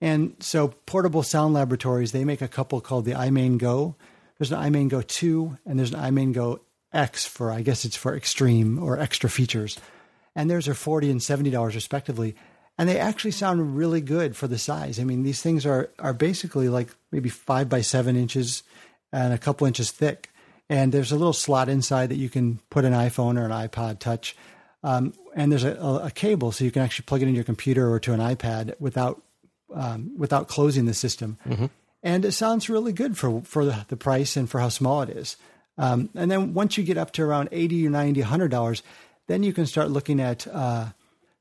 And 0.00 0.36
so 0.40 0.68
Portable 0.86 1.22
Sound 1.22 1.54
Laboratories, 1.54 2.12
they 2.12 2.24
make 2.24 2.42
a 2.42 2.48
couple 2.48 2.80
called 2.80 3.04
the 3.04 3.12
iMain 3.12 3.58
Go. 3.58 3.96
There's 4.38 4.52
an 4.52 4.60
iMain 4.60 4.88
Go 4.88 5.02
2 5.02 5.58
and 5.66 5.78
there's 5.78 5.92
an 5.92 6.00
iMain 6.00 6.32
Go 6.32 6.60
X 6.92 7.26
for, 7.26 7.50
I 7.50 7.62
guess 7.62 7.84
it's 7.84 7.96
for 7.96 8.16
extreme 8.16 8.82
or 8.82 8.98
extra 8.98 9.28
features. 9.28 9.78
And 10.34 10.48
theirs 10.48 10.68
are 10.68 10.74
40 10.74 11.10
and 11.10 11.20
$70 11.20 11.74
respectively. 11.74 12.36
And 12.78 12.88
they 12.88 12.98
actually 12.98 13.32
sound 13.32 13.76
really 13.76 14.00
good 14.00 14.36
for 14.36 14.46
the 14.46 14.58
size. 14.58 15.00
I 15.00 15.04
mean, 15.04 15.24
these 15.24 15.42
things 15.42 15.66
are, 15.66 15.90
are 15.98 16.12
basically 16.12 16.68
like 16.68 16.88
maybe 17.10 17.28
five 17.28 17.68
by 17.68 17.80
seven 17.80 18.16
inches 18.16 18.62
and 19.12 19.32
a 19.32 19.38
couple 19.38 19.66
inches 19.66 19.90
thick. 19.90 20.30
And 20.70 20.92
there's 20.92 21.10
a 21.10 21.16
little 21.16 21.32
slot 21.32 21.68
inside 21.68 22.10
that 22.10 22.16
you 22.16 22.28
can 22.28 22.60
put 22.70 22.84
an 22.84 22.92
iPhone 22.92 23.36
or 23.36 23.44
an 23.44 23.50
iPod 23.50 23.98
touch. 23.98 24.36
Um, 24.84 25.12
and 25.34 25.50
there's 25.50 25.64
a, 25.64 25.74
a, 25.74 26.10
cable 26.12 26.52
so 26.52 26.64
you 26.64 26.70
can 26.70 26.82
actually 26.82 27.06
plug 27.06 27.20
it 27.22 27.28
in 27.28 27.34
your 27.34 27.42
computer 27.42 27.90
or 27.90 27.98
to 27.98 28.12
an 28.12 28.20
iPad 28.20 28.74
without 28.78 29.20
um, 29.74 30.16
without 30.16 30.46
closing 30.46 30.86
the 30.86 30.94
system. 30.94 31.36
Mm-hmm. 31.46 31.66
And 32.02 32.24
it 32.24 32.32
sounds 32.32 32.70
really 32.70 32.92
good 32.92 33.18
for, 33.18 33.42
for 33.42 33.64
the, 33.64 33.84
the, 33.88 33.96
price 33.96 34.36
and 34.36 34.48
for 34.48 34.60
how 34.60 34.68
small 34.68 35.02
it 35.02 35.10
is. 35.10 35.36
Um, 35.76 36.10
and 36.14 36.30
then 36.30 36.54
once 36.54 36.78
you 36.78 36.84
get 36.84 36.96
up 36.96 37.12
to 37.12 37.22
around 37.22 37.48
80 37.52 37.86
or 37.86 37.90
90, 37.90 38.22
$100, 38.22 38.82
then 39.26 39.42
you 39.42 39.52
can 39.52 39.66
start 39.66 39.90
looking 39.90 40.20
at 40.20 40.46
uh, 40.46 40.86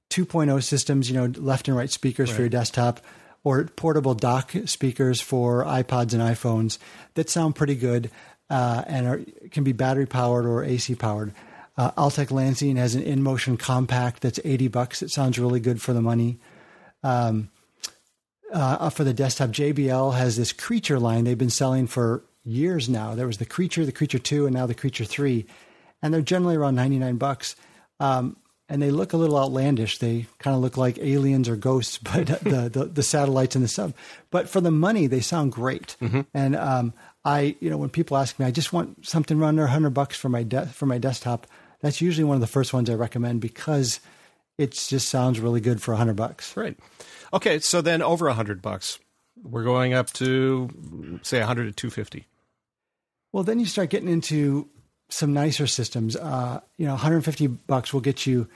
2.0 0.10 0.64
systems, 0.64 1.10
you 1.10 1.16
know, 1.16 1.32
left 1.40 1.68
and 1.68 1.76
right 1.76 1.90
speakers 1.90 2.30
right. 2.30 2.36
for 2.36 2.42
your 2.44 2.50
desktop 2.50 3.02
or 3.44 3.64
portable 3.66 4.14
dock 4.14 4.52
speakers 4.66 5.22
for 5.22 5.64
iPods 5.64 6.14
and 6.14 6.22
iPhones 6.22 6.78
that 7.14 7.30
sound 7.30 7.56
pretty 7.56 7.76
good 7.76 8.10
uh, 8.50 8.84
and 8.88 9.08
are, 9.08 9.22
can 9.52 9.64
be 9.64 9.74
battery 9.74 10.06
powered 10.06 10.46
or 10.46 10.64
AC 10.64 10.96
powered. 10.96 11.34
Uh, 11.78 11.92
Altec 11.92 12.32
Lansing 12.32 12.76
has 12.76 12.96
an 12.96 13.04
InMotion 13.04 13.60
compact 13.60 14.22
that's 14.22 14.40
80 14.44 14.68
bucks. 14.70 15.02
It 15.02 15.12
sounds 15.12 15.38
really 15.38 15.60
good 15.60 15.82
for 15.82 15.94
the 15.94 16.02
money. 16.02 16.40
Um, 17.04 17.50
uh, 18.52 18.90
for 18.90 19.04
the 19.04 19.14
desktop, 19.14 19.52
JBL 19.52 20.16
has 20.16 20.38
this 20.38 20.54
Creature 20.54 21.00
line 21.00 21.26
they've 21.26 21.38
been 21.38 21.50
selling 21.50 21.86
for 21.86 22.24
years 22.44 22.90
now. 22.90 23.14
There 23.14 23.28
was 23.28 23.38
the 23.38 23.46
Creature, 23.46 23.86
the 23.86 23.92
Creature 23.92 24.20
Two, 24.20 24.46
and 24.46 24.56
now 24.56 24.66
the 24.66 24.74
Creature 24.74 25.06
Three, 25.06 25.46
and 26.02 26.14
they're 26.14 26.22
generally 26.22 26.56
around 26.56 26.76
ninety 26.76 26.98
nine 26.98 27.18
bucks. 27.18 27.56
Um, 28.00 28.38
and 28.70 28.82
they 28.82 28.92
look 28.92 29.14
a 29.14 29.18
little 29.18 29.38
outlandish. 29.38 29.98
They 29.98 30.26
kind 30.40 30.56
of 30.56 30.62
look 30.62 30.78
like 30.78 30.98
aliens 31.00 31.48
or 31.48 31.56
ghosts, 31.56 31.98
but 32.04 32.28
the, 32.28 32.70
the, 32.72 32.86
the 32.86 33.04
satellites 33.04 33.56
in 33.56 33.62
the 33.62 33.68
sub. 33.68 33.94
But 34.30 34.50
for 34.50 34.62
the 34.62 34.72
money, 34.72 35.08
they 35.08 35.22
sound 35.22 35.52
great. 35.52 35.96
Mm-hmm. 36.02 36.22
And 36.34 36.56
um, 36.56 36.94
I, 37.24 37.56
you 37.60 37.70
know, 37.70 37.78
when 37.78 37.90
people 37.90 38.18
ask 38.18 38.38
me, 38.40 38.46
I 38.46 38.52
just 38.52 38.74
want 38.74 39.06
something 39.06 39.42
under 39.42 39.68
hundred 39.68 39.92
bucks 39.92 40.18
for 40.18 40.30
my 40.30 40.44
de- 40.44 40.68
for 40.68 40.86
my 40.86 40.98
desktop. 40.98 41.48
That's 41.82 42.02
usually 42.02 42.24
one 42.24 42.36
of 42.36 42.42
the 42.42 42.48
first 42.48 42.74
ones 42.74 42.90
I 42.90 42.96
recommend 42.96 43.42
because 43.42 44.00
it 44.58 44.72
just 44.72 45.10
sounds 45.10 45.40
really 45.40 45.62
good 45.62 45.82
for 45.82 45.96
hundred 45.96 46.16
bucks. 46.16 46.56
Right. 46.58 46.78
Okay, 47.34 47.60
so 47.60 47.82
then 47.82 48.02
over 48.02 48.28
a 48.28 48.34
hundred 48.34 48.62
bucks, 48.62 49.00
we're 49.44 49.64
going 49.64 49.94
up 49.94 50.12
to 50.14 51.20
say 51.22 51.40
hundred 51.40 51.66
to 51.66 51.74
two 51.74 51.90
fifty. 51.90 52.28
Well, 53.34 53.44
then 53.44 53.60
you 53.60 53.66
start 53.66 53.90
getting 53.90 54.10
into 54.10 54.70
some 55.10 55.34
nicer 55.34 55.68
systems. 55.68 56.16
Uh, 56.16 56.60
you 56.78 56.86
know, 56.86 56.94
150 56.94 57.48
bucks 57.48 57.94
will 57.94 58.02
get 58.02 58.26
you 58.26 58.48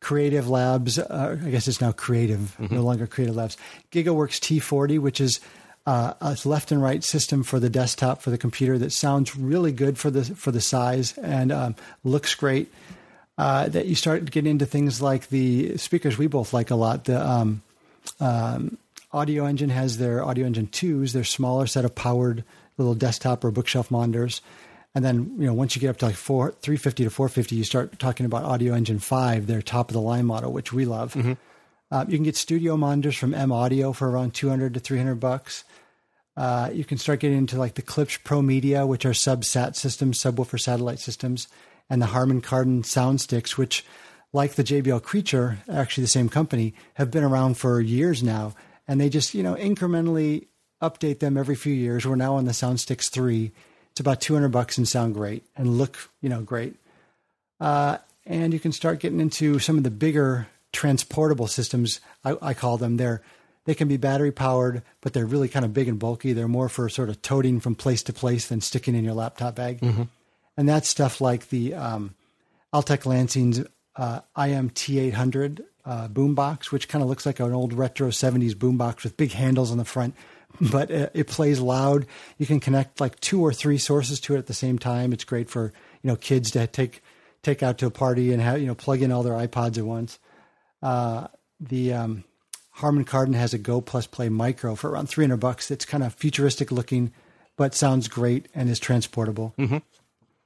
Creative 0.00 0.48
Labs. 0.48 0.98
Uh, 0.98 1.38
I 1.44 1.50
guess 1.50 1.68
it's 1.68 1.80
now 1.80 1.92
Creative, 1.92 2.56
mm-hmm. 2.58 2.74
no 2.74 2.82
longer 2.82 3.06
Creative 3.06 3.36
Labs. 3.36 3.56
GigaWorks 3.92 4.38
T40, 4.40 4.98
which 4.98 5.20
is 5.20 5.40
uh, 5.86 6.14
a 6.20 6.36
left 6.44 6.70
and 6.70 6.82
right 6.82 7.02
system 7.02 7.42
for 7.42 7.58
the 7.58 7.70
desktop 7.70 8.20
for 8.20 8.30
the 8.30 8.38
computer 8.38 8.76
that 8.78 8.92
sounds 8.92 9.34
really 9.36 9.72
good 9.72 9.98
for 9.98 10.10
the 10.10 10.22
for 10.22 10.52
the 10.52 10.60
size 10.60 11.16
and 11.18 11.50
um, 11.50 11.74
looks 12.04 12.34
great. 12.34 12.72
Uh, 13.38 13.68
that 13.68 13.86
you 13.86 13.94
start 13.94 14.28
getting 14.32 14.50
into 14.50 14.66
things 14.66 15.00
like 15.00 15.28
the 15.28 15.76
speakers 15.78 16.18
we 16.18 16.26
both 16.26 16.52
like 16.52 16.70
a 16.70 16.74
lot. 16.74 17.04
The 17.04 17.24
um, 17.24 17.62
um, 18.18 18.76
Audioengine 19.14 19.70
has 19.70 19.96
their 19.96 20.24
Audio 20.24 20.44
Engine 20.44 20.66
twos, 20.66 21.12
their 21.12 21.24
smaller 21.24 21.66
set 21.66 21.84
of 21.84 21.94
powered 21.94 22.44
little 22.76 22.94
desktop 22.94 23.44
or 23.44 23.50
bookshelf 23.50 23.90
monitors. 23.90 24.42
And 24.94 25.04
then, 25.04 25.36
you 25.38 25.46
know, 25.46 25.54
once 25.54 25.76
you 25.76 25.80
get 25.80 25.90
up 25.90 25.98
to 25.98 26.06
like 26.06 26.16
four, 26.16 26.52
350 26.62 27.04
to 27.04 27.10
450, 27.10 27.56
you 27.56 27.64
start 27.64 27.98
talking 27.98 28.26
about 28.26 28.44
Audio 28.44 28.74
Engine 28.74 28.98
5, 28.98 29.46
their 29.46 29.62
top 29.62 29.90
of 29.90 29.94
the 29.94 30.00
line 30.00 30.26
model, 30.26 30.52
which 30.52 30.72
we 30.72 30.84
love. 30.84 31.14
Mm-hmm. 31.14 31.34
Uh, 31.90 32.04
you 32.08 32.16
can 32.16 32.24
get 32.24 32.36
studio 32.36 32.76
monitors 32.76 33.16
from 33.16 33.34
M 33.34 33.52
Audio 33.52 33.92
for 33.92 34.10
around 34.10 34.34
200 34.34 34.74
to 34.74 34.80
300 34.80 35.14
bucks. 35.16 35.64
Uh, 36.36 36.70
you 36.72 36.84
can 36.84 36.98
start 36.98 37.20
getting 37.20 37.38
into 37.38 37.58
like 37.58 37.74
the 37.74 37.82
Klipsch 37.82 38.22
Pro 38.22 38.42
Media, 38.42 38.86
which 38.86 39.04
are 39.04 39.10
subsat 39.10 39.74
systems, 39.74 40.22
subwoofer 40.22 40.60
satellite 40.60 41.00
systems, 41.00 41.48
and 41.90 42.00
the 42.00 42.06
Harman 42.06 42.40
Kardon 42.40 42.84
sound 42.84 43.20
sticks, 43.20 43.58
which 43.58 43.84
like 44.32 44.54
the 44.54 44.64
JBL 44.64 45.02
Creature, 45.02 45.58
actually 45.68 46.02
the 46.02 46.08
same 46.08 46.28
company, 46.28 46.74
have 46.94 47.10
been 47.10 47.24
around 47.24 47.56
for 47.56 47.80
years 47.80 48.22
now, 48.22 48.54
and 48.86 49.00
they 49.00 49.08
just 49.08 49.34
you 49.34 49.42
know 49.42 49.54
incrementally 49.54 50.46
update 50.82 51.18
them 51.18 51.36
every 51.36 51.56
few 51.56 51.72
years. 51.72 52.06
We're 52.06 52.16
now 52.16 52.34
on 52.36 52.44
the 52.44 52.52
SoundSticks 52.52 53.10
three. 53.10 53.52
It's 53.98 54.00
about 54.00 54.20
two 54.20 54.34
hundred 54.34 54.50
bucks 54.50 54.78
and 54.78 54.86
sound 54.86 55.14
great 55.14 55.42
and 55.56 55.76
look 55.76 55.98
you 56.20 56.28
know 56.28 56.40
great. 56.40 56.76
Uh, 57.58 57.98
and 58.24 58.52
you 58.52 58.60
can 58.60 58.70
start 58.70 59.00
getting 59.00 59.18
into 59.18 59.58
some 59.58 59.76
of 59.76 59.82
the 59.82 59.90
bigger 59.90 60.46
transportable 60.72 61.48
systems. 61.48 62.00
I, 62.24 62.36
I 62.40 62.54
call 62.54 62.78
them. 62.78 62.96
They're 62.96 63.22
they 63.64 63.74
can 63.74 63.88
be 63.88 63.96
battery 63.96 64.30
powered, 64.30 64.84
but 65.00 65.14
they're 65.14 65.26
really 65.26 65.48
kind 65.48 65.64
of 65.64 65.74
big 65.74 65.88
and 65.88 65.98
bulky. 65.98 66.32
They're 66.32 66.46
more 66.46 66.68
for 66.68 66.88
sort 66.88 67.08
of 67.08 67.22
toting 67.22 67.58
from 67.58 67.74
place 67.74 68.04
to 68.04 68.12
place 68.12 68.46
than 68.46 68.60
sticking 68.60 68.94
in 68.94 69.02
your 69.02 69.14
laptop 69.14 69.56
bag. 69.56 69.80
Mm-hmm. 69.80 70.04
And 70.56 70.68
that's 70.68 70.88
stuff 70.88 71.20
like 71.20 71.48
the 71.48 71.74
um, 71.74 72.14
Altec 72.72 73.04
Lansing's 73.04 73.64
uh, 73.96 74.20
IM-T800 74.38 75.64
uh, 75.84 76.06
boombox, 76.06 76.70
which 76.70 76.88
kind 76.88 77.02
of 77.02 77.08
looks 77.08 77.26
like 77.26 77.40
an 77.40 77.52
old 77.52 77.72
retro 77.72 78.10
70s 78.10 78.54
boombox 78.54 79.02
with 79.02 79.16
big 79.16 79.32
handles 79.32 79.72
on 79.72 79.76
the 79.76 79.84
front, 79.84 80.14
but 80.60 80.90
it, 80.90 81.10
it, 81.14 81.26
plays 81.28 81.60
loud. 81.60 82.06
You 82.38 82.46
can 82.46 82.60
connect 82.60 83.00
like 83.00 83.20
two 83.20 83.40
or 83.40 83.52
three 83.52 83.78
sources 83.78 84.20
to 84.20 84.34
it 84.34 84.38
at 84.38 84.46
the 84.46 84.54
same 84.54 84.78
time. 84.78 85.12
It's 85.12 85.24
great 85.24 85.48
for 85.48 85.72
you 86.02 86.08
know 86.08 86.16
kids 86.16 86.50
to 86.52 86.66
take 86.66 87.02
take 87.42 87.62
out 87.62 87.78
to 87.78 87.86
a 87.86 87.90
party 87.90 88.32
and 88.32 88.42
have 88.42 88.60
you 88.60 88.66
know 88.66 88.74
plug 88.74 89.02
in 89.02 89.12
all 89.12 89.22
their 89.22 89.34
iPods 89.34 89.78
at 89.78 89.84
once. 89.84 90.18
Uh, 90.82 91.28
the 91.60 91.92
um, 91.92 92.24
Harman 92.70 93.04
Kardon 93.04 93.34
has 93.34 93.52
a 93.52 93.58
Go 93.58 93.80
Plus 93.80 94.06
Play 94.06 94.28
Micro 94.28 94.74
for 94.74 94.90
around 94.90 95.08
300 95.08 95.36
bucks. 95.36 95.70
It's 95.70 95.84
kind 95.84 96.04
of 96.04 96.14
futuristic 96.14 96.70
looking, 96.70 97.12
but 97.56 97.74
sounds 97.74 98.06
great 98.06 98.46
and 98.54 98.70
is 98.70 98.78
transportable. 98.78 99.54
Mm-hmm. 99.58 99.78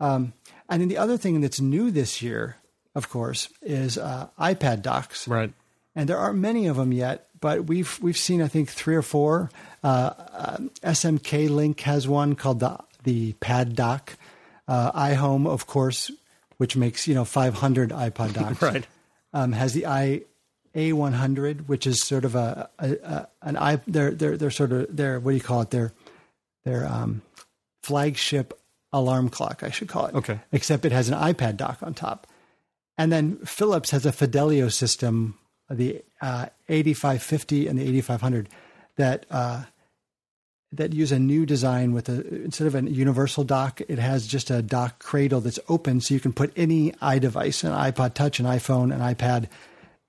Um, 0.01 0.33
and 0.69 0.81
then 0.81 0.89
the 0.89 0.97
other 0.97 1.19
thing 1.19 1.43
that's 1.43 1.61
new 1.61 1.91
this 1.91 2.23
year, 2.23 2.57
of 2.95 3.11
course, 3.11 3.49
is 3.61 3.99
uh, 3.99 4.29
iPad 4.39 4.81
docks. 4.83 5.29
Right. 5.29 5.53
And 5.95 6.09
there 6.09 6.19
aren't 6.19 6.39
many 6.39 6.67
of 6.67 6.77
them 6.77 6.93
yet, 6.93 7.29
but 7.41 7.67
we've 7.67 7.99
we've 8.01 8.17
seen 8.17 8.41
I 8.41 8.49
think 8.49 8.71
three 8.71 8.97
or 8.97 9.03
four. 9.03 9.51
Uh, 9.83 10.13
um, 10.33 10.71
SMK 10.83 11.51
Link 11.51 11.81
has 11.81 12.09
one 12.09 12.35
called 12.35 12.61
the 12.61 12.79
the 13.05 13.35
Pad 13.35 13.77
Dock. 13.77 14.17
Uh, 14.69 14.93
iHome, 14.93 15.47
of 15.47 15.67
course, 15.67 16.11
which 16.57 16.77
makes 16.77 17.07
you 17.07 17.15
know 17.15 17.25
500 17.25 17.91
iPod 17.91 18.33
docks. 18.35 18.63
right. 18.63 18.87
Um, 19.35 19.53
has 19.53 19.73
the 19.73 19.87
i 19.87 20.23
A100, 20.75 21.69
which 21.69 21.87
is 21.87 22.03
sort 22.03 22.25
of 22.25 22.35
a, 22.35 22.71
a, 22.79 22.93
a 22.93 23.29
an 23.43 23.57
i 23.57 23.81
they're 23.87 24.13
they're 24.13 24.37
they're 24.37 24.51
sort 24.51 24.73
of 24.73 24.95
their 24.95 25.21
what 25.21 25.33
do 25.33 25.37
you 25.37 25.43
call 25.43 25.63
it? 25.63 25.71
Their 25.71 25.93
their 26.65 26.87
um, 26.87 27.23
flagship 27.83 28.59
alarm 28.93 29.29
clock, 29.29 29.63
I 29.63 29.71
should 29.71 29.89
call 29.89 30.07
it. 30.07 30.15
Okay. 30.15 30.41
Except 30.53 30.85
it 30.85 30.93
has 30.93 31.09
an 31.09 31.19
iPad 31.19 31.57
dock 31.57 31.79
on 31.83 31.95
top. 31.95 32.27
And 32.99 33.11
then 33.11 33.39
Philips 33.39 33.91
has 33.91 34.05
a 34.05 34.13
Fidelio 34.13 34.69
system, 34.69 35.39
the 35.77 36.03
uh, 36.21 36.47
8550 36.69 37.67
and 37.69 37.79
the 37.79 37.83
8500, 37.83 38.49
that 38.97 39.27
uh, 39.31 39.65
that 40.75 40.93
use 40.95 41.13
a 41.13 41.19
new 41.19 41.45
design 41.45 41.93
with 41.93 42.09
a 42.09 42.27
instead 42.45 42.67
of 42.67 42.75
a 42.75 42.83
universal 42.91 43.45
dock, 43.45 43.81
it 43.89 43.99
has 43.99 44.27
just 44.27 44.51
a 44.51 44.63
dock 44.63 44.99
cradle 44.99 45.41
that's 45.41 45.59
open, 45.69 46.01
so 46.01 46.15
you 46.15 46.21
can 46.21 46.33
put 46.33 46.53
any 46.57 46.93
iDevice, 46.93 47.63
an 47.65 47.73
iPod 47.73 48.15
Touch, 48.15 48.41
an 48.41 48.47
iPhone, 48.47 48.93
an 48.95 49.01
iPad 49.01 49.49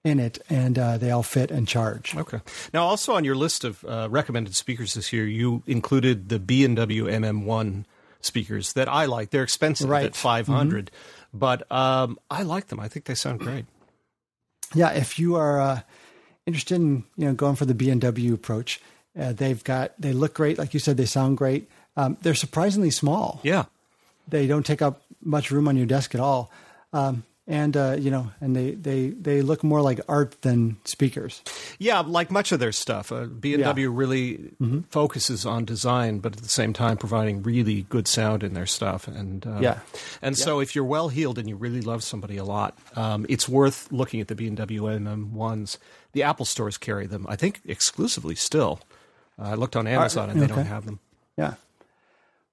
in 0.06 0.20
it, 0.20 0.38
and 0.50 0.78
uh, 0.78 0.98
they 0.98 1.12
all 1.12 1.24
fit 1.24 1.50
and 1.52 1.68
charge. 1.68 2.16
Okay. 2.16 2.40
Now, 2.74 2.84
also 2.84 3.14
on 3.14 3.24
your 3.24 3.36
list 3.36 3.64
of 3.64 3.84
uh, 3.86 4.08
recommended 4.12 4.54
speakers 4.56 4.94
this 4.94 5.12
year, 5.14 5.26
you 5.26 5.64
included 5.66 6.28
the 6.30 6.40
B 6.40 6.64
and 6.66 6.76
W 6.76 7.06
MM1 7.08 7.86
speakers 8.22 8.74
that 8.74 8.88
I 8.90 9.06
like. 9.06 9.30
They're 9.32 9.44
expensive 9.44 9.90
Right. 9.90 10.06
at 10.06 10.16
500, 10.16 10.92
but 11.34 11.70
um, 11.72 12.18
I 12.30 12.44
like 12.44 12.68
them. 12.68 12.80
I 12.80 12.88
think 12.90 13.06
they 13.06 13.16
sound 13.16 13.40
great. 13.40 13.66
Yeah, 14.74 14.92
if 14.92 15.20
you 15.20 15.36
are 15.36 15.62
uh, 15.62 15.82
interested 16.46 16.76
in 16.76 17.04
you 17.18 17.26
know 17.26 17.34
going 17.34 17.56
for 17.56 17.66
the 17.66 17.74
B 17.74 17.90
and 17.90 18.02
W 18.02 18.34
approach, 18.34 18.82
uh, 19.20 19.34
they've 19.34 19.64
got 19.64 19.94
they 20.00 20.14
look 20.14 20.34
great, 20.34 20.58
like 20.58 20.74
you 20.74 20.80
said, 20.80 20.98
they 20.98 21.06
sound 21.06 21.38
great. 21.38 21.70
Um, 21.96 22.18
they're 22.22 22.36
surprisingly 22.36 22.90
small. 22.90 23.40
Yeah. 23.44 23.66
They 24.28 24.48
don't 24.48 24.66
take 24.66 24.82
up 24.82 25.02
much 25.22 25.52
room 25.52 25.68
on 25.68 25.78
your 25.78 25.86
desk 25.86 26.16
at 26.16 26.22
all, 26.22 26.52
um, 26.92 27.24
and 27.48 27.76
uh, 27.76 27.96
you 28.00 28.10
know, 28.10 28.32
and 28.40 28.56
they 28.56 28.72
they 28.72 29.10
they 29.10 29.42
look 29.42 29.64
more 29.64 29.82
like 29.82 30.00
art 30.08 30.42
than 30.44 30.78
speakers. 30.86 31.42
Yeah, 31.78 32.00
like 32.00 32.32
much 32.32 32.52
of 32.52 32.60
their 32.60 32.72
stuff, 32.72 33.12
uh, 33.12 33.26
B&W 33.26 33.90
really 33.92 34.52
focuses 34.90 35.46
on 35.46 35.66
design, 35.66 36.20
but 36.20 36.38
at 36.38 36.42
the 36.44 36.48
same 36.50 36.72
time 36.72 36.96
providing 36.98 37.44
really 37.44 37.84
good 37.90 38.08
sound 38.08 38.44
in 38.44 38.54
their 38.54 38.66
stuff. 38.66 39.08
And 39.08 39.46
uh, 39.46 39.60
Yeah. 39.60 39.80
and 40.22 40.38
so 40.38 40.60
if 40.62 40.74
you're 40.76 40.86
well 40.86 41.10
heeled 41.10 41.38
and 41.38 41.50
you 41.50 41.56
really 41.58 41.82
love 41.82 42.04
somebody 42.04 42.38
a 42.38 42.46
lot, 42.46 42.78
um, 42.96 43.26
it's 43.28 43.50
worth 43.50 43.92
looking 43.92 44.22
at 44.22 44.28
the 44.30 44.36
B&W 44.36 44.84
MM 44.84 45.32
ones. 45.32 45.78
The 46.14 46.24
Apple 46.24 46.46
stores 46.46 46.78
carry 46.78 47.08
them, 47.08 47.26
I 47.28 47.36
think, 47.36 47.60
exclusively 47.66 48.36
still. 48.36 48.80
Uh, 49.38 49.50
I 49.50 49.54
looked 49.56 49.76
on 49.76 49.88
Amazon 49.88 50.30
and 50.30 50.40
they 50.42 50.48
don't 50.48 50.66
have 50.66 50.86
them. 50.86 51.00
Yeah. 51.38 51.56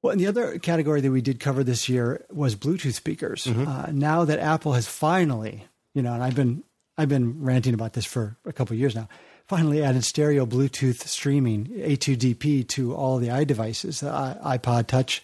Well, 0.03 0.13
and 0.13 0.21
the 0.21 0.27
other 0.27 0.59
category 0.59 1.01
that 1.03 1.11
we 1.11 1.21
did 1.21 1.41
cover 1.41 1.63
this 1.63 1.89
year 1.89 2.25
was 2.31 2.57
Bluetooth 2.57 2.95
speakers. 2.95 3.47
Uh, 3.47 3.91
now 3.93 4.25
that 4.25 4.39
Apple 4.39 4.73
has 4.73 4.87
finally, 4.87 5.65
you 5.95 6.03
know, 6.03 6.15
and 6.15 6.23
I've 6.23 6.35
been 6.35 6.63
I've 6.97 7.09
been 7.09 7.43
ranting 7.43 7.75
about 7.75 7.93
this 7.95 8.05
for 8.07 8.37
a 8.45 8.53
couple 8.53 8.75
of 8.75 8.81
years 8.81 8.95
now. 8.95 9.09
Finally, 9.47 9.83
added 9.83 10.05
stereo 10.05 10.47
Bluetooth 10.47 11.07
streaming 11.09 11.67
A2DP 11.67 12.69
to 12.69 12.95
all 12.95 13.19
the 13.19 13.29
iDevices, 13.29 14.01
the 14.01 14.39
iPod 14.47 14.87
Touch, 14.87 15.23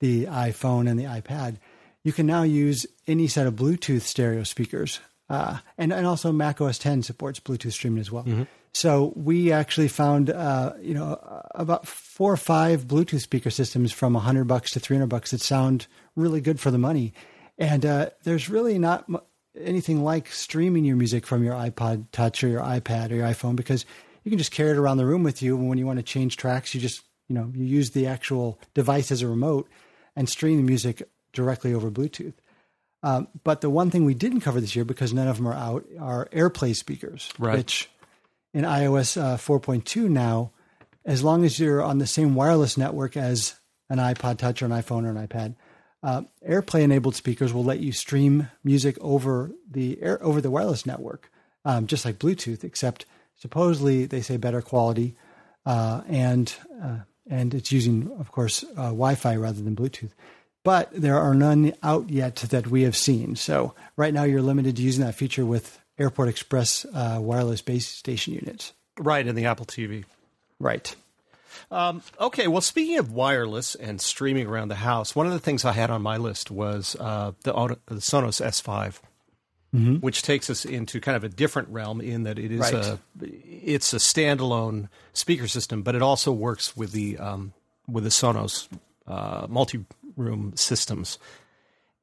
the 0.00 0.26
iPhone, 0.26 0.90
and 0.90 0.98
the 0.98 1.04
iPad. 1.04 1.56
You 2.04 2.12
can 2.12 2.26
now 2.26 2.42
use 2.42 2.86
any 3.06 3.28
set 3.28 3.46
of 3.46 3.54
Bluetooth 3.54 4.02
stereo 4.02 4.42
speakers, 4.42 5.00
uh, 5.30 5.58
and 5.78 5.92
and 5.92 6.06
also 6.06 6.32
Mac 6.32 6.60
OS 6.60 6.78
10 6.78 7.02
supports 7.02 7.40
Bluetooth 7.40 7.72
streaming 7.72 8.00
as 8.00 8.10
well. 8.12 8.24
So 8.74 9.12
we 9.16 9.52
actually 9.52 9.88
found, 9.88 10.30
uh, 10.30 10.72
you 10.80 10.94
know, 10.94 11.18
about 11.54 11.86
four 11.86 12.32
or 12.32 12.36
five 12.38 12.86
Bluetooth 12.86 13.20
speaker 13.20 13.50
systems 13.50 13.92
from 13.92 14.14
100 14.14 14.44
bucks 14.44 14.70
to 14.72 14.80
300 14.80 15.06
bucks 15.08 15.30
that 15.32 15.42
sound 15.42 15.86
really 16.16 16.40
good 16.40 16.58
for 16.58 16.70
the 16.70 16.78
money. 16.78 17.12
And 17.58 17.84
uh, 17.84 18.10
there's 18.24 18.48
really 18.48 18.78
not 18.78 19.08
mu- 19.08 19.18
anything 19.60 20.02
like 20.02 20.28
streaming 20.32 20.86
your 20.86 20.96
music 20.96 21.26
from 21.26 21.44
your 21.44 21.54
iPod 21.54 22.06
Touch 22.12 22.42
or 22.42 22.48
your 22.48 22.62
iPad 22.62 23.10
or 23.10 23.16
your 23.16 23.26
iPhone 23.26 23.56
because 23.56 23.84
you 24.24 24.30
can 24.30 24.38
just 24.38 24.52
carry 24.52 24.70
it 24.70 24.78
around 24.78 24.96
the 24.96 25.06
room 25.06 25.22
with 25.22 25.42
you. 25.42 25.56
And 25.58 25.68
when 25.68 25.76
you 25.76 25.86
want 25.86 25.98
to 25.98 26.02
change 26.02 26.38
tracks, 26.38 26.74
you 26.74 26.80
just, 26.80 27.02
you 27.28 27.34
know, 27.34 27.52
you 27.54 27.64
use 27.66 27.90
the 27.90 28.06
actual 28.06 28.58
device 28.72 29.12
as 29.12 29.20
a 29.20 29.28
remote 29.28 29.68
and 30.16 30.28
stream 30.30 30.56
the 30.56 30.62
music 30.62 31.02
directly 31.34 31.74
over 31.74 31.90
Bluetooth. 31.90 32.34
Um, 33.02 33.28
but 33.44 33.60
the 33.60 33.68
one 33.70 33.90
thing 33.90 34.04
we 34.06 34.14
didn't 34.14 34.40
cover 34.40 34.60
this 34.62 34.74
year 34.74 34.84
because 34.86 35.12
none 35.12 35.28
of 35.28 35.36
them 35.36 35.48
are 35.48 35.54
out 35.54 35.84
are 36.00 36.28
AirPlay 36.32 36.74
speakers, 36.74 37.28
Right. 37.38 37.58
which 37.58 37.90
in 38.54 38.64
iOS 38.64 39.20
uh, 39.20 39.36
4.2 39.36 40.08
now, 40.08 40.52
as 41.04 41.24
long 41.24 41.44
as 41.44 41.58
you're 41.58 41.82
on 41.82 41.98
the 41.98 42.06
same 42.06 42.34
wireless 42.34 42.76
network 42.76 43.16
as 43.16 43.58
an 43.88 43.98
iPod 43.98 44.38
Touch 44.38 44.62
or 44.62 44.66
an 44.66 44.72
iPhone 44.72 45.04
or 45.04 45.10
an 45.10 45.26
iPad, 45.26 45.56
uh, 46.02 46.22
AirPlay 46.48 46.82
enabled 46.82 47.14
speakers 47.14 47.52
will 47.52 47.64
let 47.64 47.80
you 47.80 47.92
stream 47.92 48.48
music 48.64 48.96
over 49.00 49.52
the 49.70 50.00
air 50.02 50.22
over 50.22 50.40
the 50.40 50.50
wireless 50.50 50.84
network, 50.84 51.30
um, 51.64 51.86
just 51.86 52.04
like 52.04 52.18
Bluetooth, 52.18 52.64
except 52.64 53.06
supposedly 53.36 54.06
they 54.06 54.20
say 54.20 54.36
better 54.36 54.60
quality, 54.60 55.14
uh, 55.64 56.02
and 56.08 56.54
uh, 56.82 56.98
and 57.28 57.54
it's 57.54 57.70
using, 57.70 58.10
of 58.18 58.32
course, 58.32 58.64
uh, 58.76 58.90
Wi-Fi 58.90 59.36
rather 59.36 59.62
than 59.62 59.76
Bluetooth. 59.76 60.10
But 60.64 60.90
there 60.92 61.18
are 61.18 61.34
none 61.34 61.72
out 61.82 62.10
yet 62.10 62.36
that 62.36 62.66
we 62.66 62.82
have 62.82 62.96
seen. 62.96 63.36
So 63.36 63.74
right 63.96 64.14
now 64.14 64.24
you're 64.24 64.42
limited 64.42 64.76
to 64.76 64.82
using 64.82 65.04
that 65.04 65.14
feature 65.14 65.44
with 65.44 65.80
Airport 65.98 66.28
Express 66.28 66.84
uh, 66.94 67.18
wireless 67.20 67.62
base 67.62 67.86
station 67.86 68.34
units. 68.34 68.72
Right, 68.98 69.26
in 69.26 69.34
the 69.34 69.46
Apple 69.46 69.66
TV. 69.66 70.04
Right. 70.58 70.94
Okay, 71.70 72.48
well, 72.48 72.60
speaking 72.60 72.98
of 72.98 73.12
wireless 73.12 73.74
and 73.74 74.00
streaming 74.00 74.46
around 74.46 74.68
the 74.68 74.74
house, 74.76 75.14
one 75.16 75.26
of 75.26 75.32
the 75.32 75.38
things 75.38 75.64
I 75.64 75.72
had 75.72 75.90
on 75.90 76.02
my 76.02 76.16
list 76.16 76.50
was 76.50 76.96
uh, 77.00 77.32
the, 77.44 77.54
auto, 77.54 77.76
the 77.86 77.96
Sonos 77.96 78.44
S5, 78.44 79.00
which 80.00 80.22
takes 80.22 80.50
us 80.50 80.64
into 80.66 81.00
kind 81.00 81.16
of 81.16 81.24
a 81.24 81.28
different 81.30 81.68
realm 81.70 82.00
in 82.02 82.24
that 82.24 82.38
it 82.38 82.52
is 82.52 82.60
Right. 82.60 82.74
a 82.74 82.98
it's 83.22 83.94
a 83.94 83.96
standalone 83.96 84.88
speaker 85.14 85.48
system, 85.48 85.82
but 85.82 85.94
it 85.94 86.02
also 86.02 86.30
works 86.32 86.76
with 86.76 86.92
the 86.92 87.16
um, 87.18 87.54
with 87.88 88.04
the 88.04 88.10
Sonos 88.10 88.68
uh, 89.06 89.46
multi-room 89.48 90.52
systems. 90.56 91.18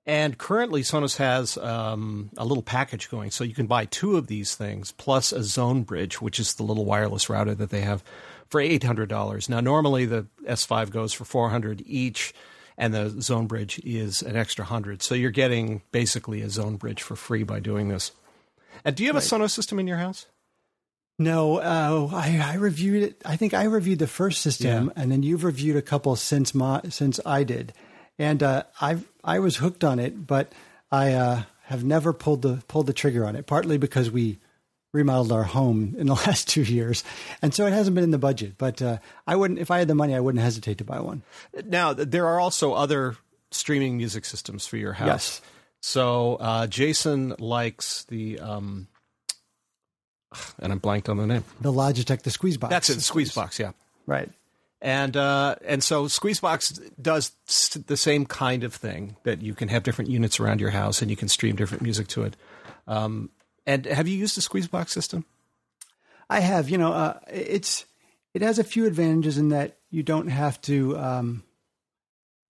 And 0.06 0.38
currently, 0.38 0.82
Sonos 0.82 1.18
has 1.18 1.56
um, 1.58 2.32
a 2.38 2.44
little 2.46 2.64
package 2.64 3.10
going, 3.12 3.30
so 3.32 3.44
you 3.44 3.54
can 3.54 3.68
buy 3.68 3.86
two 3.86 4.18
of 4.18 4.26
these 4.28 4.56
things 4.56 4.92
plus 4.92 5.32
a 5.32 5.44
Zone 5.44 5.84
Bridge, 5.84 6.20
which 6.22 6.40
is 6.40 6.56
the 6.56 6.64
little 6.64 6.86
wireless 6.86 7.30
router 7.30 7.54
that 7.56 7.70
they 7.70 7.82
have 7.82 8.04
for 8.48 8.60
eight 8.60 8.84
hundred 8.84 9.10
dollars. 9.10 9.50
Now, 9.50 9.60
normally 9.60 10.06
the 10.06 10.26
S5 10.46 10.90
goes 10.90 11.14
for 11.14 11.26
four 11.26 11.50
hundred 11.52 11.84
each, 11.86 12.34
and 12.78 12.92
the 12.94 13.10
Zone 13.22 13.46
Bridge 13.46 13.80
is 13.84 14.24
an 14.24 14.36
extra 14.36 14.66
hundred. 14.66 15.04
So 15.04 15.14
you're 15.14 15.30
getting 15.30 15.84
basically 15.92 16.42
a 16.42 16.50
Zone 16.50 16.78
Bridge 16.78 17.04
for 17.04 17.16
free 17.16 17.44
by 17.44 17.60
doing 17.60 17.90
this. 17.90 18.12
And 18.84 18.96
do 18.96 19.04
you 19.04 19.10
have 19.10 19.16
a 19.18 19.20
Sonos 19.26 19.52
system 19.52 19.78
in 19.78 19.86
your 19.86 19.98
house? 19.98 20.26
No, 21.20 21.58
uh, 21.58 22.08
I, 22.14 22.40
I 22.44 22.56
reviewed 22.56 23.04
it. 23.04 23.22
I 23.26 23.36
think 23.36 23.54
I 23.54 23.66
reviewed 23.66 24.00
the 24.00 24.08
first 24.08 24.42
system, 24.42 24.86
Yeah. 24.96 25.04
and 25.04 25.12
then 25.12 25.22
you've 25.22 25.44
reviewed 25.44 25.76
a 25.76 25.82
couple 25.82 26.16
since 26.16 26.56
my 26.56 26.82
since 26.90 27.20
I 27.26 27.44
did, 27.44 27.74
and 28.20 28.44
uh, 28.44 28.64
I 28.80 28.98
I 29.24 29.40
was 29.40 29.56
hooked 29.56 29.84
on 29.84 29.98
it, 29.98 30.28
but 30.28 30.52
I 30.92 31.14
uh, 31.14 31.44
have 31.64 31.84
never 31.84 32.14
pulled 32.14 32.44
the 32.44 32.62
pulled 32.68 32.86
the 32.86 32.94
trigger 32.94 33.26
on 33.26 33.36
it. 33.36 33.48
Partly 33.48 33.78
because 33.78 34.12
we 34.12 34.38
remodeled 34.92 35.32
our 35.32 35.44
home 35.44 35.96
in 35.98 36.08
the 36.08 36.14
last 36.28 36.48
two 36.48 36.64
years, 36.64 37.04
and 37.42 37.54
so 37.54 37.66
it 37.66 37.74
hasn't 37.74 37.96
been 37.96 38.04
in 38.04 38.12
the 38.12 38.18
budget. 38.20 38.58
But 38.58 38.82
uh, 38.82 38.98
I 39.26 39.36
wouldn't, 39.36 39.60
if 39.60 39.72
I 39.72 39.80
had 39.80 39.88
the 39.88 39.96
money, 39.96 40.14
I 40.14 40.20
wouldn't 40.20 40.44
hesitate 40.44 40.78
to 40.80 40.84
buy 40.84 41.00
one. 41.00 41.24
Now, 41.66 41.94
there 41.94 42.28
are 42.28 42.40
also 42.40 42.74
other 42.74 43.16
streaming 43.52 43.98
music 43.98 44.26
systems 44.26 44.68
for 44.68 44.78
your 44.78 44.94
house. 44.94 45.08
Yes. 45.08 45.42
So 45.82 46.36
uh, 46.36 46.68
Jason 46.68 47.36
likes 47.40 48.04
the, 48.06 48.40
um, 48.40 48.88
and 50.60 50.72
I'm 50.72 50.80
blanked 50.80 51.10
on 51.10 51.18
the 51.18 51.26
name. 51.26 51.44
The 51.62 51.72
Logitech, 51.72 52.24
the 52.24 52.32
squeeze 52.32 52.58
box. 52.58 52.72
That's 52.72 52.90
it, 52.90 52.98
Squeezebox, 53.00 53.60
yeah. 53.60 53.72
right? 54.06 54.30
And 54.82 55.18
uh, 55.18 55.56
and 55.66 55.84
so 55.84 56.06
Squeezebox 56.06 56.92
does 57.02 57.32
the 57.86 57.98
same 57.98 58.26
kind 58.26 58.64
of 58.64 58.74
thing 58.74 59.18
that 59.24 59.42
you 59.42 59.54
can 59.54 59.68
have 59.68 59.84
different 59.84 60.10
units 60.10 60.40
around 60.40 60.62
your 60.62 60.70
house 60.70 61.02
and 61.02 61.12
you 61.12 61.18
can 61.18 61.28
stream 61.28 61.58
different 61.58 61.84
music 61.84 62.08
to 62.10 62.24
it. 62.24 62.38
Um, 62.88 63.30
and 63.66 63.86
have 63.86 64.08
you 64.08 64.18
used 64.18 64.38
the 64.38 64.42
Squeezebox 64.42 64.90
system? 64.90 65.26
I 66.30 66.40
have. 66.40 66.70
You 66.70 66.78
know, 66.78 66.94
uh, 66.94 67.20
it's 67.28 67.86
it 68.34 68.42
has 68.42 68.58
a 68.58 68.64
few 68.64 68.86
advantages 68.86 69.38
in 69.38 69.50
that 69.50 69.78
you 69.90 70.02
don't 70.02 70.28
have 70.28 70.62
to 70.62 70.98
um, 70.98 71.44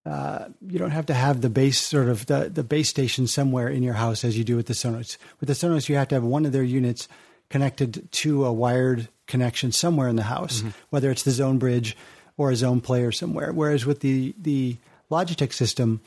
uh, 0.05 0.49
you 0.67 0.79
don't 0.79 0.91
have 0.91 1.07
to 1.07 1.15
have 1.15 1.41
the 1.41 1.51
base 1.51 1.81
sort 1.81 2.09
of 2.09 2.27
the 2.27 2.51
the 2.53 2.65
base 2.65 2.91
station 2.91 3.27
somewhere 3.27 3.69
in 3.69 3.83
your 3.83 3.95
house 3.95 4.23
as 4.23 4.37
you 4.37 4.45
do 4.45 4.57
with 4.57 4.67
the 4.67 4.75
Sonos. 4.75 5.17
With 5.41 5.49
the 5.49 5.55
Sonos, 5.55 5.89
you 5.89 5.97
have 5.97 6.09
to 6.09 6.15
have 6.15 6.25
one 6.25 6.45
of 6.45 6.53
their 6.53 6.63
units 6.63 7.09
connected 7.49 8.11
to 8.13 8.45
a 8.45 8.53
wired 8.53 9.09
connection 9.27 9.73
somewhere 9.73 10.09
in 10.09 10.17
the 10.17 10.23
house, 10.25 10.63
whether 10.91 11.11
it's 11.11 11.23
the 11.23 11.31
Zone 11.31 11.59
Bridge 11.59 11.97
or 12.39 12.51
a 12.51 12.57
Zone 12.57 12.81
Player 12.81 13.13
somewhere. 13.13 13.53
Whereas 13.53 13.85
with 13.85 14.01
the 14.01 14.35
the 14.41 14.79
Logitech 15.11 15.53
system, 15.53 16.01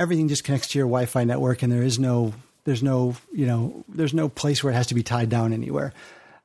everything 0.00 0.26
just 0.26 0.42
connects 0.42 0.68
to 0.68 0.78
your 0.78 0.88
Wi-Fi 0.88 1.22
network, 1.22 1.62
and 1.62 1.70
there 1.70 1.84
is 1.84 2.00
no 2.00 2.34
there's 2.64 2.82
no 2.82 3.14
you 3.32 3.46
know 3.46 3.84
there's 3.88 4.14
no 4.14 4.28
place 4.28 4.64
where 4.64 4.72
it 4.72 4.76
has 4.76 4.88
to 4.88 4.94
be 4.94 5.04
tied 5.04 5.28
down 5.28 5.52
anywhere. 5.52 5.92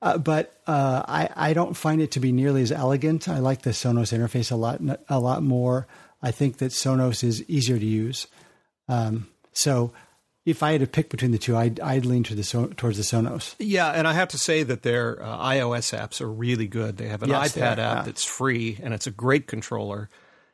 Uh, 0.01 0.17
but 0.17 0.53
uh, 0.67 1.01
I, 1.07 1.29
I 1.33 1.53
don't 1.53 1.77
find 1.77 2.01
it 2.01 2.11
to 2.11 2.19
be 2.19 2.33
nearly 2.33 2.61
as 2.61 2.73
elegant. 2.73 3.29
I 3.29 3.39
like 3.39 3.61
the 3.61 3.69
Sonos 3.69 4.15
interface 4.15 4.51
a 4.51 4.55
lot 4.55 4.81
a 5.07 5.19
lot 5.19 5.41
more. 5.41 5.87
I 6.21 6.31
think 6.31 6.57
that 6.57 6.71
Sonos 6.71 7.23
is 7.23 7.43
easier 7.49 7.79
to 7.79 7.85
use. 7.85 8.27
Um, 8.87 9.27
so 9.53 9.93
if 10.45 10.61
I 10.63 10.71
had 10.73 10.81
to 10.81 10.87
pick 10.87 11.09
between 11.09 11.31
the 11.31 11.37
two, 11.37 11.55
I'd, 11.55 11.79
I'd 11.79 12.05
lean 12.05 12.23
to 12.23 12.35
the 12.35 12.43
towards 12.75 12.97
the 12.97 13.03
Sonos. 13.03 13.55
Yeah, 13.59 13.89
and 13.91 14.07
I 14.07 14.13
have 14.13 14.27
to 14.29 14.37
say 14.37 14.63
that 14.63 14.81
their 14.83 15.23
uh, 15.23 15.37
iOS 15.37 15.97
apps 15.97 16.19
are 16.21 16.29
really 16.29 16.67
good. 16.67 16.97
They 16.97 17.07
have 17.07 17.23
an 17.23 17.29
Yes, 17.29 17.55
iPad 17.55 17.61
app 17.61 17.77
yeah. 17.77 18.01
that's 18.03 18.25
free, 18.25 18.77
and 18.83 18.93
it's 18.93 19.07
a 19.07 19.11
great 19.11 19.47
controller. 19.47 20.09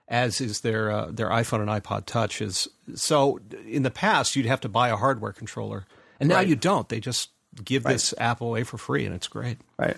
As 0.07 0.41
is 0.41 0.61
their 0.61 0.89
uh, 0.91 1.11
their 1.11 1.29
iPhone 1.29 1.59
and 1.61 1.69
iPod 1.69 2.05
Touch 2.05 2.41
is. 2.41 2.67
So 2.95 3.39
in 3.67 3.83
the 3.83 3.91
past, 3.91 4.35
you'd 4.35 4.47
have 4.47 4.61
to 4.61 4.69
buy 4.69 4.89
a 4.89 4.95
hardware 4.95 5.31
controller, 5.33 5.85
and 6.19 6.29
now 6.29 6.35
Right. 6.37 6.47
you 6.47 6.55
don't. 6.55 6.89
They 6.89 6.99
just 6.99 7.29
give 7.63 7.83
this 7.83 8.13
app 8.17 8.41
away 8.41 8.63
for 8.63 8.77
free, 8.79 9.05
and 9.05 9.13
it's 9.13 9.27
great. 9.27 9.57
Right. 9.77 9.97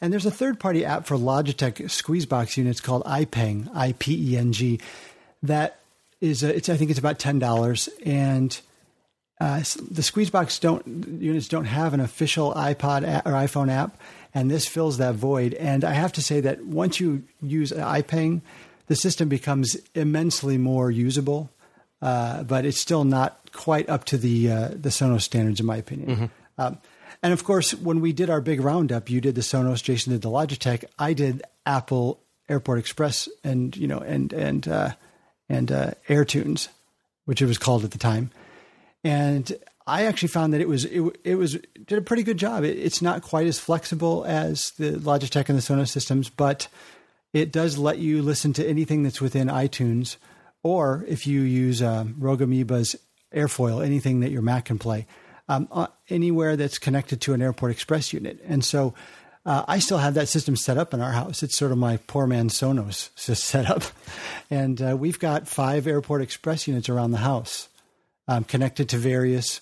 And 0.00 0.12
there's 0.12 0.26
a 0.26 0.30
third 0.30 0.60
party 0.60 0.84
app 0.84 1.06
for 1.06 1.16
Logitech 1.16 1.74
Squeezebox 1.84 2.56
units 2.58 2.80
called 2.82 3.02
iPeng, 3.04 3.68
I 3.74 3.92
P 3.98 4.32
E 4.32 4.36
N 4.36 4.52
G, 4.52 4.78
that 5.42 5.78
is, 6.20 6.42
uh, 6.44 6.48
it's, 6.48 6.68
I 6.68 6.76
think 6.76 6.90
it's 6.90 6.98
about 6.98 7.18
$10. 7.18 7.88
And 8.04 8.58
uh, 9.38 9.58
the 9.58 10.02
Squeezebox 10.02 10.60
don't, 10.60 11.20
units 11.20 11.48
don't 11.48 11.66
have 11.66 11.92
an 11.92 12.00
official 12.00 12.54
iPod 12.54 13.06
app 13.06 13.26
or 13.26 13.32
iPhone 13.32 13.70
app, 13.70 14.00
and 14.32 14.50
this 14.50 14.66
fills 14.66 14.98
that 14.98 15.14
void. 15.14 15.54
And 15.54 15.84
I 15.84 15.92
have 15.92 16.12
to 16.14 16.22
say 16.22 16.40
that 16.40 16.64
once 16.64 17.00
you 17.00 17.24
use 17.42 17.70
iPeng, 17.70 18.40
the 18.86 18.96
system 18.96 19.28
becomes 19.28 19.76
immensely 19.94 20.56
more 20.56 20.90
usable, 20.90 21.50
uh, 22.00 22.44
but 22.44 22.64
it's 22.64 22.80
still 22.80 23.04
not 23.04 23.52
quite 23.52 23.88
up 23.88 24.04
to 24.04 24.16
the 24.16 24.50
uh, 24.50 24.68
the 24.68 24.90
Sonos 24.90 25.22
standards, 25.22 25.60
in 25.60 25.66
my 25.66 25.76
opinion. 25.76 26.30
Um, 26.58 26.78
and 27.22 27.32
of 27.32 27.44
course, 27.44 27.74
when 27.74 28.00
we 28.00 28.12
did 28.12 28.30
our 28.30 28.40
big 28.40 28.60
roundup, 28.60 29.10
you 29.10 29.20
did 29.20 29.34
the 29.34 29.40
Sonos, 29.40 29.82
Jason 29.82 30.12
did 30.12 30.22
the 30.22 30.30
Logitech, 30.30 30.84
I 30.98 31.12
did 31.12 31.42
Apple 31.64 32.20
Airport 32.48 32.78
Express, 32.78 33.28
and 33.42 33.76
you 33.76 33.86
know, 33.86 33.98
and 33.98 34.32
and 34.32 34.68
uh, 34.68 34.90
and 35.48 35.72
uh, 35.72 35.90
AirTunes, 36.08 36.68
which 37.24 37.42
it 37.42 37.46
was 37.46 37.58
called 37.58 37.84
at 37.84 37.90
the 37.90 37.98
time. 37.98 38.30
And 39.04 39.56
I 39.86 40.06
actually 40.06 40.28
found 40.28 40.52
that 40.52 40.60
it 40.60 40.68
was 40.68 40.84
it, 40.84 41.02
it 41.22 41.36
was 41.36 41.58
did 41.86 41.98
a 41.98 42.02
pretty 42.02 42.24
good 42.24 42.38
job. 42.38 42.64
It, 42.64 42.78
it's 42.78 43.00
not 43.00 43.22
quite 43.22 43.46
as 43.46 43.58
flexible 43.58 44.24
as 44.24 44.72
the 44.72 44.92
Logitech 44.92 45.48
and 45.48 45.56
the 45.56 45.62
Sonos 45.62 45.88
systems, 45.88 46.28
but 46.28 46.68
it 47.32 47.52
does 47.52 47.78
let 47.78 47.98
you 47.98 48.22
listen 48.22 48.52
to 48.54 48.66
anything 48.66 49.02
that's 49.02 49.20
within 49.20 49.48
iTunes, 49.48 50.16
or 50.62 51.04
if 51.06 51.26
you 51.26 51.42
use 51.42 51.82
um, 51.82 52.16
Rogue 52.18 52.40
Amoeba's 52.40 52.96
Airfoil, 53.32 53.84
anything 53.84 54.20
that 54.20 54.30
your 54.30 54.42
Mac 54.42 54.66
can 54.66 54.78
play, 54.78 55.06
um, 55.48 55.68
uh, 55.70 55.86
anywhere 56.08 56.56
that's 56.56 56.78
connected 56.78 57.20
to 57.22 57.34
an 57.34 57.42
Airport 57.42 57.72
Express 57.72 58.12
unit. 58.12 58.40
And 58.46 58.64
so 58.64 58.94
uh, 59.44 59.64
I 59.68 59.78
still 59.78 59.98
have 59.98 60.14
that 60.14 60.28
system 60.28 60.56
set 60.56 60.78
up 60.78 60.92
in 60.94 61.00
our 61.00 61.12
house. 61.12 61.42
It's 61.42 61.56
sort 61.56 61.70
of 61.70 61.78
my 61.78 61.98
poor 62.08 62.26
man 62.26 62.48
Sonos 62.48 63.10
set 63.16 63.70
up. 63.70 63.84
And 64.48 64.80
uh, 64.80 64.96
we've 64.96 65.18
got 65.18 65.48
five 65.48 65.88
Airport 65.88 66.22
Express 66.22 66.68
units 66.68 66.88
around 66.88 67.10
the 67.10 67.18
house 67.18 67.68
um, 68.28 68.44
connected 68.44 68.88
to 68.90 68.98
various 68.98 69.60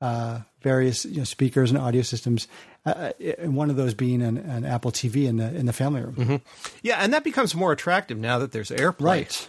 uh, 0.00 0.40
various 0.62 1.04
you 1.04 1.18
know, 1.18 1.24
speakers 1.24 1.70
and 1.70 1.78
audio 1.78 2.02
systems, 2.02 2.48
uh, 2.86 3.12
and 3.38 3.56
one 3.56 3.70
of 3.70 3.76
those 3.76 3.94
being 3.94 4.22
an, 4.22 4.36
an 4.38 4.64
Apple 4.64 4.92
TV 4.92 5.26
in 5.26 5.36
the 5.36 5.54
in 5.54 5.66
the 5.66 5.72
family 5.72 6.02
room. 6.02 6.40
Yeah, 6.82 6.98
and 7.00 7.12
that 7.12 7.24
becomes 7.24 7.54
more 7.54 7.72
attractive 7.72 8.18
now 8.18 8.38
that 8.38 8.52
there's 8.52 8.70
AirPlay. 8.70 9.00
Right, 9.00 9.48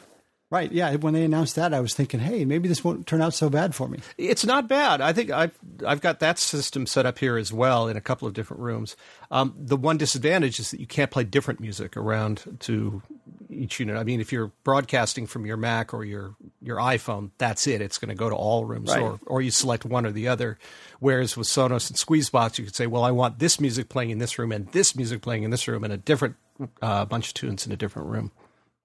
right. 0.50 0.72
Yeah. 0.72 0.96
When 0.96 1.14
they 1.14 1.24
announced 1.24 1.56
that, 1.56 1.74
I 1.74 1.80
was 1.80 1.94
thinking, 1.94 2.20
hey, 2.20 2.46
maybe 2.46 2.68
this 2.68 2.84
won't 2.84 3.06
turn 3.06 3.22
out 3.22 3.34
so 3.34 3.50
bad 3.50 3.76
for 3.76 3.88
me. 3.88 4.00
It's 4.18 4.46
not 4.46 4.68
bad. 4.68 5.02
I 5.02 5.14
think 5.14 5.30
I've 5.30 5.58
I've 5.86 6.02
got 6.02 6.20
that 6.20 6.40
system 6.40 6.88
set 6.88 7.06
up 7.06 7.20
here 7.20 7.38
as 7.38 7.54
well 7.54 7.88
in 7.88 7.96
a 7.98 8.02
couple 8.02 8.28
of 8.28 8.34
different 8.34 8.62
rooms. 8.64 8.96
Um, 9.32 9.54
the 9.58 9.78
one 9.78 9.98
disadvantage 9.98 10.60
is 10.60 10.72
that 10.72 10.80
you 10.80 10.88
can't 10.88 11.12
play 11.12 11.24
different 11.24 11.60
music 11.60 11.96
around 11.96 12.58
to 12.62 13.02
each 13.50 13.80
unit. 13.80 13.98
I 13.98 14.04
mean, 14.04 14.20
if 14.20 14.32
you're 14.32 14.52
broadcasting 14.64 15.28
from 15.28 15.46
your 15.46 15.58
Mac 15.58 15.94
or 15.94 16.04
your 16.04 16.36
your 16.70 16.78
iPhone, 16.78 17.32
that's 17.38 17.68
it. 17.68 17.82
It's 17.82 17.98
going 17.98 18.10
to 18.10 18.16
go 18.16 18.30
to 18.30 18.36
all 18.36 18.64
rooms, 18.64 18.90
Right. 18.90 19.02
or 19.02 19.20
or 19.26 19.42
you 19.42 19.52
select 19.52 19.84
one 19.84 20.06
or 20.06 20.12
the 20.14 20.30
other. 20.30 20.58
Whereas 21.02 21.36
with 21.36 21.48
Sonos 21.48 21.90
and 21.90 21.98
Squeezebox, 22.00 22.58
you 22.58 22.64
could 22.64 22.76
say, 22.76 22.88
well, 22.88 23.04
I 23.04 23.12
want 23.12 23.40
this 23.40 23.60
music 23.60 23.90
playing 23.90 24.12
in 24.12 24.20
this 24.20 24.40
room 24.40 24.54
and 24.54 24.72
this 24.72 24.96
music 24.96 25.22
playing 25.22 25.44
in 25.44 25.52
this 25.52 25.68
room, 25.68 25.84
and 25.84 25.92
a 25.92 25.98
different 25.98 26.36
uh, 26.82 27.04
bunch 27.04 27.28
of 27.30 27.34
tunes 27.34 27.66
in 27.66 27.74
a 27.74 27.76
different 27.78 28.08
room. 28.08 28.32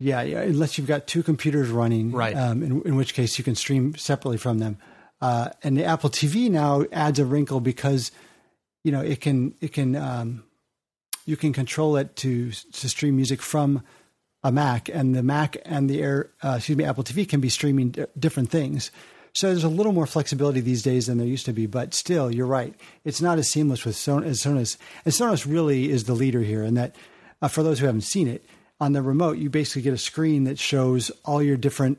Yeah, 0.01 0.23
yeah. 0.23 0.41
Unless 0.41 0.77
you've 0.77 0.89
got 0.89 1.07
two 1.07 1.23
computers 1.23 1.69
running, 1.71 2.11
Right. 2.11 2.37
Um, 2.37 2.63
in, 2.65 2.83
in 2.83 2.97
which 2.97 3.15
case 3.15 3.39
you 3.39 3.45
can 3.45 3.55
stream 3.55 3.95
separately 3.97 4.39
from 4.39 4.59
them. 4.59 4.77
Uh, 5.21 5.51
and 5.63 5.77
the 5.77 5.85
Apple 5.85 6.11
TV 6.11 6.51
now 6.51 6.85
adds 6.93 7.21
a 7.21 7.25
wrinkle 7.25 7.61
because 7.61 8.11
you 8.83 8.91
know 8.93 9.01
it 9.01 9.21
can 9.21 9.55
it 9.61 9.73
can 9.73 9.95
um, 9.97 10.43
you 11.27 11.37
can 11.37 11.53
control 11.53 11.97
it 11.97 12.17
to 12.17 12.51
to 12.51 12.89
stream 12.89 13.17
music 13.17 13.41
from 13.41 13.83
a 14.45 14.53
Mac, 14.53 14.89
and 14.89 15.15
the 15.15 15.23
Mac 15.23 15.57
and 15.65 15.91
the 15.91 16.01
Air 16.01 16.31
uh, 16.45 16.55
excuse 16.59 16.79
me 16.79 16.85
Apple 16.85 17.03
TV 17.03 17.29
can 17.29 17.41
be 17.41 17.49
streaming 17.49 17.91
d- 17.91 18.05
different 18.17 18.51
things. 18.51 18.93
So 19.33 19.49
there's 19.49 19.65
a 19.65 19.69
little 19.69 19.93
more 19.93 20.07
flexibility 20.07 20.61
these 20.61 20.85
days 20.85 21.09
than 21.09 21.19
there 21.19 21.27
used 21.27 21.47
to 21.47 21.53
be, 21.53 21.67
but 21.67 21.93
still, 21.93 22.31
you're 22.31 22.47
right. 22.47 22.73
It's 23.05 23.21
not 23.21 23.39
as 23.39 23.51
seamless 23.51 23.85
with 23.85 23.97
Son- 23.97 24.23
as 24.23 24.41
Sonos. 24.41 24.77
And 25.05 25.13
Sonos 25.13 25.51
really 25.51 25.91
is 25.91 26.05
the 26.05 26.15
leader 26.15 26.41
here, 26.41 26.63
and 26.63 26.77
that 26.77 26.95
uh, 27.43 27.49
for 27.49 27.65
those 27.65 27.81
who 27.81 27.87
haven't 27.87 28.03
seen 28.03 28.29
it, 28.29 28.45
on 28.81 28.93
the 28.93 29.03
remote 29.03 29.39
you 29.39 29.51
basically 29.51 29.83
get 29.83 29.95
a 29.95 29.99
screen 29.99 30.45
that 30.45 30.59
shows 30.59 31.11
all 31.25 31.43
your 31.43 31.57
different 31.57 31.99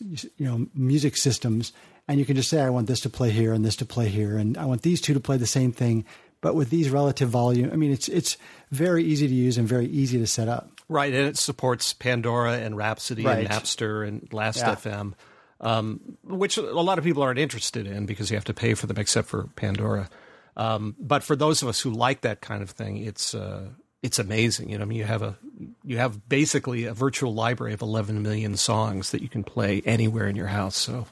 you 0.00 0.18
know 0.38 0.66
music 0.74 1.16
systems 1.16 1.72
and 2.06 2.18
you 2.18 2.26
can 2.26 2.36
just 2.36 2.48
say 2.48 2.60
i 2.60 2.70
want 2.70 2.86
this 2.86 3.00
to 3.00 3.10
play 3.10 3.30
here 3.30 3.52
and 3.52 3.64
this 3.64 3.76
to 3.76 3.84
play 3.84 4.08
here 4.08 4.36
and 4.36 4.56
i 4.56 4.64
want 4.64 4.82
these 4.82 5.00
two 5.00 5.14
to 5.14 5.20
play 5.20 5.36
the 5.36 5.46
same 5.46 5.72
thing 5.72 6.04
but 6.40 6.54
with 6.54 6.70
these 6.70 6.90
relative 6.90 7.28
volume 7.28 7.70
i 7.72 7.76
mean 7.76 7.90
it's 7.90 8.08
it's 8.08 8.36
very 8.70 9.04
easy 9.04 9.26
to 9.28 9.34
use 9.34 9.58
and 9.58 9.68
very 9.68 9.86
easy 9.86 10.18
to 10.18 10.26
set 10.26 10.48
up 10.48 10.77
Right, 10.88 11.12
and 11.12 11.28
it 11.28 11.36
supports 11.36 11.92
Pandora 11.92 12.58
and 12.58 12.76
Rhapsody 12.76 13.24
Right. 13.24 13.40
and 13.40 13.48
Napster 13.48 14.06
and 14.06 14.22
Yeah. 14.22 14.36
Last.fm, 14.36 15.14
um, 15.60 16.00
which 16.24 16.56
a 16.56 16.62
lot 16.62 16.98
of 16.98 17.04
people 17.04 17.22
aren't 17.22 17.38
interested 17.38 17.86
in 17.86 18.06
because 18.06 18.30
you 18.30 18.36
have 18.36 18.44
to 18.46 18.54
pay 18.54 18.74
for 18.74 18.86
them, 18.86 18.96
except 18.98 19.28
for 19.28 19.48
Pandora. 19.56 20.08
Um, 20.56 20.96
but 20.98 21.22
for 21.22 21.36
those 21.36 21.62
of 21.62 21.68
us 21.68 21.80
who 21.80 21.90
like 21.90 22.22
that 22.22 22.40
kind 22.40 22.62
of 22.62 22.70
thing, 22.70 22.96
it's 22.98 23.34
uh, 23.34 23.68
it's 24.02 24.18
amazing. 24.18 24.70
You 24.70 24.78
know, 24.78 24.82
I 24.82 24.86
mean, 24.86 24.98
you 24.98 25.04
have 25.04 25.22
a 25.22 25.36
you 25.84 25.98
have 25.98 26.28
basically 26.28 26.84
a 26.84 26.94
virtual 26.94 27.34
library 27.34 27.74
of 27.74 27.82
11 27.82 28.22
million 28.22 28.56
songs 28.56 29.10
that 29.10 29.22
you 29.22 29.28
can 29.28 29.44
play 29.44 29.82
anywhere 29.84 30.26
in 30.26 30.36
your 30.36 30.46
house. 30.46 30.76
So 30.76 31.06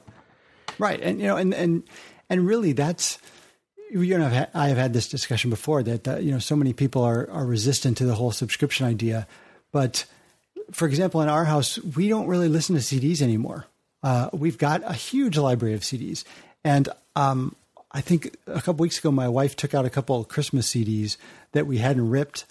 right 0.79 0.99
and 1.01 1.19
you 1.19 1.27
know 1.27 1.37
and 1.37 1.53
and 1.53 1.83
and 2.29 2.45
really 2.45 2.71
that's 2.71 3.17
you 3.89 4.01
had, 4.19 4.49
I 4.53 4.67
have 4.67 4.77
had 4.77 4.93
this 4.93 5.07
discussion 5.07 5.49
before 5.49 5.81
that 5.83 6.07
uh, 6.07 6.17
you 6.17 6.31
know 6.31 6.39
so 6.39 6.55
many 6.55 6.73
people 6.73 7.03
are 7.03 7.29
are 7.31 7.45
resistant 7.45 7.97
to 7.97 8.05
the 8.05 8.15
whole 8.15 8.31
subscription 8.31 8.85
idea, 8.85 9.27
but 9.71 10.05
for 10.71 10.87
example, 10.87 11.21
in 11.21 11.29
our 11.29 11.45
house 11.45 11.77
we 11.79 12.09
don't 12.09 12.27
really 12.27 12.49
listen 12.49 12.75
to 12.75 12.81
CDs 12.81 13.21
anymore. 13.21 13.65
Uh, 14.03 14.29
we've 14.31 14.57
got 14.57 14.83
a 14.85 14.93
huge 14.93 15.37
library 15.37 15.73
of 15.73 15.81
CDs, 15.81 16.23
and 16.63 16.89
um, 17.15 17.55
I 17.91 18.01
think 18.01 18.35
a 18.45 18.61
couple 18.61 18.83
weeks 18.83 18.99
ago 18.99 19.11
my 19.11 19.27
wife 19.27 19.55
took 19.55 19.73
out 19.73 19.85
a 19.85 19.89
couple 19.89 20.19
of 20.19 20.27
Christmas 20.27 20.71
CDs 20.71 21.17
that 21.53 21.67
we 21.67 21.77
hadn't 21.77 22.09
ripped. 22.09 22.45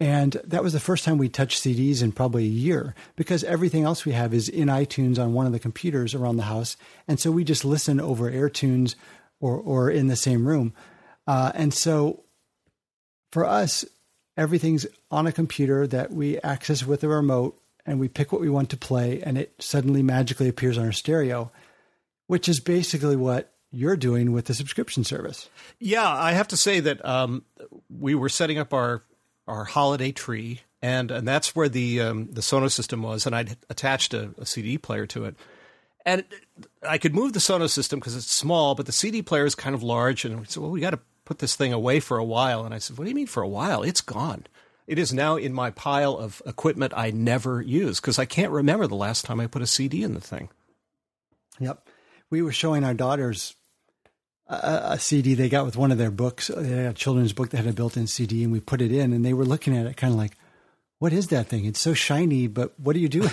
And 0.00 0.32
that 0.44 0.62
was 0.62 0.72
the 0.72 0.80
first 0.80 1.04
time 1.04 1.18
we 1.18 1.28
touched 1.28 1.62
CDs 1.62 2.02
in 2.02 2.12
probably 2.12 2.44
a 2.44 2.48
year 2.48 2.94
because 3.16 3.44
everything 3.44 3.84
else 3.84 4.04
we 4.04 4.12
have 4.12 4.34
is 4.34 4.48
in 4.48 4.68
iTunes 4.68 5.18
on 5.18 5.34
one 5.34 5.46
of 5.46 5.52
the 5.52 5.58
computers 5.58 6.14
around 6.14 6.36
the 6.36 6.44
house. 6.44 6.76
And 7.06 7.18
so 7.18 7.30
we 7.30 7.44
just 7.44 7.64
listen 7.64 8.00
over 8.00 8.30
AirTunes 8.30 8.96
or, 9.40 9.56
or 9.56 9.90
in 9.90 10.08
the 10.08 10.16
same 10.16 10.46
room. 10.46 10.74
Uh, 11.26 11.52
and 11.54 11.72
so 11.72 12.24
for 13.32 13.46
us, 13.46 13.84
everything's 14.36 14.86
on 15.10 15.26
a 15.26 15.32
computer 15.32 15.86
that 15.86 16.12
we 16.12 16.38
access 16.40 16.84
with 16.84 17.04
a 17.04 17.08
remote 17.08 17.58
and 17.86 18.00
we 18.00 18.08
pick 18.08 18.32
what 18.32 18.40
we 18.40 18.48
want 18.48 18.70
to 18.70 18.76
play 18.76 19.22
and 19.22 19.38
it 19.38 19.54
suddenly 19.58 20.02
magically 20.02 20.48
appears 20.48 20.78
on 20.78 20.86
our 20.86 20.92
stereo, 20.92 21.50
which 22.26 22.48
is 22.48 22.60
basically 22.60 23.16
what 23.16 23.52
you're 23.70 23.96
doing 23.96 24.32
with 24.32 24.46
the 24.46 24.54
subscription 24.54 25.04
service. 25.04 25.48
Yeah, 25.78 26.08
I 26.08 26.32
have 26.32 26.48
to 26.48 26.56
say 26.56 26.80
that 26.80 27.04
um, 27.04 27.44
we 27.90 28.14
were 28.14 28.28
setting 28.28 28.58
up 28.58 28.72
our 28.72 29.02
our 29.46 29.64
holiday 29.64 30.10
tree, 30.12 30.60
and 30.80 31.10
and 31.10 31.28
that's 31.28 31.54
where 31.54 31.68
the 31.68 32.00
um, 32.00 32.28
the 32.30 32.40
Sonos 32.40 32.72
system 32.72 33.02
was, 33.02 33.26
and 33.26 33.34
I'd 33.34 33.56
attached 33.68 34.14
a, 34.14 34.30
a 34.38 34.46
CD 34.46 34.78
player 34.78 35.06
to 35.08 35.24
it, 35.24 35.36
and 36.06 36.24
I 36.86 36.98
could 36.98 37.14
move 37.14 37.32
the 37.32 37.40
Sonos 37.40 37.70
system 37.70 37.98
because 37.98 38.16
it's 38.16 38.30
small, 38.30 38.74
but 38.74 38.86
the 38.86 38.92
CD 38.92 39.22
player 39.22 39.44
is 39.44 39.54
kind 39.54 39.74
of 39.74 39.82
large, 39.82 40.24
and 40.24 40.40
we 40.40 40.46
said, 40.46 40.62
well, 40.62 40.70
we 40.70 40.80
got 40.80 40.90
to 40.90 41.00
put 41.24 41.38
this 41.38 41.56
thing 41.56 41.72
away 41.72 42.00
for 42.00 42.18
a 42.18 42.24
while, 42.24 42.64
and 42.64 42.74
I 42.74 42.78
said, 42.78 42.98
what 42.98 43.04
do 43.04 43.10
you 43.10 43.16
mean 43.16 43.26
for 43.26 43.42
a 43.42 43.48
while? 43.48 43.82
It's 43.82 44.00
gone. 44.00 44.44
It 44.86 44.98
is 44.98 45.12
now 45.14 45.36
in 45.36 45.52
my 45.54 45.70
pile 45.70 46.16
of 46.18 46.42
equipment 46.44 46.92
I 46.94 47.10
never 47.10 47.62
use 47.62 48.00
because 48.00 48.18
I 48.18 48.26
can't 48.26 48.52
remember 48.52 48.86
the 48.86 48.94
last 48.94 49.24
time 49.24 49.40
I 49.40 49.46
put 49.46 49.62
a 49.62 49.66
CD 49.66 50.02
in 50.02 50.12
the 50.14 50.20
thing. 50.20 50.50
Yep. 51.58 51.88
We 52.30 52.42
were 52.42 52.52
showing 52.52 52.84
our 52.84 52.92
daughters 52.94 53.54
a, 54.46 54.80
a 54.92 54.98
CD 54.98 55.34
they 55.34 55.48
got 55.48 55.64
with 55.64 55.76
one 55.76 55.90
of 55.90 55.96
their 55.98 56.10
books. 56.10 56.48
They 56.54 56.68
had 56.68 56.90
a 56.90 56.92
children's 56.92 57.32
book 57.32 57.48
that 57.50 57.58
had 57.58 57.66
a 57.66 57.72
built-in 57.72 58.06
CD, 58.06 58.42
and 58.42 58.52
we 58.52 58.60
put 58.60 58.82
it 58.82 58.92
in, 58.92 59.12
and 59.14 59.24
they 59.24 59.32
were 59.32 59.46
looking 59.46 59.74
at 59.74 59.86
it 59.86 59.96
kind 59.96 60.12
of 60.12 60.18
like, 60.18 60.36
"What 60.98 61.14
is 61.14 61.28
that 61.28 61.46
thing? 61.46 61.64
It's 61.64 61.80
so 61.80 61.94
shiny, 61.94 62.46
but 62.46 62.78
what 62.78 62.92
do 62.92 63.00
you 63.00 63.08
do?" 63.08 63.22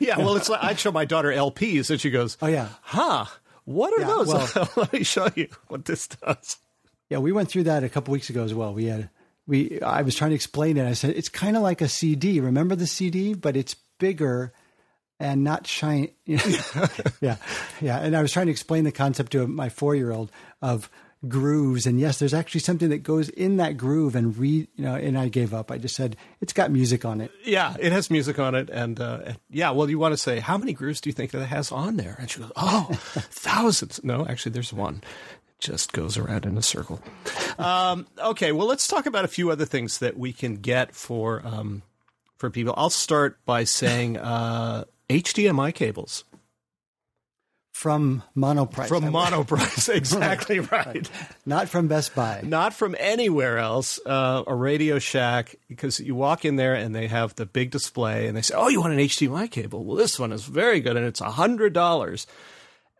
yeah, 0.00 0.18
well, 0.18 0.36
it's 0.36 0.50
like 0.50 0.62
I'd 0.62 0.78
show 0.78 0.92
my 0.92 1.06
daughter 1.06 1.30
LPs, 1.30 1.88
and 1.90 1.98
she 1.98 2.10
goes, 2.10 2.36
"Oh 2.42 2.46
yeah, 2.48 2.68
huh? 2.82 3.24
What 3.64 3.94
are 3.96 4.00
Yeah, 4.02 4.06
those? 4.08 4.26
well- 4.54 4.70
Let 4.76 4.92
me 4.92 5.02
show 5.04 5.28
you 5.34 5.48
what 5.68 5.86
this 5.86 6.08
does." 6.08 6.58
Yeah. 7.10 7.18
We 7.18 7.32
went 7.32 7.48
through 7.48 7.64
that 7.64 7.84
a 7.84 7.88
couple 7.88 8.12
weeks 8.12 8.30
ago 8.30 8.44
as 8.44 8.54
well. 8.54 8.74
We 8.74 8.86
had 8.86 9.10
we 9.46 9.80
I 9.80 10.02
was 10.02 10.14
trying 10.14 10.30
to 10.30 10.36
explain 10.36 10.76
it. 10.76 10.86
I 10.86 10.94
said 10.94 11.10
it's 11.10 11.28
kind 11.28 11.56
of 11.56 11.62
like 11.62 11.80
a 11.80 11.88
CD. 11.88 12.40
Remember 12.40 12.74
the 12.74 12.86
CD, 12.86 13.34
but 13.34 13.56
it's 13.56 13.76
bigger 13.98 14.52
and 15.20 15.44
not 15.44 15.66
shiny. 15.66 16.14
Yeah, 17.20 17.36
yeah. 17.80 17.98
And 17.98 18.16
I 18.16 18.22
was 18.22 18.32
trying 18.32 18.46
to 18.46 18.52
explain 18.52 18.84
the 18.84 18.92
concept 18.92 19.32
to 19.32 19.46
my 19.46 19.68
four-year-old 19.68 20.30
of 20.60 20.90
grooves. 21.26 21.86
And 21.86 21.98
yes, 21.98 22.18
there's 22.18 22.34
actually 22.34 22.60
something 22.60 22.90
that 22.90 22.98
goes 23.02 23.30
in 23.30 23.56
that 23.56 23.76
groove 23.76 24.14
and 24.14 24.36
read. 24.36 24.68
You 24.76 24.84
know, 24.84 24.94
and 24.94 25.18
I 25.18 25.28
gave 25.28 25.54
up. 25.54 25.70
I 25.70 25.78
just 25.78 25.94
said 25.94 26.16
it's 26.40 26.52
got 26.52 26.70
music 26.70 27.04
on 27.04 27.20
it. 27.20 27.30
Yeah, 27.44 27.76
it 27.78 27.92
has 27.92 28.10
music 28.10 28.38
on 28.38 28.54
it, 28.54 28.68
and 28.70 29.00
uh, 29.00 29.32
yeah. 29.50 29.70
Well, 29.70 29.88
you 29.88 29.98
want 29.98 30.12
to 30.12 30.18
say 30.18 30.40
how 30.40 30.58
many 30.58 30.72
grooves 30.72 31.00
do 31.00 31.08
you 31.08 31.14
think 31.14 31.30
that 31.30 31.42
it 31.42 31.46
has 31.48 31.72
on 31.72 31.96
there? 31.96 32.16
And 32.18 32.30
she 32.30 32.40
goes, 32.40 32.52
"Oh, 32.56 32.88
thousands." 33.30 34.00
No, 34.02 34.26
actually, 34.26 34.52
there's 34.52 34.72
one. 34.72 35.02
Just 35.60 35.92
goes 35.92 36.18
around 36.18 36.44
in 36.44 36.58
a 36.58 36.62
circle. 36.62 37.00
Um, 37.58 38.06
okay, 38.18 38.52
well, 38.52 38.66
let's 38.66 38.86
talk 38.86 39.06
about 39.06 39.24
a 39.24 39.28
few 39.28 39.50
other 39.50 39.64
things 39.64 39.98
that 39.98 40.18
we 40.18 40.32
can 40.32 40.56
get 40.56 40.94
for 40.94 41.40
um, 41.44 41.82
for 42.36 42.50
people. 42.50 42.74
I'll 42.76 42.90
start 42.90 43.38
by 43.46 43.64
saying 43.64 44.18
uh, 44.18 44.84
HDMI 45.08 45.72
cables 45.74 46.24
From 47.72 48.22
Monoprice. 48.36 48.88
from 48.88 49.04
Monoprice. 49.04 49.88
exactly 49.94 50.58
right. 50.72 51.08
not 51.46 51.68
from 51.68 51.88
Best 51.88 52.14
Buy. 52.14 52.40
not 52.44 52.74
from 52.74 52.94
anywhere 52.98 53.58
else, 53.58 53.98
uh, 54.04 54.42
a 54.46 54.54
Radio 54.54 54.98
Shack, 54.98 55.54
because 55.68 55.98
you 56.00 56.14
walk 56.14 56.44
in 56.44 56.56
there 56.56 56.74
and 56.74 56.94
they 56.94 57.06
have 57.06 57.34
the 57.36 57.46
big 57.46 57.70
display 57.70 58.26
and 58.26 58.36
they 58.36 58.42
say, 58.42 58.54
Oh, 58.56 58.68
you 58.68 58.80
want 58.80 58.92
an 58.92 58.98
HDMI 58.98 59.50
cable? 59.50 59.84
Well, 59.84 59.96
this 59.96 60.18
one 60.18 60.32
is 60.32 60.44
very 60.44 60.80
good 60.80 60.96
and 60.96 61.06
it's 61.06 61.20
a 61.22 61.24
$100. 61.30 62.26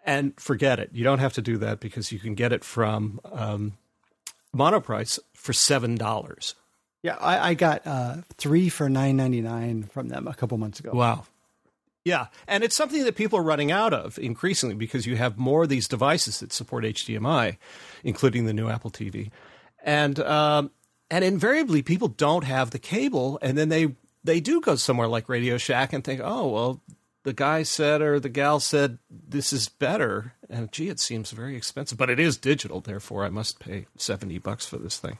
And 0.04 0.38
forget 0.38 0.78
it. 0.78 0.90
You 0.92 1.02
don't 1.02 1.18
have 1.18 1.32
to 1.34 1.42
do 1.42 1.56
that 1.58 1.80
because 1.80 2.12
you 2.12 2.18
can 2.18 2.34
get 2.34 2.52
it 2.52 2.62
from 2.62 3.20
um, 3.32 3.72
Monoprice 4.54 5.18
for 5.34 5.52
$7. 5.52 6.54
Yeah, 7.02 7.16
I, 7.20 7.50
I 7.50 7.54
got 7.54 7.86
uh, 7.86 8.16
three 8.38 8.70
for 8.70 8.88
nine 8.88 9.18
ninety 9.18 9.42
nine 9.42 9.82
from 9.84 10.08
them 10.08 10.26
a 10.26 10.32
couple 10.32 10.56
months 10.56 10.80
ago. 10.80 10.92
Wow. 10.94 11.24
Yeah, 12.02 12.26
and 12.46 12.64
it's 12.64 12.76
something 12.76 13.04
that 13.04 13.14
people 13.14 13.38
are 13.38 13.42
running 13.42 13.70
out 13.70 13.92
of 13.92 14.18
increasingly 14.18 14.74
because 14.74 15.06
you 15.06 15.16
have 15.16 15.38
more 15.38 15.64
of 15.64 15.68
these 15.68 15.86
devices 15.86 16.40
that 16.40 16.52
support 16.52 16.84
HDMI, 16.84 17.56
including 18.02 18.46
the 18.46 18.54
new 18.54 18.68
Apple 18.68 18.90
TV, 18.90 19.30
and 19.82 20.18
um, 20.20 20.70
and 21.10 21.24
invariably 21.24 21.82
people 21.82 22.08
don't 22.08 22.44
have 22.44 22.70
the 22.70 22.78
cable, 22.78 23.38
and 23.42 23.56
then 23.56 23.68
they 23.68 23.94
they 24.22 24.40
do 24.40 24.60
go 24.60 24.74
somewhere 24.74 25.08
like 25.08 25.28
Radio 25.28 25.58
Shack 25.58 25.92
and 25.92 26.02
think, 26.02 26.20
oh 26.22 26.48
well, 26.48 26.82
the 27.24 27.32
guy 27.32 27.62
said 27.62 28.00
or 28.00 28.20
the 28.20 28.28
gal 28.28 28.60
said 28.60 28.98
this 29.10 29.52
is 29.52 29.68
better, 29.68 30.34
and 30.48 30.70
gee, 30.70 30.88
it 30.88 31.00
seems 31.00 31.32
very 31.32 31.56
expensive, 31.56 31.98
but 31.98 32.10
it 32.10 32.20
is 32.20 32.36
digital, 32.36 32.80
therefore 32.80 33.24
I 33.24 33.30
must 33.30 33.58
pay 33.58 33.86
seventy 33.96 34.38
bucks 34.38 34.66
for 34.66 34.78
this 34.78 34.98
thing. 34.98 35.18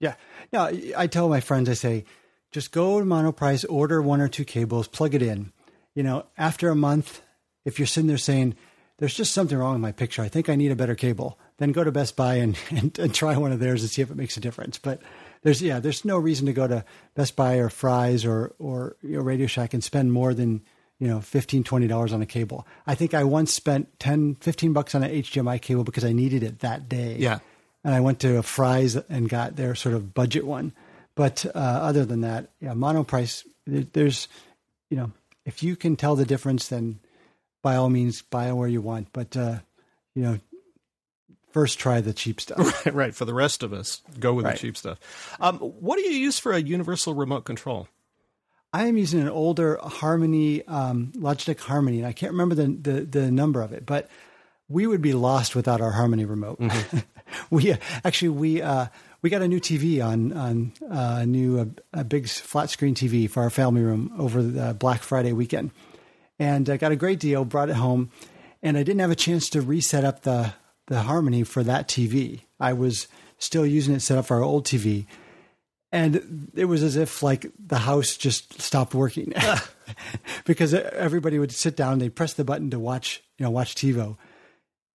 Yeah. 0.00 0.14
No, 0.52 0.70
I 0.96 1.06
tell 1.06 1.28
my 1.28 1.40
friends, 1.40 1.68
I 1.68 1.74
say, 1.74 2.04
just 2.50 2.72
go 2.72 2.98
to 2.98 3.06
Monoprice, 3.06 3.64
order 3.68 4.02
one 4.02 4.20
or 4.20 4.28
two 4.28 4.44
cables, 4.44 4.88
plug 4.88 5.14
it 5.14 5.22
in. 5.22 5.52
You 5.94 6.02
know, 6.02 6.26
after 6.38 6.70
a 6.70 6.74
month, 6.74 7.22
if 7.64 7.78
you're 7.78 7.86
sitting 7.86 8.08
there 8.08 8.18
saying, 8.18 8.56
there's 8.98 9.14
just 9.14 9.32
something 9.32 9.56
wrong 9.56 9.74
with 9.74 9.82
my 9.82 9.92
picture, 9.92 10.22
I 10.22 10.28
think 10.28 10.48
I 10.48 10.56
need 10.56 10.72
a 10.72 10.76
better 10.76 10.94
cable, 10.94 11.38
then 11.58 11.72
go 11.72 11.84
to 11.84 11.92
Best 11.92 12.16
Buy 12.16 12.36
and, 12.36 12.58
and, 12.70 12.98
and 12.98 13.14
try 13.14 13.36
one 13.36 13.52
of 13.52 13.60
theirs 13.60 13.82
and 13.82 13.90
see 13.90 14.02
if 14.02 14.10
it 14.10 14.16
makes 14.16 14.36
a 14.36 14.40
difference. 14.40 14.78
But 14.78 15.00
there's, 15.42 15.62
yeah, 15.62 15.80
there's 15.80 16.04
no 16.04 16.18
reason 16.18 16.46
to 16.46 16.52
go 16.52 16.66
to 16.66 16.84
Best 17.14 17.36
Buy 17.36 17.56
or 17.56 17.68
Fry's 17.68 18.24
or, 18.24 18.54
or 18.58 18.96
you 19.02 19.16
know, 19.16 19.22
Radio 19.22 19.46
Shack 19.46 19.74
and 19.74 19.84
spend 19.84 20.12
more 20.12 20.32
than, 20.34 20.62
you 21.00 21.08
know, 21.08 21.18
$15, 21.18 21.64
$20 21.64 22.12
on 22.12 22.22
a 22.22 22.26
cable. 22.26 22.66
I 22.86 22.94
think 22.94 23.14
I 23.14 23.24
once 23.24 23.52
spent 23.52 23.98
10, 23.98 24.36
15 24.36 24.72
bucks 24.72 24.94
on 24.94 25.02
an 25.02 25.10
HDMI 25.10 25.60
cable 25.60 25.82
because 25.82 26.04
I 26.04 26.12
needed 26.12 26.42
it 26.44 26.60
that 26.60 26.88
day 26.88 27.16
Yeah. 27.18 27.38
and 27.82 27.94
I 27.94 28.00
went 28.00 28.20
to 28.20 28.40
Fry's 28.42 28.94
and 28.96 29.28
got 29.28 29.56
their 29.56 29.74
sort 29.74 29.94
of 29.96 30.14
budget 30.14 30.46
one. 30.46 30.72
But 31.14 31.44
uh, 31.46 31.58
other 31.58 32.04
than 32.04 32.20
that, 32.20 32.50
yeah, 32.60 32.74
Monoprice. 32.74 33.44
there- 33.66 33.86
There's, 33.92 34.28
you 34.90 34.96
know, 34.98 35.10
if 35.46 35.62
you 35.62 35.74
can 35.74 35.96
tell 35.96 36.16
the 36.16 36.24
difference, 36.26 36.68
then 36.68 37.00
by 37.62 37.76
all 37.76 37.88
means 37.90 38.22
buy 38.22 38.52
where 38.52 38.68
you 38.68 38.80
want. 38.82 39.08
But 39.12 39.36
uh, 39.36 39.58
you 40.14 40.22
know, 40.22 40.38
first 41.52 41.78
try 41.78 42.00
the 42.00 42.12
cheap 42.12 42.40
stuff. 42.40 42.86
right. 42.94 43.14
For 43.14 43.24
the 43.24 43.34
rest 43.34 43.62
of 43.62 43.72
us, 43.72 44.02
go 44.18 44.34
with 44.34 44.44
Right. 44.44 44.52
the 44.54 44.58
cheap 44.60 44.76
stuff. 44.76 44.98
Um, 45.40 45.58
what 45.58 45.96
do 45.96 46.02
you 46.02 46.12
use 46.18 46.38
for 46.38 46.52
a 46.52 46.60
universal 46.60 47.14
remote 47.14 47.44
control? 47.44 47.88
I 48.72 48.86
am 48.86 48.96
using 48.96 49.20
an 49.20 49.28
older 49.28 49.78
Harmony, 49.82 50.64
um, 50.66 51.12
Logitech 51.16 51.58
Harmony, 51.58 51.98
and 51.98 52.06
I 52.06 52.12
can't 52.12 52.32
remember 52.32 52.54
the, 52.54 52.66
the 52.66 53.00
the 53.02 53.30
number 53.30 53.62
of 53.62 53.72
it, 53.72 53.84
but 53.84 54.08
we 54.68 54.86
would 54.86 55.02
be 55.02 55.12
lost 55.12 55.56
without 55.56 55.80
our 55.80 55.90
Harmony 55.90 56.24
remote. 56.24 56.60
we 57.50 57.72
uh, 57.72 57.76
actually 58.04 58.28
we 58.28 58.62
uh, 58.62 58.86
we 59.22 59.30
got 59.30 59.42
a 59.42 59.48
new 59.48 59.60
TV 59.60 60.04
on 60.04 60.32
on 60.32 60.72
uh, 60.88 61.18
a 61.22 61.26
new 61.26 61.58
uh, 61.58 61.64
a 61.92 62.04
big 62.04 62.28
flat 62.28 62.70
screen 62.70 62.94
TV 62.94 63.28
for 63.28 63.42
our 63.42 63.50
family 63.50 63.82
room 63.82 64.12
over 64.16 64.42
the 64.42 64.72
Black 64.74 65.02
Friday 65.02 65.32
weekend, 65.32 65.72
and 66.38 66.70
I 66.70 66.76
got 66.76 66.92
a 66.92 66.96
great 66.96 67.18
deal. 67.18 67.44
Brought 67.44 67.70
it 67.70 67.76
home, 67.76 68.10
and 68.62 68.78
I 68.78 68.84
didn't 68.84 69.00
have 69.00 69.10
a 69.10 69.16
chance 69.16 69.50
to 69.50 69.60
reset 69.60 70.04
up 70.04 70.22
the 70.22 70.54
the 70.86 71.02
Harmony 71.02 71.42
for 71.42 71.64
that 71.64 71.88
TV. 71.88 72.42
I 72.60 72.72
was 72.72 73.08
still 73.38 73.66
using 73.66 73.94
it 73.94 74.00
set 74.00 74.16
up 74.16 74.26
for 74.26 74.36
our 74.36 74.42
old 74.44 74.64
TV, 74.64 75.06
and 75.92 76.50
it 76.54 76.66
was 76.66 76.82
as 76.82 76.96
if 76.96 77.22
like 77.22 77.50
the 77.58 77.78
house 77.78 78.16
just 78.16 78.60
stopped 78.60 78.94
working 78.94 79.32
because 80.44 80.72
everybody 80.72 81.38
would 81.38 81.52
sit 81.52 81.76
down, 81.76 81.98
they'd 81.98 82.14
press 82.14 82.34
the 82.34 82.44
button 82.44 82.70
to 82.70 82.78
watch, 82.78 83.22
you 83.38 83.44
know, 83.44 83.50
watch 83.50 83.74
TiVo, 83.74 84.16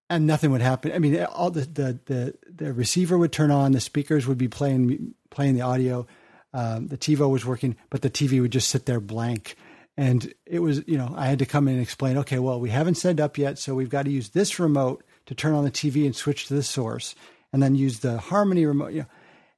and 0.09 0.25
nothing 0.25 0.51
would 0.51 0.61
happen. 0.61 0.91
I 0.91 0.99
mean, 0.99 1.21
all 1.23 1.51
the 1.51 1.61
the 1.61 1.99
the, 2.05 2.33
the 2.49 2.73
receiver 2.73 3.17
would 3.17 3.31
turn 3.31 3.51
on, 3.51 3.71
the 3.71 3.81
speakers 3.81 4.27
would 4.27 4.37
be 4.37 4.47
playing 4.47 5.13
playing 5.29 5.55
the 5.55 5.61
audio, 5.61 6.07
um, 6.55 6.87
the 6.87 6.97
TiVo 6.97 7.29
was 7.29 7.45
working, 7.45 7.75
but 7.89 8.01
the 8.01 8.09
TV 8.09 8.41
would 8.41 8.51
just 8.51 8.69
sit 8.69 8.85
there 8.85 9.01
blank. 9.01 9.57
And 9.97 10.33
it 10.45 10.59
was, 10.59 10.87
you 10.87 10.97
know, 10.97 11.13
I 11.15 11.25
had 11.27 11.39
to 11.39 11.45
come 11.45 11.67
in 11.67 11.73
and 11.73 11.83
explain, 11.83 12.17
okay, 12.19 12.39
well, 12.39 12.61
we 12.61 12.69
haven't 12.69 12.95
set 12.95 13.11
it 13.11 13.19
up 13.19 13.37
yet, 13.37 13.59
so 13.59 13.75
we've 13.75 13.89
got 13.89 14.05
to 14.05 14.11
use 14.11 14.29
this 14.29 14.57
remote 14.57 15.03
to 15.25 15.35
turn 15.35 15.53
on 15.53 15.65
the 15.65 15.71
TV 15.71 16.05
and 16.05 16.15
switch 16.15 16.47
to 16.47 16.53
this 16.53 16.69
source, 16.69 17.13
and 17.51 17.61
then 17.61 17.75
use 17.75 17.99
the 17.99 18.17
Harmony 18.17 18.65
remote. 18.65 18.93
You 18.93 19.01
know, 19.01 19.07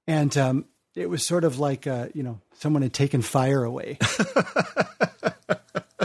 and 0.07 0.35
um, 0.37 0.65
it 0.97 1.09
was 1.09 1.25
sort 1.25 1.43
of 1.43 1.59
like, 1.59 1.85
uh, 1.85 2.07
you 2.13 2.23
know, 2.23 2.39
someone 2.53 2.81
had 2.81 2.93
taken 2.93 3.21
fire 3.21 3.63
away. 3.63 3.99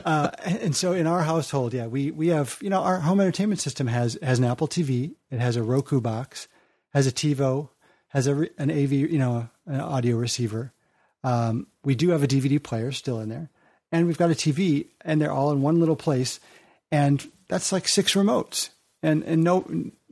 uh, 0.04 0.30
and 0.44 0.76
so 0.76 0.92
in 0.92 1.06
our 1.06 1.22
household, 1.22 1.72
yeah, 1.72 1.86
we 1.86 2.10
we 2.10 2.28
have, 2.28 2.58
you 2.60 2.68
know, 2.68 2.80
our 2.80 3.00
home 3.00 3.20
entertainment 3.20 3.60
system 3.60 3.86
has 3.86 4.18
has 4.22 4.38
an 4.38 4.44
Apple 4.44 4.68
TV, 4.68 5.14
it 5.30 5.40
has 5.40 5.56
a 5.56 5.62
Roku 5.62 6.00
box, 6.00 6.46
has 6.92 7.06
a 7.06 7.12
TiVo, 7.12 7.70
has 8.08 8.26
a 8.26 8.48
an 8.58 8.70
AV, 8.70 8.92
you 8.92 9.18
know, 9.18 9.48
an 9.66 9.80
audio 9.80 10.16
receiver. 10.16 10.72
Um, 11.24 11.68
we 11.84 11.94
do 11.94 12.10
have 12.10 12.22
a 12.22 12.28
DVD 12.28 12.62
player 12.62 12.92
still 12.92 13.18
in 13.20 13.30
there, 13.30 13.48
and 13.90 14.06
we've 14.06 14.18
got 14.18 14.30
a 14.30 14.34
TV, 14.34 14.88
and 15.00 15.20
they're 15.20 15.32
all 15.32 15.52
in 15.52 15.62
one 15.62 15.80
little 15.80 15.96
place, 15.96 16.38
and 16.90 17.26
that's 17.48 17.72
like 17.72 17.88
six 17.88 18.12
remotes, 18.12 18.70
and 19.02 19.22
and 19.22 19.42
no, 19.42 19.64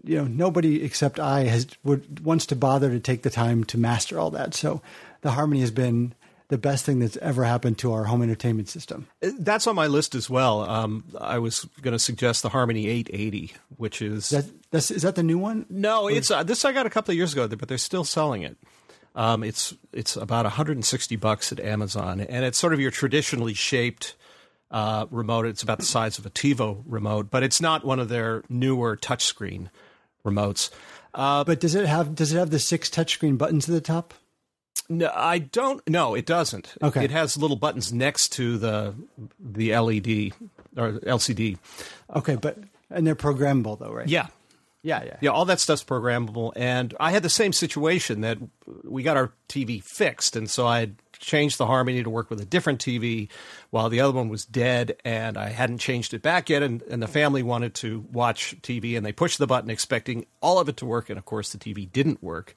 you 0.04 0.16
know, 0.16 0.24
nobody 0.24 0.82
except 0.82 1.18
I 1.20 1.44
has 1.44 1.66
would 1.84 2.24
wants 2.24 2.46
to 2.46 2.56
bother 2.56 2.90
to 2.90 3.00
take 3.00 3.22
the 3.22 3.30
time 3.30 3.64
to 3.64 3.78
master 3.78 4.18
all 4.18 4.30
that. 4.32 4.54
So, 4.54 4.82
the 5.22 5.32
Harmony 5.32 5.60
has 5.60 5.70
been 5.70 6.14
the 6.48 6.58
best 6.58 6.84
thing 6.84 6.98
that's 6.98 7.16
ever 7.18 7.44
happened 7.44 7.78
to 7.78 7.92
our 7.92 8.04
home 8.04 8.22
entertainment 8.22 8.68
system. 8.68 9.06
That's 9.20 9.66
on 9.66 9.76
my 9.76 9.86
list 9.86 10.14
as 10.16 10.28
well. 10.28 10.62
Um, 10.68 11.04
I 11.20 11.38
was 11.38 11.64
going 11.80 11.92
to 11.92 11.98
suggest 11.98 12.42
the 12.42 12.48
Harmony 12.48 12.88
880, 12.88 13.52
which 13.76 14.02
is 14.02 14.30
That 14.30 14.46
that's 14.70 14.90
is 14.90 15.02
that 15.02 15.14
the 15.14 15.22
new 15.22 15.38
one? 15.38 15.66
no, 15.70 16.08
it's 16.08 16.30
uh, 16.30 16.42
this 16.42 16.64
I 16.64 16.72
got 16.72 16.86
a 16.86 16.90
couple 16.90 17.12
of 17.12 17.16
years 17.16 17.32
ago, 17.32 17.46
but 17.48 17.68
they're 17.68 17.78
still 17.78 18.04
selling 18.04 18.42
it. 18.42 18.56
Um, 19.14 19.42
it's 19.42 19.74
it's 19.92 20.16
about 20.16 20.44
160 20.44 21.16
bucks 21.16 21.52
at 21.52 21.60
Amazon, 21.60 22.20
and 22.20 22.44
it's 22.44 22.58
sort 22.58 22.72
of 22.72 22.80
your 22.80 22.90
traditionally 22.90 23.54
shaped 23.54 24.14
uh, 24.70 25.06
remote. 25.10 25.46
It's 25.46 25.62
about 25.62 25.78
the 25.78 25.84
size 25.86 26.18
of 26.18 26.26
a 26.26 26.30
TiVo 26.30 26.82
remote, 26.86 27.30
but 27.30 27.42
it's 27.42 27.60
not 27.60 27.84
one 27.84 27.98
of 27.98 28.08
their 28.08 28.42
newer 28.48 28.96
touchscreen 28.96 29.68
remotes. 30.24 30.70
Uh, 31.14 31.44
But 31.44 31.60
does 31.60 31.74
it 31.74 31.86
have 31.86 32.14
does 32.14 32.32
it 32.32 32.38
have 32.38 32.50
the 32.50 32.58
six 32.58 32.88
touchscreen 32.88 33.36
buttons 33.38 33.68
at 33.68 33.72
the 33.74 33.80
top? 33.80 34.14
No, 34.88 35.10
I 35.14 35.38
don't. 35.38 35.86
No, 35.88 36.14
it 36.14 36.26
doesn't. 36.26 36.74
Okay. 36.82 37.04
it 37.04 37.10
has 37.10 37.36
little 37.36 37.56
buttons 37.56 37.92
next 37.92 38.30
to 38.34 38.58
the 38.58 38.94
the 39.38 39.76
LED 39.76 40.32
or 40.76 40.92
LCD. 41.00 41.58
Okay, 42.14 42.36
but 42.36 42.58
and 42.90 43.06
they're 43.06 43.14
programmable 43.16 43.78
though, 43.78 43.92
right? 43.92 44.08
Yeah, 44.08 44.26
yeah, 44.82 45.02
yeah. 45.04 45.16
Yeah, 45.20 45.30
all 45.30 45.44
that 45.44 45.60
stuff's 45.60 45.84
programmable. 45.84 46.52
And 46.56 46.94
I 46.98 47.10
had 47.12 47.22
the 47.22 47.28
same 47.28 47.52
situation 47.52 48.22
that 48.22 48.38
we 48.84 49.02
got 49.02 49.16
our 49.16 49.32
TV 49.48 49.82
fixed, 49.82 50.34
and 50.36 50.48
so 50.50 50.66
I 50.66 50.90
changed 51.20 51.58
the 51.58 51.66
Harmony 51.66 52.02
to 52.02 52.10
work 52.10 52.30
with 52.30 52.40
a 52.40 52.44
different 52.44 52.80
TV 52.80 53.28
while 53.70 53.88
the 53.88 54.00
other 54.00 54.12
one 54.12 54.28
was 54.28 54.44
dead, 54.44 54.96
and 55.04 55.36
I 55.36 55.50
hadn't 55.50 55.78
changed 55.78 56.14
it 56.14 56.22
back 56.22 56.48
yet. 56.48 56.62
And, 56.62 56.82
and 56.82 57.02
the 57.02 57.06
family 57.06 57.42
wanted 57.42 57.74
to 57.76 58.06
watch 58.10 58.56
TV, 58.62 58.96
and 58.96 59.06
they 59.06 59.12
pushed 59.12 59.38
the 59.38 59.46
button 59.46 59.70
expecting 59.70 60.26
all 60.40 60.58
of 60.58 60.68
it 60.68 60.78
to 60.78 60.86
work. 60.86 61.10
And 61.10 61.18
of 61.18 61.24
course, 61.24 61.52
the 61.52 61.58
TV 61.58 61.90
didn't 61.90 62.22
work. 62.22 62.56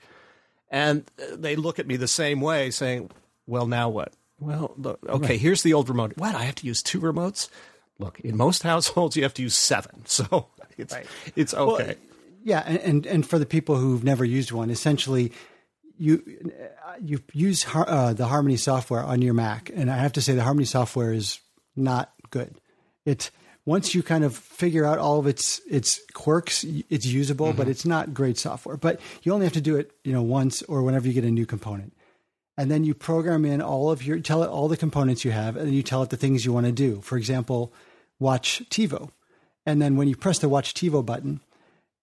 And 0.71 1.09
uh, 1.21 1.35
they 1.35 1.55
look 1.55 1.77
at 1.77 1.85
me 1.85 1.97
the 1.97 2.07
same 2.07 2.41
way, 2.41 2.71
saying, 2.71 3.11
Well, 3.45 3.67
now 3.67 3.89
what? 3.89 4.13
Well, 4.39 4.73
look, 4.77 4.99
okay, 5.07 5.27
right. 5.27 5.39
here's 5.39 5.61
the 5.63 5.73
old 5.73 5.87
remote. 5.87 6.13
What? 6.17 6.35
I 6.35 6.43
have 6.43 6.55
to 6.55 6.65
use 6.65 6.81
two 6.81 6.99
remotes? 6.99 7.49
Look, 7.99 8.19
in 8.21 8.35
most 8.35 8.63
households, 8.63 9.15
you 9.15 9.23
have 9.23 9.33
to 9.35 9.43
use 9.43 9.57
seven. 9.57 10.03
So 10.07 10.47
it's, 10.77 10.93
right. 10.93 11.05
it's 11.35 11.53
okay. 11.53 11.85
Well, 11.85 11.95
yeah. 12.43 12.63
And, 12.65 12.79
and, 12.79 13.05
and 13.05 13.25
for 13.25 13.37
the 13.37 13.45
people 13.45 13.75
who've 13.75 14.03
never 14.03 14.25
used 14.25 14.51
one, 14.51 14.71
essentially, 14.71 15.31
you 16.03 16.21
you 17.01 17.19
use 17.31 17.65
uh, 17.73 18.11
the 18.11 18.25
Harmony 18.25 18.57
software 18.57 19.01
on 19.01 19.21
your 19.21 19.33
Mac, 19.33 19.71
and 19.73 19.89
I 19.89 19.95
have 19.97 20.11
to 20.13 20.21
say 20.21 20.33
the 20.33 20.43
Harmony 20.43 20.65
software 20.65 21.13
is 21.13 21.39
not 21.77 22.11
good. 22.29 22.59
It 23.05 23.31
once 23.65 23.95
you 23.95 24.03
kind 24.03 24.25
of 24.25 24.35
figure 24.35 24.83
out 24.83 24.99
all 24.99 25.17
of 25.17 25.27
its 25.27 25.61
its 25.69 26.01
quirks, 26.13 26.65
it's 26.89 27.05
usable, 27.05 27.47
mm-hmm. 27.47 27.57
but 27.57 27.69
it's 27.69 27.85
not 27.85 28.13
great 28.13 28.37
software. 28.37 28.75
But 28.75 28.99
you 29.23 29.33
only 29.33 29.45
have 29.45 29.53
to 29.53 29.61
do 29.61 29.77
it, 29.77 29.91
you 30.03 30.11
know, 30.11 30.21
once 30.21 30.61
or 30.63 30.83
whenever 30.83 31.07
you 31.07 31.13
get 31.13 31.23
a 31.23 31.31
new 31.31 31.45
component, 31.45 31.93
and 32.57 32.69
then 32.69 32.83
you 32.83 32.93
program 32.93 33.45
in 33.45 33.61
all 33.61 33.89
of 33.89 34.03
your 34.03 34.19
tell 34.19 34.43
it 34.43 34.49
all 34.49 34.67
the 34.67 34.75
components 34.75 35.23
you 35.23 35.31
have, 35.31 35.55
and 35.55 35.67
then 35.67 35.73
you 35.73 35.83
tell 35.83 36.03
it 36.03 36.09
the 36.09 36.17
things 36.17 36.43
you 36.43 36.51
want 36.51 36.65
to 36.65 36.73
do. 36.73 36.99
For 36.99 37.17
example, 37.17 37.71
watch 38.19 38.61
TiVo, 38.69 39.09
and 39.65 39.81
then 39.81 39.95
when 39.95 40.09
you 40.09 40.17
press 40.17 40.39
the 40.39 40.49
Watch 40.49 40.73
TiVo 40.73 41.05
button, 41.05 41.39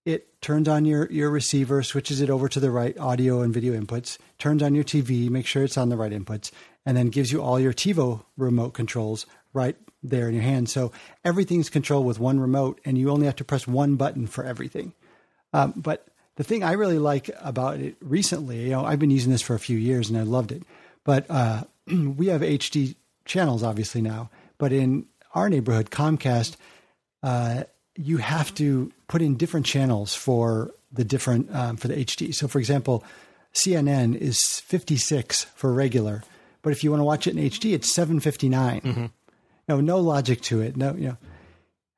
it 0.05 0.41
turns 0.41 0.69
on 0.69 0.85
your, 0.85 1.11
your 1.11 1.31
receiver, 1.31 1.83
switches 1.83 2.21
it 2.21 2.31
over 2.31 2.49
to 2.49 2.61
the 2.61 2.71
right 2.71 2.97
audio 2.99 3.43
and 3.43 3.53
video 3.53 3.79
inputs, 3.79 4.19
turns 4.39 4.63
on 4.63 4.75
your 4.75 4.85
TV, 4.85 5.29
make 5.29 5.47
sure 5.47 5.65
it's 5.65 5.77
on 5.77 5.89
the 5.89 5.97
right 5.97 6.13
inputs, 6.13 6.51
and 6.87 6.97
then 6.97 7.09
gives 7.09 7.31
you 7.31 7.43
all 7.43 7.61
your 7.61 7.73
TiVo 7.73 8.25
remote 8.37 8.71
controls 8.71 9.27
right 9.53 9.77
there 10.03 10.29
in 10.29 10.35
your 10.35 10.43
hand. 10.43 10.71
So 10.71 10.93
everything's 11.25 11.69
controlled 11.69 12.07
with 12.07 12.19
one 12.19 12.41
remote, 12.41 12.81
and 12.85 12.97
you 12.97 13.11
only 13.11 13.27
have 13.27 13.37
to 13.37 13.45
press 13.45 13.67
one 13.67 13.97
button 13.97 14.27
for 14.27 14.45
everything. 14.45 14.95
Um, 15.53 15.75
but 15.77 16.07
the 16.37 16.45
thing 16.45 16.65
I 16.65 16.73
really 16.73 16.99
like 16.99 17.31
about 17.41 17.81
it 17.81 17.97
recently, 18.01 18.63
you 18.63 18.71
know, 18.71 18.85
I've 18.85 18.99
been 18.99 19.11
using 19.11 19.31
this 19.31 19.43
for 19.43 19.55
a 19.55 19.59
few 19.59 19.77
years 19.77 20.09
and 20.09 20.19
I 20.19 20.23
loved 20.23 20.53
it. 20.53 20.63
But 21.05 21.27
uh, 21.29 21.65
we 21.87 22.29
have 22.29 22.41
HD 22.41 22.95
channels, 23.25 23.63
obviously 23.63 24.01
now. 24.01 24.31
But 24.57 24.73
in 24.73 25.07
our 25.35 25.51
neighborhood, 25.51 25.91
Comcast, 25.91 26.57
uh, 27.23 27.65
you 27.97 28.19
have 28.19 28.55
to 28.55 28.93
put 29.11 29.21
in 29.21 29.37
different 29.37 29.67
channels 29.67 30.15
for 30.15 30.71
the 30.93 31.03
different 31.03 31.53
um, 31.55 31.77
for 31.77 31.89
the 31.89 31.97
HD. 31.97 32.33
So, 32.33 32.47
for 32.47 32.61
example, 32.61 33.05
CNN 33.53 34.17
is 34.17 34.61
56 34.61 35.45
for 35.57 35.73
regular, 35.73 36.23
but 36.63 36.71
if 36.71 36.85
you 36.85 36.91
want 36.91 37.01
to 37.01 37.05
watch 37.05 37.27
it 37.27 37.37
in 37.37 37.43
HD, 37.51 37.75
it's 37.75 37.93
759. 37.93 38.81
Mm-hmm. 38.81 39.07
No, 39.69 39.81
no 39.81 39.99
logic 39.99 40.41
to 40.43 40.61
it. 40.61 40.77
No, 40.77 40.95
you 40.95 41.09
know. 41.09 41.17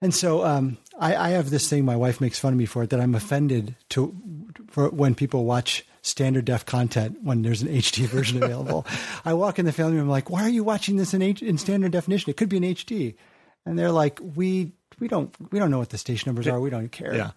And 0.01 0.15
so 0.15 0.45
um, 0.45 0.79
I, 0.99 1.15
I, 1.15 1.29
have 1.31 1.51
this 1.51 1.69
thing. 1.69 1.85
My 1.85 1.97
wife 1.97 2.21
makes 2.21 2.39
fun 2.39 2.55
of 2.55 2.59
me 2.59 2.67
for 2.67 2.83
it 2.83 2.91
that 2.91 3.01
I'm 3.01 3.15
offended 3.15 3.77
to 3.91 4.17
for 4.69 4.89
when 4.89 5.15
people 5.15 5.45
watch 5.45 5.87
standard 6.01 6.47
def 6.47 6.65
content 6.65 7.19
when 7.23 7.43
there's 7.43 7.63
an 7.63 7.69
HD 7.69 8.07
version 8.17 8.43
available. 8.43 8.87
I 9.25 9.35
walk 9.35 9.59
in 9.59 9.67
the 9.67 9.73
family 9.73 9.95
room, 9.95 10.05
I'm 10.05 10.09
like, 10.09 10.31
why 10.31 10.43
are 10.43 10.49
you 10.49 10.65
watching 10.65 10.97
this 10.97 11.15
in, 11.15 11.21
H- 11.21 11.43
in 11.43 11.59
standard 11.59 11.93
definition? 11.93 12.31
It 12.31 12.37
could 12.39 12.49
be 12.49 12.57
in 12.57 12.63
HD. 12.63 13.15
And 13.65 13.79
they're 13.79 13.93
like, 13.93 14.19
we 14.35 14.73
we 15.03 15.09
don't 15.09 15.35
we 15.51 15.59
don't 15.59 15.73
know 15.73 15.81
what 15.81 15.91
the 15.91 15.99
station 15.99 16.29
numbers 16.29 16.47
are. 16.47 16.61
We 16.61 16.71
don't 16.71 16.93
care. 16.93 17.13
Yeah. 17.13 17.33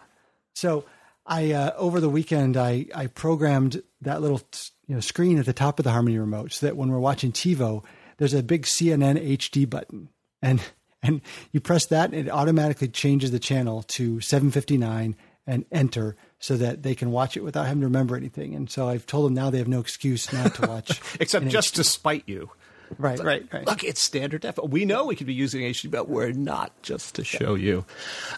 So 0.54 0.86
I 1.26 1.52
uh, 1.52 1.72
over 1.76 2.00
the 2.00 2.10
weekend 2.10 2.58
I 2.58 2.86
I 2.94 3.08
programmed 3.08 3.82
that 4.02 4.22
little 4.22 4.40
you 4.88 4.94
know 4.94 5.02
screen 5.02 5.40
at 5.40 5.48
the 5.48 5.54
top 5.54 5.80
of 5.80 5.84
the 5.84 5.92
Harmony 5.92 6.20
remote 6.20 6.54
so 6.54 6.68
that 6.68 6.78
when 6.78 6.92
we're 6.92 7.00
watching 7.00 7.32
TiVo, 7.32 7.84
there's 8.18 8.36
a 8.36 8.44
big 8.44 8.64
CNN 8.64 9.20
HD 9.38 9.68
button 9.68 10.10
and 10.44 10.62
and 11.02 11.22
you 11.52 11.60
press 11.60 11.88
that 11.88 12.12
and 12.12 12.28
it 12.28 12.30
automatically 12.30 12.88
changes 12.88 13.32
the 13.32 13.40
channel 13.40 13.82
to 13.84 14.22
759 14.22 15.16
and 15.48 15.66
enter 15.72 16.16
so 16.38 16.58
that 16.58 16.84
they 16.84 16.94
can 16.94 17.10
watch 17.10 17.36
it 17.36 17.44
without 17.44 17.66
having 17.66 17.82
to 17.82 17.88
remember 17.88 18.16
anything. 18.16 18.54
And 18.54 18.70
so 18.70 18.88
I've 18.88 19.08
told 19.08 19.26
them 19.26 19.34
now 19.34 19.50
they 19.50 19.58
have 19.58 19.68
no 19.68 19.80
excuse 19.80 20.32
not 20.32 20.54
to 20.56 20.68
watch, 20.68 21.02
except 21.20 21.48
just 21.48 21.74
HD. 21.74 21.78
to 21.78 21.84
spite 21.84 22.24
you. 22.28 22.52
Right, 22.98 23.20
right, 23.20 23.48
right. 23.52 23.66
Look, 23.66 23.84
it's 23.84 24.02
standard 24.02 24.42
def. 24.42 24.58
We 24.64 24.86
know 24.86 25.06
we 25.06 25.16
could 25.16 25.28
be 25.28 25.34
using 25.34 25.62
HD, 25.62 25.90
but 25.90 26.10
we're 26.10 26.32
not 26.32 26.72
just 26.82 27.16
to 27.16 27.24
show 27.24 27.56
you. 27.56 27.86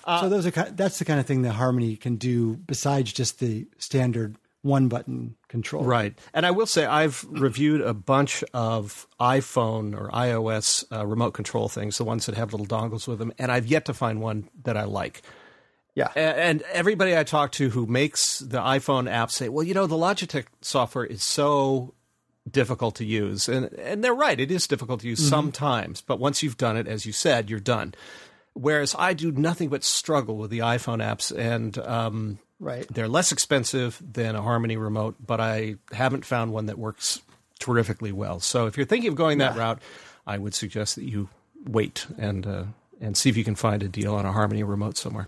Uh, 0.03 0.21
so 0.21 0.29
those 0.29 0.45
are 0.45 0.51
that's 0.51 0.99
the 0.99 1.05
kind 1.05 1.19
of 1.19 1.25
thing 1.25 1.43
that 1.43 1.53
Harmony 1.53 1.95
can 1.95 2.15
do 2.15 2.55
besides 2.55 3.11
just 3.13 3.39
the 3.39 3.67
standard 3.77 4.37
one 4.61 4.87
button 4.87 5.35
control. 5.47 5.83
Right. 5.83 6.17
And 6.33 6.45
I 6.45 6.51
will 6.51 6.65
say 6.65 6.85
I've 6.85 7.25
reviewed 7.29 7.81
a 7.81 7.93
bunch 7.93 8.43
of 8.53 9.07
iPhone 9.19 9.97
or 9.97 10.09
iOS 10.09 10.83
uh, 10.91 11.05
remote 11.05 11.31
control 11.31 11.69
things, 11.69 11.97
the 11.97 12.03
ones 12.03 12.25
that 12.25 12.35
have 12.35 12.53
little 12.53 12.67
dongles 12.67 13.07
with 13.07 13.19
them, 13.19 13.31
and 13.39 13.51
I've 13.51 13.67
yet 13.67 13.85
to 13.85 13.93
find 13.93 14.21
one 14.21 14.49
that 14.63 14.77
I 14.77 14.83
like. 14.83 15.21
Yeah. 15.95 16.09
And 16.15 16.61
everybody 16.73 17.17
I 17.17 17.23
talk 17.23 17.53
to 17.53 17.69
who 17.69 17.87
makes 17.87 18.37
the 18.37 18.59
iPhone 18.59 19.09
app 19.09 19.31
say, 19.31 19.49
well, 19.49 19.63
you 19.63 19.73
know, 19.73 19.87
the 19.87 19.95
Logitech 19.95 20.45
software 20.61 21.05
is 21.05 21.23
so 21.23 21.95
difficult 22.51 22.95
to 22.95 23.05
use. 23.05 23.47
And 23.47 23.65
and 23.73 24.03
they're 24.03 24.13
right, 24.13 24.39
it 24.39 24.51
is 24.51 24.67
difficult 24.67 25.01
to 25.01 25.07
use 25.07 25.19
mm-hmm. 25.19 25.29
sometimes, 25.29 26.01
but 26.01 26.19
once 26.19 26.43
you've 26.43 26.57
done 26.57 26.77
it, 26.77 26.87
as 26.87 27.05
you 27.05 27.11
said, 27.11 27.49
you're 27.49 27.59
done. 27.59 27.93
Whereas 28.53 28.95
I 28.97 29.13
do 29.13 29.31
nothing 29.31 29.69
but 29.69 29.83
struggle 29.83 30.37
with 30.37 30.49
the 30.49 30.59
iPhone 30.59 31.03
apps, 31.03 31.35
and 31.35 31.77
um, 31.77 32.39
right, 32.59 32.87
they're 32.91 33.07
less 33.07 33.31
expensive 33.31 34.01
than 34.03 34.35
a 34.35 34.41
Harmony 34.41 34.77
remote, 34.77 35.15
but 35.23 35.39
I 35.39 35.75
haven't 35.91 36.25
found 36.25 36.51
one 36.51 36.65
that 36.65 36.79
works 36.79 37.21
terrifically 37.59 38.11
well. 38.11 38.39
So 38.39 38.65
if 38.65 38.75
you're 38.75 38.85
thinking 38.85 39.09
of 39.09 39.15
going 39.15 39.37
that 39.39 39.55
yeah. 39.55 39.61
route, 39.61 39.81
I 40.25 40.37
would 40.37 40.55
suggest 40.55 40.95
that 40.95 41.03
you 41.03 41.29
wait 41.65 42.07
and 42.17 42.47
uh, 42.47 42.63
and 42.99 43.15
see 43.15 43.29
if 43.29 43.37
you 43.37 43.43
can 43.43 43.55
find 43.55 43.83
a 43.83 43.87
deal 43.87 44.15
on 44.15 44.25
a 44.25 44.31
Harmony 44.31 44.63
remote 44.63 44.97
somewhere. 44.97 45.27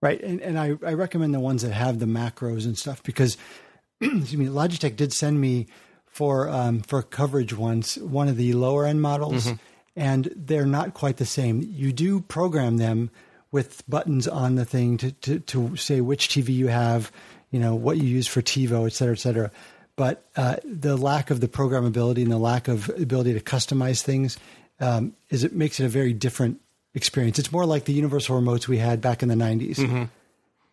Right, 0.00 0.20
and, 0.20 0.40
and 0.40 0.58
I, 0.58 0.74
I 0.84 0.94
recommend 0.94 1.32
the 1.32 1.40
ones 1.40 1.62
that 1.62 1.72
have 1.72 2.00
the 2.00 2.06
macros 2.06 2.64
and 2.64 2.76
stuff 2.76 3.02
because 3.02 3.36
excuse 4.00 4.36
me, 4.36 4.46
Logitech 4.46 4.96
did 4.96 5.12
send 5.12 5.40
me 5.40 5.68
for 6.12 6.48
um, 6.48 6.80
for 6.80 7.02
coverage 7.02 7.54
ones, 7.54 7.96
one 7.96 8.28
of 8.28 8.36
the 8.36 8.52
lower 8.52 8.86
end 8.86 9.00
models, 9.00 9.46
mm-hmm. 9.46 9.56
and 9.96 10.32
they're 10.36 10.66
not 10.66 10.94
quite 10.94 11.16
the 11.16 11.26
same. 11.26 11.62
You 11.62 11.92
do 11.92 12.20
program 12.20 12.76
them 12.76 13.10
with 13.50 13.82
buttons 13.88 14.28
on 14.28 14.54
the 14.54 14.64
thing 14.64 14.98
to, 14.98 15.12
to, 15.12 15.38
to 15.40 15.76
say 15.76 16.00
which 16.00 16.28
TV 16.28 16.50
you 16.50 16.68
have, 16.68 17.10
you 17.50 17.58
know, 17.58 17.74
what 17.74 17.96
you 17.98 18.04
use 18.04 18.26
for 18.26 18.40
TiVo, 18.40 18.86
et 18.86 18.92
cetera, 18.92 19.12
et 19.14 19.18
cetera. 19.18 19.50
But 19.96 20.24
uh, 20.36 20.56
the 20.64 20.96
lack 20.96 21.30
of 21.30 21.40
the 21.40 21.48
programmability 21.48 22.22
and 22.22 22.32
the 22.32 22.38
lack 22.38 22.68
of 22.68 22.88
ability 22.90 23.34
to 23.34 23.40
customize 23.40 24.02
things 24.02 24.38
um, 24.80 25.14
is 25.28 25.44
it 25.44 25.54
makes 25.54 25.80
it 25.80 25.84
a 25.84 25.88
very 25.88 26.12
different 26.12 26.60
experience. 26.94 27.38
It's 27.38 27.52
more 27.52 27.66
like 27.66 27.84
the 27.84 27.92
universal 27.92 28.40
remotes 28.40 28.68
we 28.68 28.78
had 28.78 29.00
back 29.00 29.22
in 29.22 29.28
the 29.28 29.34
90s. 29.34 29.76
Mm-hmm. 29.76 30.04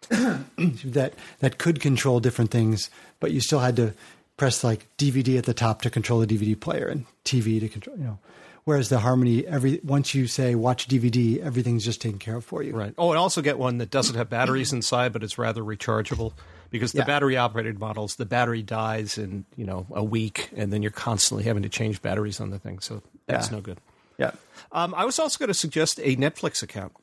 that 0.91 1.13
that 1.39 1.57
could 1.57 1.81
control 1.81 2.21
different 2.21 2.51
things, 2.51 2.89
but 3.19 3.31
you 3.31 3.41
still 3.41 3.59
had 3.59 3.75
to 3.75 3.93
press 4.39 4.63
like 4.63 4.87
DVD 4.97 5.37
at 5.37 5.43
the 5.43 5.53
top 5.53 5.83
to 5.83 5.89
control 5.89 6.19
the 6.21 6.25
DVD 6.25 6.59
player 6.59 6.87
and 6.87 7.05
TV 7.25 7.59
to 7.59 7.69
control, 7.69 7.97
you 7.97 8.03
know. 8.05 8.19
Whereas 8.63 8.89
the 8.89 8.99
Harmony, 8.99 9.45
every 9.45 9.79
once 9.83 10.13
you 10.13 10.27
say 10.27 10.55
watch 10.55 10.87
DVD, 10.87 11.39
everything's 11.39 11.83
just 11.83 12.01
taken 12.01 12.19
care 12.19 12.37
of 12.37 12.45
for 12.45 12.61
you. 12.61 12.75
Right. 12.75 12.93
Oh, 12.97 13.11
and 13.11 13.17
also 13.17 13.41
get 13.41 13.57
one 13.57 13.79
that 13.79 13.89
doesn't 13.89 14.15
have 14.15 14.29
batteries 14.29 14.73
inside, 14.73 15.11
but 15.11 15.23
it's 15.23 15.37
rather 15.37 15.61
rechargeable. 15.61 16.33
Because 16.69 16.91
the 16.91 16.99
yeah. 16.99 17.05
battery 17.05 17.35
operated 17.35 17.79
models, 17.79 18.15
the 18.15 18.27
battery 18.27 18.61
dies 18.61 19.17
in 19.17 19.45
you 19.55 19.65
know 19.65 19.87
a 19.91 20.03
week, 20.03 20.49
and 20.55 20.71
then 20.71 20.83
you're 20.83 20.91
constantly 20.91 21.45
having 21.45 21.63
to 21.63 21.69
change 21.69 21.99
batteries 22.01 22.39
on 22.39 22.51
the 22.51 22.59
thing. 22.59 22.79
So 22.79 23.01
that's 23.25 23.49
yeah. 23.49 23.55
no 23.55 23.61
good. 23.61 23.79
Yeah. 24.19 24.31
Um, 24.71 24.93
I 24.95 25.03
was 25.03 25.17
also 25.17 25.39
going 25.39 25.47
to 25.47 25.55
suggest 25.55 25.99
a 26.03 26.15
Netflix 26.15 26.61
account. 26.61 26.93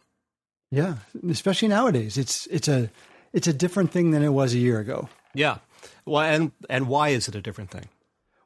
Yeah, 0.70 0.96
especially 1.28 1.66
nowadays, 1.66 2.16
it's 2.16 2.46
it's 2.46 2.68
a 2.68 2.90
it's 3.32 3.48
a 3.48 3.52
different 3.52 3.90
thing 3.90 4.12
than 4.12 4.22
it 4.22 4.28
was 4.28 4.54
a 4.54 4.58
year 4.58 4.78
ago. 4.78 5.08
Yeah. 5.34 5.58
Well, 6.04 6.22
and 6.22 6.52
and 6.68 6.88
why 6.88 7.10
is 7.10 7.28
it 7.28 7.34
a 7.34 7.40
different 7.40 7.70
thing? 7.70 7.88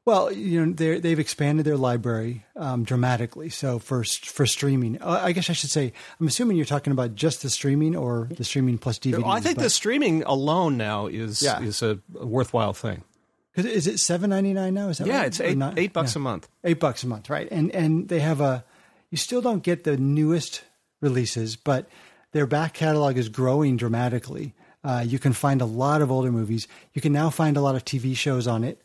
Well, 0.07 0.33
you 0.33 0.65
know, 0.65 0.73
they've 0.73 1.19
expanded 1.19 1.67
their 1.67 1.77
library 1.77 2.45
um, 2.57 2.85
dramatically. 2.85 3.51
So 3.51 3.79
for 3.79 4.03
for 4.03 4.47
streaming, 4.47 5.01
uh, 5.01 5.21
I 5.23 5.33
guess 5.33 5.51
I 5.51 5.53
should 5.53 5.71
say, 5.71 5.93
I'm 6.19 6.27
assuming 6.27 6.57
you're 6.57 6.67
talking 6.67 6.93
about 6.93 7.15
just 7.15 7.43
the 7.43 7.51
streaming 7.51 7.95
or 7.95 8.29
the 8.35 8.45
streaming 8.45 8.79
plus 8.79 8.99
DVD. 8.99 9.25
I 9.27 9.41
think 9.41 9.57
but, 9.57 9.63
the 9.63 9.71
streaming 9.71 10.23
alone 10.23 10.77
now 10.77 11.07
is 11.07 11.43
yeah. 11.43 11.61
is 11.61 11.83
a, 11.83 12.01
worthwhile 12.13 12.73
thing. 12.73 13.05
Because 13.53 13.71
is 13.71 13.87
it 13.87 14.01
seven 14.01 14.31
ninety 14.31 14.55
nine 14.55 14.73
now? 14.73 14.89
Is 14.89 14.99
that 14.99 15.07
yeah? 15.07 15.19
Right? 15.19 15.27
It's 15.27 15.41
eight 15.41 15.59
eight 15.77 15.93
bucks 15.93 16.15
yeah. 16.15 16.21
a 16.21 16.23
month. 16.23 16.49
Eight 16.65 16.81
bucks 16.81 17.05
a 17.05 17.07
month, 17.07 17.29
right? 17.29 17.49
And 17.51 17.71
and 17.73 18.09
they 18.09 18.21
have 18.21 18.41
a. 18.41 18.65
You 19.11 19.19
still 19.19 19.43
don't 19.43 19.63
get 19.63 19.85
the 19.85 19.97
newest 19.97 20.63
releases, 21.01 21.57
but 21.57 21.89
their 22.33 22.47
back 22.47 22.75
catalog 22.75 23.19
is 23.19 23.29
growing 23.29 23.77
dramatically. 23.77 24.55
Uh, 24.83 25.05
you 25.07 25.19
can 25.19 25.33
find 25.33 25.61
a 25.61 25.67
lot 25.67 26.03
of 26.03 26.11
older 26.11 26.33
movies. 26.33 26.67
You 26.95 27.03
can 27.03 27.13
now 27.13 27.31
find 27.31 27.57
a 27.57 27.61
lot 27.61 27.75
of 27.75 27.85
TV 27.85 28.17
shows 28.17 28.47
on 28.47 28.65
it. 28.65 28.81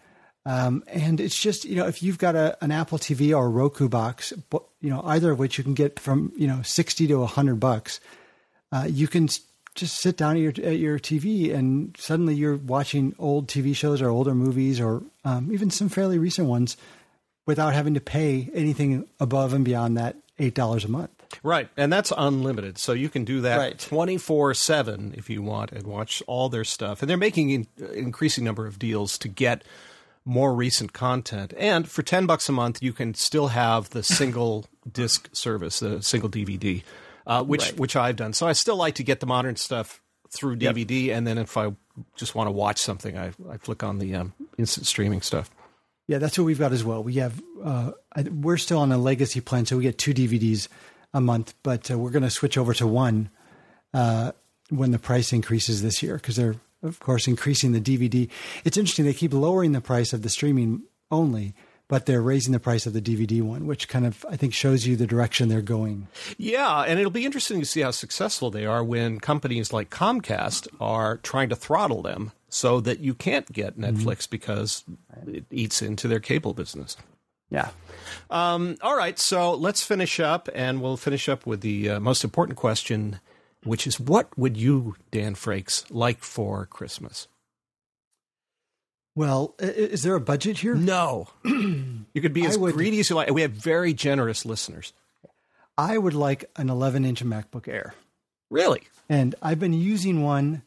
Um, 0.45 0.83
and 0.87 1.19
it's 1.19 1.39
just, 1.39 1.65
you 1.65 1.75
know, 1.75 1.87
if 1.87 2.03
you've 2.03 2.19
got 2.19 2.35
a, 2.35 2.57
an 2.63 2.71
Apple 2.71 2.99
TV 2.99 3.35
or 3.35 3.49
Roku 3.49 3.89
box, 3.89 4.31
you 4.79 4.89
know, 4.89 5.01
either 5.05 5.31
of 5.31 5.39
which 5.39 5.57
you 5.57 5.63
can 5.63 5.73
get 5.73 5.99
from, 5.99 6.31
you 6.37 6.47
know, 6.47 6.61
60 6.61 7.07
to 7.07 7.15
100 7.19 7.55
bucks, 7.55 7.99
uh, 8.71 8.85
you 8.87 9.07
can 9.07 9.27
just 9.73 9.97
sit 9.97 10.17
down 10.17 10.37
at 10.37 10.41
your, 10.41 10.67
at 10.67 10.77
your 10.77 10.99
TV 10.99 11.53
and 11.53 11.95
suddenly 11.97 12.35
you're 12.35 12.57
watching 12.57 13.15
old 13.17 13.47
TV 13.47 13.75
shows 13.75 14.01
or 14.01 14.09
older 14.09 14.35
movies 14.35 14.79
or 14.79 15.03
um, 15.23 15.51
even 15.51 15.69
some 15.69 15.89
fairly 15.89 16.19
recent 16.19 16.47
ones 16.47 16.77
without 17.45 17.73
having 17.73 17.93
to 17.93 18.01
pay 18.01 18.49
anything 18.53 19.07
above 19.19 19.53
and 19.53 19.65
beyond 19.65 19.97
that 19.97 20.15
$8 20.39 20.85
a 20.85 20.87
month. 20.87 21.24
Right, 21.43 21.69
and 21.77 21.91
that's 21.91 22.11
unlimited, 22.17 22.77
so 22.77 22.93
you 22.93 23.09
can 23.09 23.23
do 23.25 23.41
that 23.41 23.79
twenty 23.79 24.17
four 24.17 24.53
seven 24.53 25.13
if 25.17 25.29
you 25.29 25.41
want, 25.41 25.71
and 25.71 25.85
watch 25.87 26.21
all 26.27 26.49
their 26.49 26.63
stuff. 26.63 27.01
And 27.01 27.09
they're 27.09 27.17
making 27.17 27.51
an 27.53 27.67
increasing 27.93 28.43
number 28.43 28.65
of 28.67 28.79
deals 28.79 29.17
to 29.19 29.27
get 29.27 29.63
more 30.25 30.53
recent 30.55 30.91
content. 30.93 31.53
And 31.57 31.87
for 31.89 32.01
ten 32.03 32.25
bucks 32.25 32.49
a 32.49 32.51
month, 32.51 32.81
you 32.81 32.93
can 32.93 33.13
still 33.13 33.47
have 33.49 33.89
the 33.91 34.03
single 34.03 34.65
disc 34.91 35.29
service, 35.33 35.79
the 35.79 36.01
single 36.01 36.29
DVD, 36.29 36.83
uh, 37.27 37.43
which 37.43 37.63
Right. 37.65 37.79
which 37.79 37.95
I've 37.95 38.15
done. 38.15 38.33
So 38.33 38.47
I 38.47 38.53
still 38.53 38.75
like 38.77 38.95
to 38.95 39.03
get 39.03 39.19
the 39.19 39.27
modern 39.27 39.55
stuff 39.55 40.01
through 40.31 40.57
DVD, 40.57 41.15
and 41.15 41.25
then 41.25 41.37
if 41.37 41.55
I 41.57 41.73
just 42.17 42.35
want 42.35 42.47
to 42.47 42.51
watch 42.51 42.77
something, 42.79 43.17
I, 43.17 43.31
I 43.49 43.57
flick 43.57 43.83
on 43.83 43.99
the 43.99 44.15
um, 44.15 44.33
instant 44.57 44.85
streaming 44.87 45.21
stuff. 45.21 45.49
Yeah, 46.07 46.17
that's 46.17 46.37
what 46.37 46.43
we've 46.43 46.59
got 46.59 46.71
as 46.73 46.83
well. 46.83 47.01
We 47.03 47.13
have 47.15 47.41
uh, 47.63 47.91
we're 48.31 48.57
still 48.57 48.79
on 48.79 48.91
a 48.91 48.97
legacy 48.97 49.41
plan, 49.41 49.65
so 49.65 49.77
we 49.77 49.83
get 49.83 49.97
two 49.97 50.13
DVDs 50.13 50.67
a 51.15 51.21
month, 51.21 51.55
but 51.63 51.89
uh, 51.89 51.97
we're 51.97 52.11
going 52.11 52.23
to 52.23 52.29
switch 52.29 52.57
over 52.57 52.73
to 52.73 52.85
one 52.85 53.29
uh, 53.93 54.33
when 54.69 54.91
the 54.91 54.99
price 54.99 55.31
increases 55.31 55.81
this 55.81 56.03
year 56.03 56.15
because 56.15 56.35
they're 56.35 56.57
of 56.83 56.99
course 56.99 57.25
increasing 57.25 57.71
the 57.71 57.79
DVD. 57.79 58.29
It's 58.65 58.77
interesting; 58.77 59.05
they 59.05 59.13
keep 59.13 59.33
lowering 59.33 59.71
the 59.71 59.81
price 59.81 60.11
of 60.11 60.21
the 60.23 60.29
streaming 60.29 60.83
only, 61.09 61.55
but 61.87 62.05
they're 62.05 62.21
raising 62.21 62.51
the 62.51 62.59
price 62.59 62.85
of 62.85 62.91
the 62.91 63.01
DVD 63.01 63.41
one, 63.41 63.65
which 63.65 63.87
kind 63.87 64.05
of 64.05 64.25
I 64.29 64.35
think 64.35 64.53
shows 64.53 64.85
you 64.85 64.97
the 64.97 65.07
direction 65.07 65.47
they're 65.47 65.61
going. 65.61 66.09
Yeah, 66.37 66.81
and 66.81 66.99
it'll 66.99 67.11
be 67.11 67.25
interesting 67.25 67.61
to 67.61 67.65
see 67.65 67.79
how 67.79 67.91
successful 67.91 68.51
they 68.51 68.65
are 68.65 68.83
when 68.83 69.21
companies 69.21 69.71
like 69.71 69.89
Comcast 69.89 70.67
are 70.81 71.17
trying 71.17 71.47
to 71.47 71.55
throttle 71.55 72.01
them 72.01 72.33
so 72.49 72.81
that 72.81 72.99
you 72.99 73.13
can't 73.13 73.49
get 73.53 73.79
Netflix 73.79 74.29
because 74.29 74.83
it 75.25 75.45
eats 75.49 75.81
into 75.81 76.09
their 76.09 76.19
cable 76.19 76.53
business. 76.53 76.97
Yeah. 77.49 77.69
Um, 78.29 78.75
all 78.81 78.97
right, 78.97 79.17
so 79.19 79.53
let's 79.53 79.83
finish 79.83 80.19
up, 80.19 80.49
and 80.55 80.81
we'll 80.81 80.97
finish 80.97 81.29
up 81.29 81.45
with 81.45 81.61
the 81.61 81.89
uh, 81.91 81.99
most 81.99 82.23
important 82.23 82.57
question, 82.57 83.19
which 83.63 83.85
is 83.87 83.99
what 83.99 84.35
would 84.37 84.57
you, 84.57 84.95
Dan 85.11 85.35
Frakes, 85.35 85.85
like 85.89 86.21
for 86.23 86.65
Christmas? 86.65 87.27
Well, 89.15 89.55
i- 89.61 89.65
i- 89.65 89.67
is 89.67 90.03
there 90.03 90.15
a 90.15 90.19
budget 90.21 90.59
here? 90.59 90.75
No. 90.75 91.27
you 91.45 92.21
could 92.21 92.33
be 92.33 92.45
as 92.45 92.57
would- 92.57 92.73
greedy 92.75 92.99
as 92.99 93.09
you 93.09 93.15
like. 93.15 93.29
We 93.31 93.41
have 93.43 93.51
very 93.51 93.93
generous 93.93 94.45
listeners. 94.45 94.93
I 95.77 95.97
would 95.97 96.13
like 96.13 96.49
an 96.55 96.69
11 96.69 97.05
inch 97.05 97.23
MacBook 97.23 97.67
Air. 97.67 97.95
Really? 98.49 98.83
and 99.09 99.35
I've 99.41 99.59
been 99.59 99.73
using 99.73 100.23
one, 100.23 100.63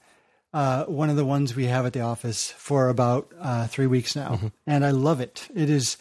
uh, 0.52 0.84
one 0.84 1.10
of 1.10 1.16
the 1.16 1.24
ones 1.24 1.56
we 1.56 1.64
have 1.66 1.86
at 1.86 1.92
the 1.92 2.00
office 2.02 2.50
for 2.52 2.88
about 2.88 3.32
uh, 3.40 3.66
three 3.66 3.86
weeks 3.88 4.14
now, 4.14 4.52
and 4.66 4.84
I 4.84 4.90
love 4.92 5.20
it. 5.20 5.48
It 5.54 5.68
is 5.70 5.96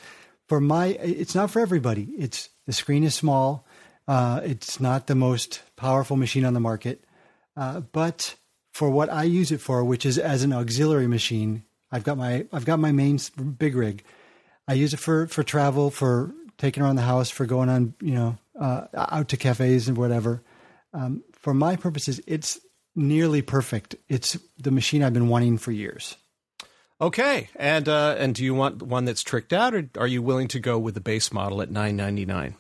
for 0.48 0.60
my. 0.60 0.88
It's 0.88 1.36
not 1.36 1.52
for 1.52 1.60
everybody. 1.60 2.10
It's 2.18 2.50
the 2.66 2.74
screen 2.74 3.04
is 3.04 3.16
small. 3.16 3.66
Uh, 4.08 4.42
it's 4.44 4.80
not 4.80 5.08
the 5.08 5.16
most 5.16 5.62
powerful 5.76 6.16
machine 6.16 6.46
on 6.46 6.54
the 6.54 6.60
market, 6.60 7.04
uh, 7.58 7.82
but 7.82 8.36
for 8.74 8.90
what 8.90 9.12
I 9.12 9.24
use 9.24 9.52
it 9.52 9.60
for, 9.60 9.84
which 9.84 10.06
is 10.06 10.18
as 10.18 10.44
an 10.44 10.54
auxiliary 10.54 11.08
machine, 11.08 11.64
I've 11.92 12.04
got 12.04 12.18
my 12.18 12.46
I've 12.54 12.66
got 12.66 12.80
my 12.80 12.92
main 12.92 13.20
big 13.58 13.76
rig. 13.76 14.04
I 14.68 14.74
use 14.74 14.94
it 14.94 15.00
for 15.00 15.28
for 15.28 15.44
travel, 15.44 15.92
for 15.92 16.34
taking 16.58 16.84
around 16.84 16.96
the 16.96 17.02
house, 17.02 17.30
for 17.30 17.46
going 17.46 17.70
on 17.70 17.94
you 18.02 18.14
know 18.14 18.38
uh, 18.60 18.88
out 18.94 19.30
to 19.30 19.38
cafes 19.38 19.88
and 19.88 19.98
whatever. 19.98 20.42
Um, 20.94 21.24
for 21.34 21.54
my 21.54 21.76
purposes, 21.76 22.22
it's 22.28 22.60
nearly 22.96 23.42
perfect. 23.42 23.96
It's 24.10 24.38
the 24.58 24.72
machine 24.72 25.04
I've 25.04 25.14
been 25.14 25.28
wanting 25.28 25.58
for 25.58 25.72
years. 25.72 26.16
Okay, 27.00 27.50
and 27.56 27.88
uh, 27.88 28.16
and 28.18 28.34
do 28.34 28.44
you 28.44 28.56
want 28.56 28.82
one 28.82 29.06
that's 29.06 29.22
tricked 29.22 29.54
out, 29.54 29.76
or 29.76 29.88
are 29.98 30.08
you 30.08 30.22
willing 30.22 30.48
to 30.50 30.60
go 30.60 30.80
with 30.80 30.96
the 30.96 31.02
base 31.02 31.32
model 31.32 31.62
at 31.62 31.70
nine 31.70 31.96
ninety 31.96 32.26
nine? 32.26 32.56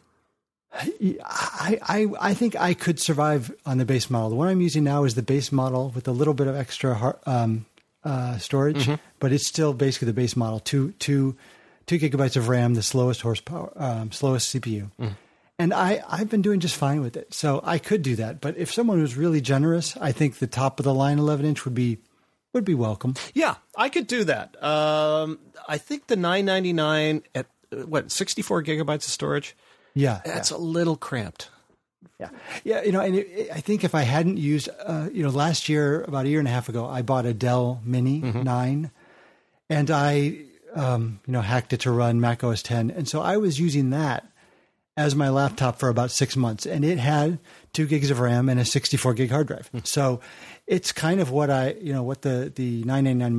I, 0.73 1.79
I 1.81 2.07
I 2.19 2.33
think 2.35 2.55
I 2.55 2.73
could 2.75 2.99
survive 2.99 3.51
on 3.65 3.79
the 3.79 3.85
base 3.85 4.09
model. 4.09 4.29
The 4.29 4.35
one 4.35 4.47
I'm 4.47 4.61
using 4.61 4.83
now 4.83 5.05
is 5.05 5.15
the 5.15 5.23
base 5.23 5.51
model 5.51 5.91
with 5.95 6.07
a 6.07 6.11
little 6.11 6.35
bit 6.35 6.45
of 6.47 6.55
extra 6.55 6.93
har- 6.93 7.19
um, 7.25 7.65
uh, 8.03 8.37
storage, 8.37 8.87
but 9.19 9.31
it's 9.31 9.47
still 9.47 9.73
basically 9.73 10.05
the 10.07 10.13
base 10.13 10.35
model. 10.35 10.59
Two 10.59 10.91
two 10.99 11.35
two 11.87 11.97
gigabytes 11.97 12.35
of 12.37 12.47
RAM, 12.47 12.75
the 12.75 12.83
slowest 12.83 13.21
horsepower, 13.21 13.71
um, 13.75 14.11
slowest 14.11 14.53
CPU. 14.53 14.91
And 15.59 15.73
I, 15.73 16.03
I've 16.07 16.29
been 16.29 16.43
doing 16.43 16.59
just 16.59 16.75
fine 16.75 17.01
with 17.01 17.17
it. 17.17 17.33
So 17.33 17.61
I 17.63 17.79
could 17.79 18.03
do 18.03 18.15
that. 18.17 18.41
But 18.41 18.57
if 18.57 18.71
someone 18.71 19.01
was 19.01 19.17
really 19.17 19.41
generous, 19.41 19.97
I 19.97 20.11
think 20.11 20.35
the 20.35 20.45
top 20.45 20.79
of 20.79 20.83
the 20.83 20.93
line 20.93 21.17
11 21.17 21.47
inch 21.47 21.65
would 21.65 21.73
be 21.73 21.97
would 22.57 22.65
be 22.65 22.73
welcome. 22.75 23.13
Yeah, 23.33 23.55
I 23.77 23.89
could 23.89 24.07
do 24.07 24.23
that. 24.25 24.61
Um, 24.63 25.39
I 25.67 25.77
think 25.77 26.07
the 26.07 26.15
nine 26.15 26.45
ninety 26.45 26.73
nine 26.73 27.21
at 27.35 27.45
uh, 27.71 27.85
what 27.85 28.11
sixty 28.11 28.41
four 28.41 28.63
gigabytes 28.63 29.05
of 29.05 29.11
storage. 29.13 29.55
Yeah, 29.93 30.21
That's 30.25 30.51
a 30.51 30.57
little 30.57 30.95
cramped. 30.97 31.49
Yeah, 32.19 32.29
yeah, 32.63 32.83
you 32.83 32.91
know, 32.91 33.01
and 33.01 33.15
it, 33.15 33.27
it- 33.27 33.49
I 33.51 33.59
think 33.61 33.83
if 33.83 33.93
I 33.95 34.01
hadn't 34.01 34.37
used, 34.37 34.69
uh, 34.85 35.09
you 35.13 35.23
know, 35.23 35.29
last 35.29 35.69
year 35.69 36.01
about 36.03 36.25
a 36.25 36.29
year 36.29 36.39
and 36.39 36.47
a 36.47 36.51
half 36.51 36.67
ago, 36.69 36.85
I 36.87 37.01
bought 37.01 37.25
a 37.25 37.33
Dell 37.33 37.81
Mini 37.85 38.19
Nine, 38.21 38.89
and 39.69 39.89
I, 39.91 40.39
um, 40.75 41.19
you 41.27 41.33
know, 41.33 41.41
hacked 41.41 41.73
it 41.73 41.81
to 41.81 41.91
run 41.91 42.19
Mac 42.21 42.43
OS 42.43 42.61
10, 42.63 42.89
and 42.91 43.07
so 43.07 43.21
I 43.21 43.37
was 43.37 43.59
using 43.59 43.89
that 43.91 44.25
as 44.95 45.15
my 45.15 45.29
laptop 45.29 45.77
for 45.79 45.89
about 45.89 46.09
six 46.11 46.35
months, 46.35 46.65
and 46.65 46.83
it 46.85 46.97
had 46.97 47.37
two 47.73 47.85
gigs 47.85 48.09
of 48.09 48.19
RAM 48.19 48.49
and 48.49 48.59
a 48.59 48.65
64 48.65 49.13
gig 49.13 49.29
hard 49.29 49.47
drive. 49.47 49.69
so 49.83 50.19
it's 50.67 50.91
kind 50.91 51.19
of 51.19 51.31
what 51.31 51.49
I, 51.49 51.75
you 51.81 51.93
know, 51.93 52.03
what 52.03 52.21
the 52.21 52.51
the 52.53 52.83
999 52.83 53.35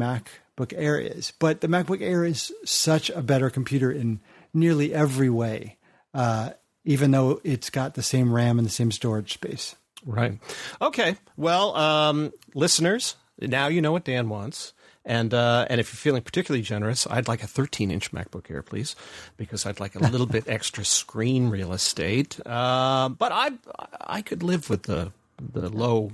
MacBook 0.57 0.75
Air 0.77 0.99
is, 0.99 1.33
but 1.39 1.61
the 1.61 1.69
MacBook 1.69 2.01
Air 2.01 2.25
is 2.25 2.53
such 2.65 3.11
a 3.11 3.23
better 3.23 3.51
computer 3.51 3.93
in 3.93 4.21
nearly 4.53 4.93
every 4.95 5.31
way. 5.31 5.77
Uh, 6.15 6.51
even 6.85 7.11
though 7.11 7.39
it's 7.45 7.69
got 7.69 7.95
the 7.95 8.03
same 8.03 8.33
RAM 8.33 8.59
and 8.59 8.67
the 8.67 8.73
same 8.73 8.91
storage 8.91 9.35
space. 9.35 9.77
Right. 10.07 10.39
Okay. 10.81 11.17
Well, 11.37 11.77
um, 11.77 12.33
listeners, 12.55 13.17
now 13.39 13.67
you 13.67 13.83
know 13.83 13.93
what 13.93 14.05
Dan 14.05 14.31
wants. 14.31 14.73
And 15.05 15.33
uh, 15.33 15.67
and 15.71 15.81
if 15.81 15.93
you're 15.93 15.99
feeling 15.99 16.23
particularly 16.23 16.63
generous, 16.63 17.07
I'd 17.09 17.29
like 17.29 17.43
a 17.43 17.47
13 17.47 17.91
inch 17.91 18.13
MacBook 18.13 18.51
Air, 18.51 18.63
please, 18.63 18.95
because 19.37 19.65
I'd 19.65 19.81
like 19.81 19.95
a 19.95 20.01
little 20.01 20.27
bit 20.39 20.45
extra 20.49 20.85
screen 20.85 21.49
real 21.49 21.73
estate. 21.73 22.45
Um, 22.47 23.15
but 23.15 23.33
I 23.33 23.53
I 24.01 24.23
could 24.23 24.43
live 24.43 24.69
with 24.69 24.83
the 24.85 25.13
the 25.41 25.71
low 25.71 26.11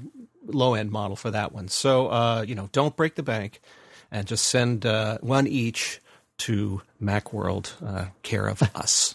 low 0.47 0.75
end 0.75 0.91
model 0.91 1.17
for 1.17 1.31
that 1.31 1.53
one. 1.53 1.69
So 1.69 2.09
uh, 2.09 2.45
you 2.47 2.55
know, 2.55 2.69
don't 2.73 2.97
break 2.97 3.15
the 3.17 3.23
bank, 3.23 3.61
and 4.11 4.27
just 4.27 4.45
send 4.47 4.85
uh, 4.87 5.19
one 5.21 5.47
each 5.47 6.01
to 6.39 6.83
MacWorld, 7.03 7.73
uh, 7.87 8.07
care 8.23 8.47
of 8.47 8.63
us. 8.75 9.15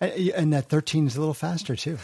And 0.00 0.52
that 0.52 0.68
13 0.68 1.06
is 1.06 1.16
a 1.16 1.20
little 1.20 1.34
faster 1.34 1.76
too. 1.76 1.98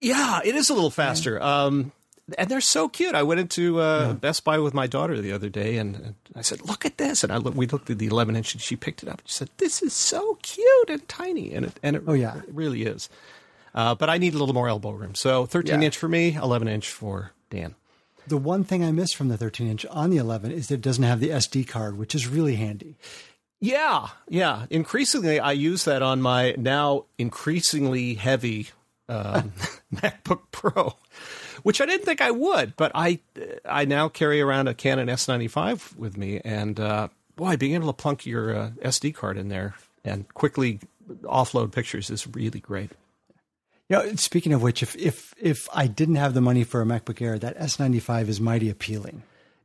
Yeah, 0.00 0.40
it 0.44 0.54
is 0.54 0.70
a 0.70 0.74
little 0.74 0.90
faster. 0.90 1.40
Um, 1.42 1.92
and 2.36 2.48
they're 2.50 2.60
so 2.60 2.88
cute. 2.88 3.14
I 3.14 3.22
went 3.22 3.40
into 3.40 3.80
uh, 3.80 4.12
Best 4.12 4.44
Buy 4.44 4.58
with 4.58 4.74
my 4.74 4.86
daughter 4.86 5.20
the 5.20 5.32
other 5.32 5.48
day, 5.48 5.78
and, 5.78 5.96
and 5.96 6.14
I 6.36 6.42
said, 6.42 6.60
"Look 6.66 6.84
at 6.84 6.98
this!" 6.98 7.24
And 7.24 7.32
I 7.32 7.38
look, 7.38 7.54
we 7.54 7.66
looked 7.66 7.88
at 7.90 7.98
the 7.98 8.06
11 8.06 8.36
inch, 8.36 8.52
and 8.54 8.60
she 8.62 8.76
picked 8.76 9.02
it 9.02 9.08
up. 9.08 9.20
And 9.20 9.28
She 9.28 9.34
said, 9.34 9.50
"This 9.56 9.82
is 9.82 9.92
so 9.94 10.38
cute 10.42 10.90
and 10.90 11.06
tiny," 11.08 11.54
and 11.54 11.64
it 11.66 11.80
and 11.82 11.96
it, 11.96 12.02
Oh, 12.06 12.12
yeah. 12.12 12.36
it 12.38 12.44
really 12.52 12.82
is. 12.82 13.08
Uh, 13.74 13.94
but 13.94 14.10
I 14.10 14.18
need 14.18 14.34
a 14.34 14.38
little 14.38 14.54
more 14.54 14.68
elbow 14.68 14.90
room, 14.90 15.14
so 15.14 15.46
13 15.46 15.80
Yeah. 15.80 15.86
inch 15.86 15.96
for 15.96 16.08
me, 16.08 16.34
11 16.34 16.68
inch 16.68 16.90
for 16.90 17.32
Dan. 17.50 17.74
The 18.26 18.36
one 18.36 18.64
thing 18.64 18.84
I 18.84 18.92
miss 18.92 19.12
from 19.12 19.28
the 19.28 19.38
13 19.38 19.68
inch 19.68 19.86
on 19.86 20.10
the 20.10 20.18
11 20.18 20.52
is 20.52 20.68
that 20.68 20.74
it 20.74 20.80
doesn't 20.82 21.04
have 21.04 21.20
the 21.20 21.30
SD 21.30 21.66
card, 21.66 21.96
which 21.96 22.14
is 22.14 22.28
really 22.28 22.56
handy. 22.56 22.96
Yeah, 23.60 24.08
yeah. 24.28 24.66
Increasingly, 24.70 25.40
I 25.40 25.52
use 25.52 25.84
that 25.84 26.02
on 26.02 26.20
my 26.22 26.54
now 26.58 27.06
increasingly 27.16 28.14
heavy 28.14 28.68
um, 29.08 29.52
MacBook 29.94 30.42
Pro, 30.52 30.94
which 31.62 31.80
I 31.80 31.86
didn't 31.86 32.04
think 32.04 32.20
I 32.20 32.30
would, 32.30 32.76
but 32.76 32.92
I 32.94 33.18
I 33.64 33.84
now 33.84 34.08
carry 34.08 34.40
around 34.40 34.68
a 34.68 34.74
Canon 34.74 35.08
S95 35.08 35.96
with 35.96 36.16
me, 36.16 36.40
and 36.44 36.78
uh, 36.78 37.08
boy, 37.34 37.56
being 37.56 37.74
able 37.74 37.88
to 37.88 37.92
plunk 37.92 38.26
your 38.26 38.54
uh, 38.54 38.70
SD 38.84 39.14
card 39.14 39.38
in 39.38 39.48
there 39.48 39.74
and 40.04 40.32
quickly 40.34 40.80
offload 41.22 41.72
pictures 41.72 42.10
is 42.10 42.26
really 42.26 42.60
great. 42.60 42.90
You 43.88 43.96
know, 43.96 44.14
speaking 44.16 44.52
of 44.52 44.62
which, 44.62 44.82
if 44.82 44.94
if 44.96 45.34
if 45.40 45.68
I 45.72 45.86
didn't 45.86 46.16
have 46.16 46.34
the 46.34 46.40
money 46.42 46.62
for 46.64 46.82
a 46.82 46.84
MacBook 46.84 47.22
Air, 47.22 47.38
that 47.38 47.58
S95 47.58 48.28
is 48.28 48.40
mighty 48.40 48.68
appealing. 48.68 49.22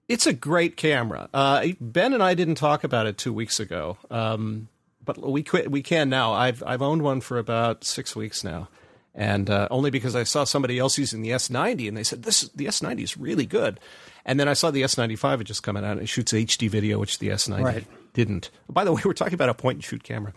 It's 0.07 0.25
a 0.27 0.33
great 0.33 0.77
camera. 0.77 1.29
Uh, 1.33 1.67
ben 1.81 2.13
and 2.13 2.21
I 2.23 2.33
didn't 2.33 2.55
talk 2.55 2.83
about 2.83 3.05
it 3.05 3.17
two 3.17 3.33
weeks 3.33 3.59
ago, 3.59 3.97
um, 4.11 4.67
but 5.03 5.17
we 5.17 5.43
quit, 5.43 5.71
we 5.71 5.81
can 5.81 6.09
now. 6.09 6.33
I've 6.33 6.63
I've 6.65 6.81
owned 6.81 7.01
one 7.01 7.19
for 7.21 7.37
about 7.37 7.83
six 7.83 8.15
weeks 8.15 8.43
now, 8.43 8.69
and 9.13 9.49
uh, 9.49 9.67
only 9.71 9.89
because 9.91 10.15
I 10.15 10.23
saw 10.23 10.43
somebody 10.45 10.79
else 10.79 10.97
using 10.97 11.21
the 11.21 11.29
S90, 11.31 11.87
and 11.89 11.97
they 11.97 12.03
said 12.03 12.23
this 12.23 12.41
the 12.55 12.65
S90 12.67 13.01
is 13.03 13.17
really 13.17 13.45
good, 13.45 13.79
and 14.25 14.39
then 14.39 14.47
I 14.47 14.53
saw 14.53 14.71
the 14.71 14.83
S95 14.83 15.39
had 15.39 15.47
just 15.47 15.63
coming 15.63 15.83
out, 15.83 15.93
and 15.93 16.01
it 16.01 16.07
shoots 16.07 16.31
HD 16.31 16.69
video, 16.69 16.97
which 16.99 17.19
the 17.19 17.27
S90 17.29 17.63
Right. 17.63 17.85
didn't. 18.13 18.51
By 18.69 18.83
the 18.85 18.93
way, 18.93 19.01
we're 19.03 19.13
talking 19.13 19.33
about 19.33 19.49
a 19.49 19.53
point 19.53 19.77
and 19.77 19.83
shoot 19.83 20.03
camera, 20.03 20.33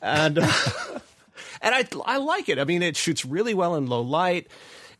and 0.00 0.38
uh, 0.38 0.52
and 1.60 1.74
I 1.74 1.86
I 2.06 2.18
like 2.18 2.48
it. 2.48 2.58
I 2.58 2.64
mean, 2.64 2.82
it 2.82 2.96
shoots 2.96 3.24
really 3.24 3.54
well 3.54 3.74
in 3.76 3.86
low 3.86 4.02
light. 4.02 4.48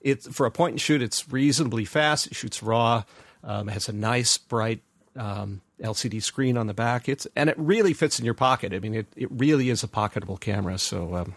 It's 0.01 0.27
for 0.29 0.47
a 0.47 0.51
point 0.51 0.73
and 0.73 0.81
shoot. 0.81 1.03
It's 1.03 1.31
reasonably 1.31 1.85
fast. 1.85 2.27
It 2.27 2.35
shoots 2.35 2.63
raw. 2.63 3.05
Um, 3.45 3.69
it 3.69 3.73
has 3.73 3.89
a 3.89 3.93
nice 3.93 4.39
bright 4.39 4.83
um, 5.17 5.61
LCD 5.81 6.23
screen 6.23 6.57
on 6.57 6.67
the 6.67 6.75
back. 6.75 7.09
It's 7.09 7.27
and 7.37 7.51
it 7.51 7.59
really 7.59 7.93
fits 7.93 8.19
in 8.19 8.25
your 8.25 8.35
pocket. 8.35 8.73
I 8.73 8.79
mean, 8.79 8.95
it, 8.95 9.07
it 9.17 9.29
really 9.31 9.71
is 9.71 9.83
a 9.83 9.89
pocketable 9.89 10.39
camera. 10.39 10.79
So 10.79 11.15
um, 11.15 11.35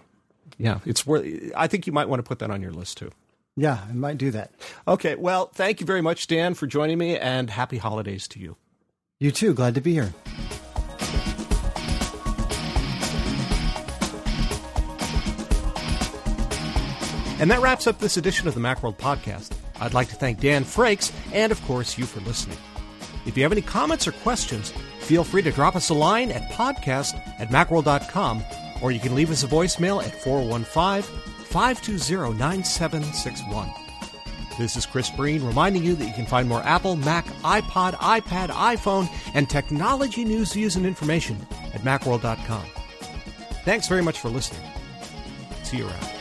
yeah, 0.58 0.80
it's 0.86 1.06
worth. 1.06 1.26
I 1.56 1.68
think 1.68 1.88
you 1.88 1.94
might 1.94 2.10
want 2.10 2.20
to 2.20 2.28
put 2.28 2.40
that 2.40 2.52
on 2.52 2.62
your 2.62 2.72
list 2.72 2.98
too. 2.98 3.12
Yeah, 3.56 3.80
I 3.88 3.94
might 3.94 4.18
do 4.18 4.32
that. 4.32 4.52
Okay, 4.88 5.16
well, 5.16 5.48
thank 5.54 5.80
you 5.80 5.86
very 5.86 6.02
much, 6.02 6.26
Dan, 6.26 6.56
for 6.56 6.66
joining 6.66 6.98
me, 6.98 7.18
and 7.20 7.52
happy 7.52 7.78
holidays 7.78 8.28
to 8.30 8.40
you. 8.40 8.58
You 9.20 9.32
too. 9.32 9.54
Glad 9.54 9.76
to 9.76 9.82
be 9.82 9.94
here. 9.94 10.14
And 17.40 17.52
that 17.52 17.62
wraps 17.62 17.88
up 17.88 18.00
this 18.00 18.18
edition 18.18 18.48
of 18.48 18.54
the 18.54 18.62
Macworld 18.62 18.98
Podcast. 18.98 19.52
I'd 19.80 19.94
like 19.94 20.10
to 20.10 20.16
thank 20.16 20.40
Dan 20.40 20.64
Frakes 20.64 21.12
and, 21.34 21.52
of 21.52 21.62
course, 21.64 21.98
you 21.98 22.06
for 22.06 22.22
listening. 22.22 22.58
If 23.26 23.38
you 23.38 23.44
have 23.44 23.52
any 23.52 23.62
comments 23.62 24.08
or 24.08 24.12
questions, 24.12 24.72
feel 25.00 25.24
free 25.24 25.42
to 25.42 25.52
drop 25.52 25.76
us 25.76 25.90
a 25.90 25.94
line 25.94 26.32
at 26.32 26.50
podcast 26.52 27.16
at 27.40 27.50
macworld.com 27.50 28.44
or 28.82 28.92
you 28.92 29.00
can 29.00 29.16
leave 29.16 29.32
us 29.32 29.44
a 29.44 29.48
voicemail 29.48 30.04
at 30.04 30.14
415 30.22 31.04
520 31.48 32.38
9761. 32.38 33.72
This 34.58 34.76
is 34.76 34.86
Chris 34.86 35.10
Breen 35.10 35.44
reminding 35.44 35.84
you 35.84 35.96
that 35.96 36.06
you 36.06 36.14
can 36.14 36.28
find 36.28 36.48
more 36.48 36.62
Apple, 36.62 36.96
Mac, 36.96 37.26
iPod, 37.44 37.94
iPad, 37.96 38.50
iPhone, 38.50 39.10
and 39.34 39.50
technology 39.50 40.24
news, 40.24 40.54
views, 40.54 40.76
and 40.76 40.86
information 40.86 41.38
at 41.74 41.82
macworld.com. 41.82 42.66
Thanks 43.66 43.88
very 43.88 44.04
much 44.04 44.20
for 44.20 44.30
listening. 44.30 44.62
See 45.64 45.78
you 45.78 45.88
around. 45.88 46.13